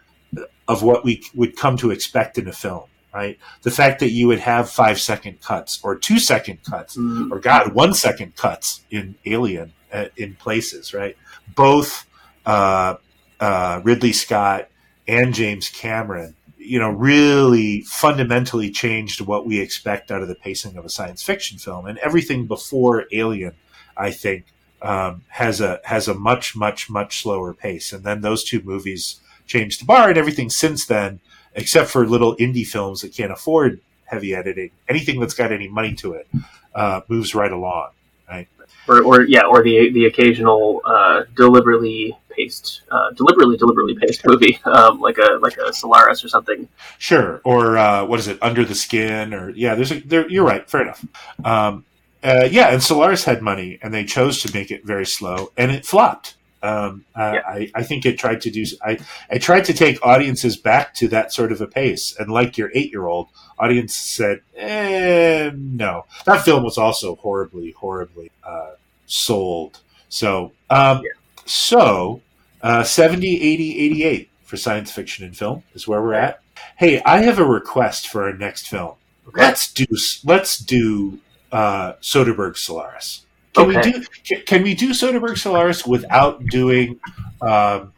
[0.68, 3.38] of what we would come to expect in a film right?
[3.62, 7.32] The fact that you would have five second cuts or two second cuts mm.
[7.32, 11.16] or God, one second cuts in Alien uh, in places, right?
[11.56, 12.08] Both
[12.46, 12.96] uh,
[13.40, 14.70] uh, Ridley Scott
[15.08, 20.78] and James Cameron, you know, really fundamentally changed what we expect out of the pacing
[20.78, 21.86] of a science fiction film.
[21.86, 23.54] And everything before Alien,
[23.96, 24.46] I think,
[24.84, 27.94] um, has a has a much much much slower pace.
[27.94, 31.22] And then those two movies changed the bar, and everything since then,
[31.56, 35.96] except for little indie films that can't afford heavy editing, anything that's got any money
[35.96, 36.28] to it,
[36.76, 37.90] uh, moves right along,
[38.30, 38.48] right?
[38.88, 44.60] Or, or yeah, or the the occasional uh, deliberately paced, uh, deliberately deliberately paced movie,
[44.66, 46.68] um, like a like a Solaris or something.
[46.98, 50.30] Sure, or uh, what is it, Under the Skin, or yeah, there's a there.
[50.30, 51.06] You're right, fair enough.
[51.46, 51.86] Um,
[52.24, 55.72] uh, yeah, and Solaris had money, and they chose to make it very slow, and
[55.72, 56.36] it flopped.
[56.62, 57.42] Um, yeah.
[57.46, 58.66] I, I think it tried to do.
[58.82, 58.98] I,
[59.30, 62.72] I tried to take audiences back to that sort of a pace, and like your
[62.74, 63.28] eight-year-old,
[63.60, 68.72] audience said, eh, "No." That film was also horribly, horribly uh,
[69.06, 69.82] sold.
[70.08, 71.12] So, um, yeah.
[71.46, 72.22] so
[72.62, 76.42] uh, 70, 80, 88 for science fiction and film is where we're at.
[76.78, 78.94] Hey, I have a request for our next film.
[79.28, 79.42] Okay.
[79.42, 79.86] Let's do
[80.24, 81.20] let's do
[81.54, 83.26] uh, Soderbergh Solaris.
[83.54, 83.78] Can okay.
[83.78, 87.00] we do can, we do Soderbergh Solaris without doing
[87.42, 87.94] um,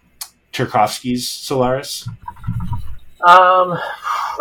[0.52, 2.08] Tarkovsky's Solaris?
[3.26, 3.80] Um,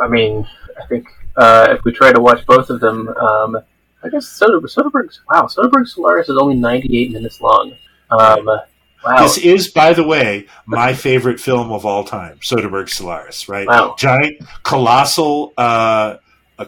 [0.00, 0.46] I mean,
[0.82, 3.56] I think uh, if we try to watch both of them, um,
[4.02, 7.74] I guess Soderbergh, Soderbergh's wow, Soderbergh Solaris is only ninety eight minutes long.
[8.10, 9.22] Um, wow.
[9.22, 13.48] This is, by the way, my favorite film of all time, Soderbergh Solaris.
[13.48, 13.68] Right?
[13.68, 13.94] Wow.
[13.96, 16.16] Giant, colossal, uh,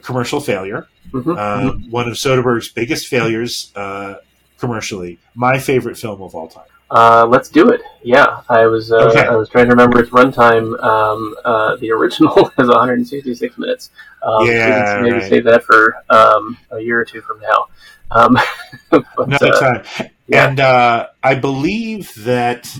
[0.02, 0.86] commercial failure.
[1.12, 1.30] Mm-hmm.
[1.30, 1.90] Um, mm-hmm.
[1.90, 4.16] One of Soderbergh's biggest failures uh,
[4.58, 5.18] commercially.
[5.34, 6.64] My favorite film of all time.
[6.88, 7.80] Uh, let's do it.
[8.02, 9.26] Yeah, I was uh, okay.
[9.26, 10.80] I was trying to remember its runtime.
[10.82, 13.90] Um, uh, the original is 166 minutes.
[14.22, 15.28] Um, yeah, maybe right.
[15.28, 17.66] save that for um, a year or two from now.
[18.12, 18.38] Um,
[18.90, 20.10] but, Another uh, time.
[20.28, 20.48] Yeah.
[20.48, 22.72] And uh, I believe that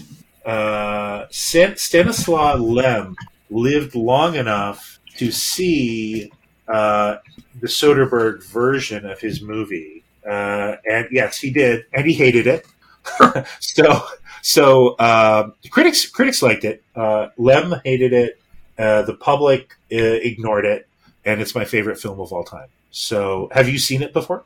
[0.45, 3.17] uh, Stanislaw Lem
[3.51, 6.31] lived long enough to see
[6.67, 7.21] the
[7.65, 12.67] Soderbergh version of his movie uh, and yes, he did, and he hated it.
[13.61, 14.05] so,
[14.43, 16.83] so uh, critics critics liked it.
[16.95, 18.41] Uh, Lem hated it.
[18.77, 20.89] Uh, the public uh, ignored it,
[21.25, 22.69] and it's my favorite film of all time.
[22.91, 24.45] So, have you seen it before?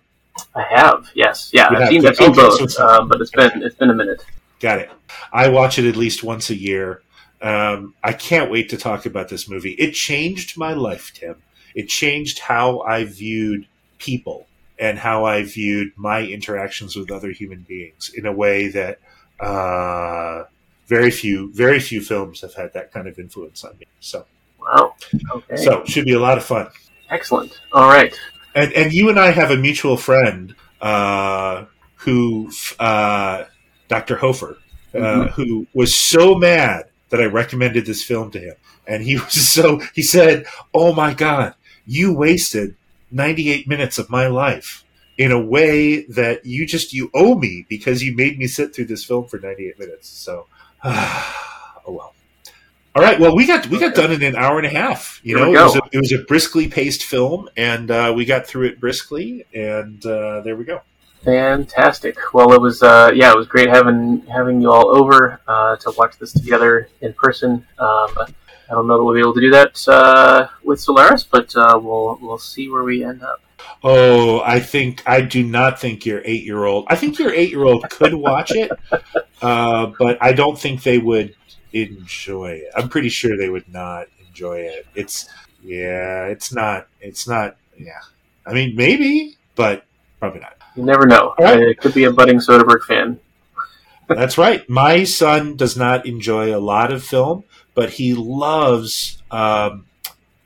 [0.55, 1.11] I have.
[1.15, 1.51] Yes.
[1.53, 4.25] Yeah, I've seen, I've seen, both, so but it's been it's been a minute.
[4.61, 4.91] Got it.
[5.33, 7.03] I watch it at least once a year.
[7.41, 9.73] Um, I can't wait to talk about this movie.
[9.73, 11.37] It changed my life, Tim.
[11.75, 13.67] It changed how I viewed
[13.99, 14.47] people
[14.79, 18.99] and how I viewed my interactions with other human beings in a way that
[19.39, 20.45] uh,
[20.87, 23.87] very few very few films have had that kind of influence on me.
[24.01, 24.27] So
[24.59, 24.95] wow,
[25.33, 25.57] okay.
[25.57, 26.69] So should be a lot of fun.
[27.11, 27.61] Excellent.
[27.73, 28.13] All right.
[28.55, 31.67] And and you and I have a mutual friend uh,
[31.97, 33.45] who uh,
[33.89, 34.17] Dr.
[34.17, 34.59] Hofer,
[34.95, 35.29] uh, mm-hmm.
[35.31, 38.55] who was so mad that I recommended this film to him,
[38.87, 41.55] and he was so he said, "Oh my god."
[41.91, 42.77] You wasted
[43.11, 44.85] 98 minutes of my life
[45.19, 48.85] in a way that you just you owe me because you made me sit through
[48.85, 50.09] this film for 98 minutes.
[50.09, 50.47] So
[50.85, 52.15] oh well.
[52.95, 55.37] All right well we got we got done in an hour and a half you
[55.37, 55.53] Here know?
[55.53, 58.79] it was, a, it was, a, briskly paced film and uh, we got through it
[58.79, 60.83] briskly and uh, there we go.
[61.25, 62.17] Fantastic.
[62.33, 65.93] Well it was uh, yeah it was great having having you all over uh, to
[65.99, 67.67] watch this together in person.
[67.81, 68.11] Um,
[68.71, 71.79] I don't know that we'll be able to do that uh, with Solaris, but uh,
[71.83, 73.43] we'll we'll see where we end up.
[73.83, 76.87] Oh, I think I do not think your eight year old.
[76.89, 78.71] I think your eight year old could watch it,
[79.43, 81.35] uh, but I don't think they would
[81.73, 82.71] enjoy it.
[82.77, 84.87] I'm pretty sure they would not enjoy it.
[84.95, 85.29] It's
[85.65, 86.87] yeah, it's not.
[87.01, 87.57] It's not.
[87.77, 88.01] Yeah,
[88.47, 89.85] I mean maybe, but
[90.21, 90.55] probably not.
[90.77, 91.35] You never know.
[91.41, 91.59] Right.
[91.59, 93.19] It could be a budding Soderbergh fan.
[94.07, 94.69] That's right.
[94.69, 97.45] My son does not enjoy a lot of film,
[97.81, 99.87] but he loves um,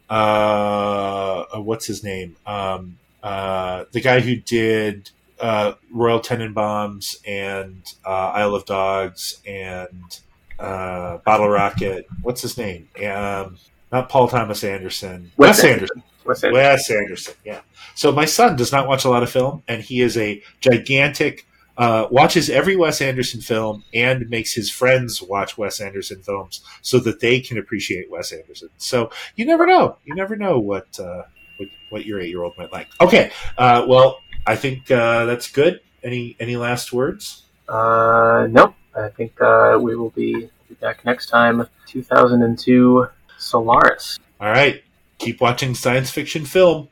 [0.09, 2.36] uh, what's his name?
[2.47, 10.20] Um, uh, the guy who did uh, Royal Tenenbaums and uh, Isle of Dogs and
[10.61, 12.06] uh, Bottle Rocket.
[12.23, 12.89] What's his name?
[13.05, 13.59] Um,
[13.90, 15.32] not Paul Thomas Anderson.
[15.36, 16.02] Wes Wes Anderson.
[16.24, 16.52] Wes Anderson.
[16.55, 17.35] Wes Anderson.
[17.44, 17.62] Yeah.
[17.97, 21.48] So my son does not watch a lot of film, and he is a gigantic.
[21.76, 26.98] Uh, watches every Wes Anderson film and makes his friends watch Wes Anderson films so
[27.01, 28.68] that they can appreciate Wes Anderson.
[28.78, 29.96] So you never know.
[30.05, 31.22] You never know what uh,
[31.56, 32.88] what, what your eight year old might like.
[33.01, 33.32] Okay.
[33.59, 35.80] Uh, well, I think uh, that's good.
[36.02, 37.44] Any any last words?
[37.68, 41.66] Uh, no, I think uh, we will be, be back next time.
[41.86, 44.18] 2002 Solaris.
[44.40, 44.82] All right.
[45.18, 46.88] Keep watching science fiction film.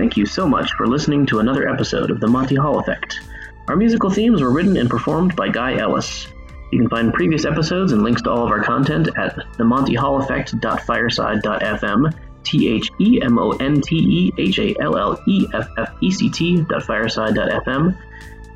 [0.00, 3.20] Thank you so much for listening to another episode of The Monty Hall Effect.
[3.68, 6.26] Our musical themes were written and performed by Guy Ellis.
[6.72, 12.14] You can find previous episodes and links to all of our content at themontyhalleffect.fireside.fm,
[12.44, 15.92] T H E M O N T E H A L L E F F
[16.00, 17.90] E C T.fireside.fm.
[17.90, 17.96] If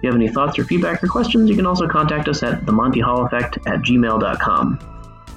[0.01, 3.71] you have any thoughts or feedback or questions, you can also contact us at themontyhalleffect
[3.71, 4.79] at gmail.com.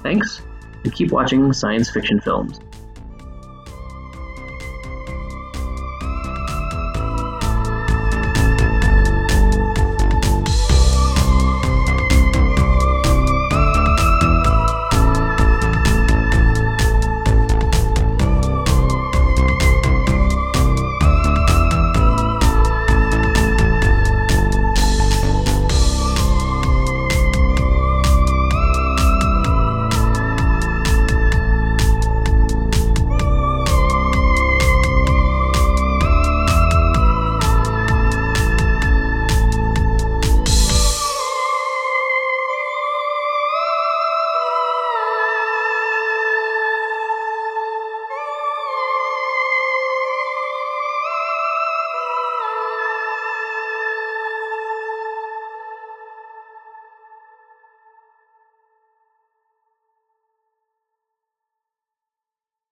[0.02, 0.40] Thanks,
[0.84, 2.60] and keep watching science fiction films.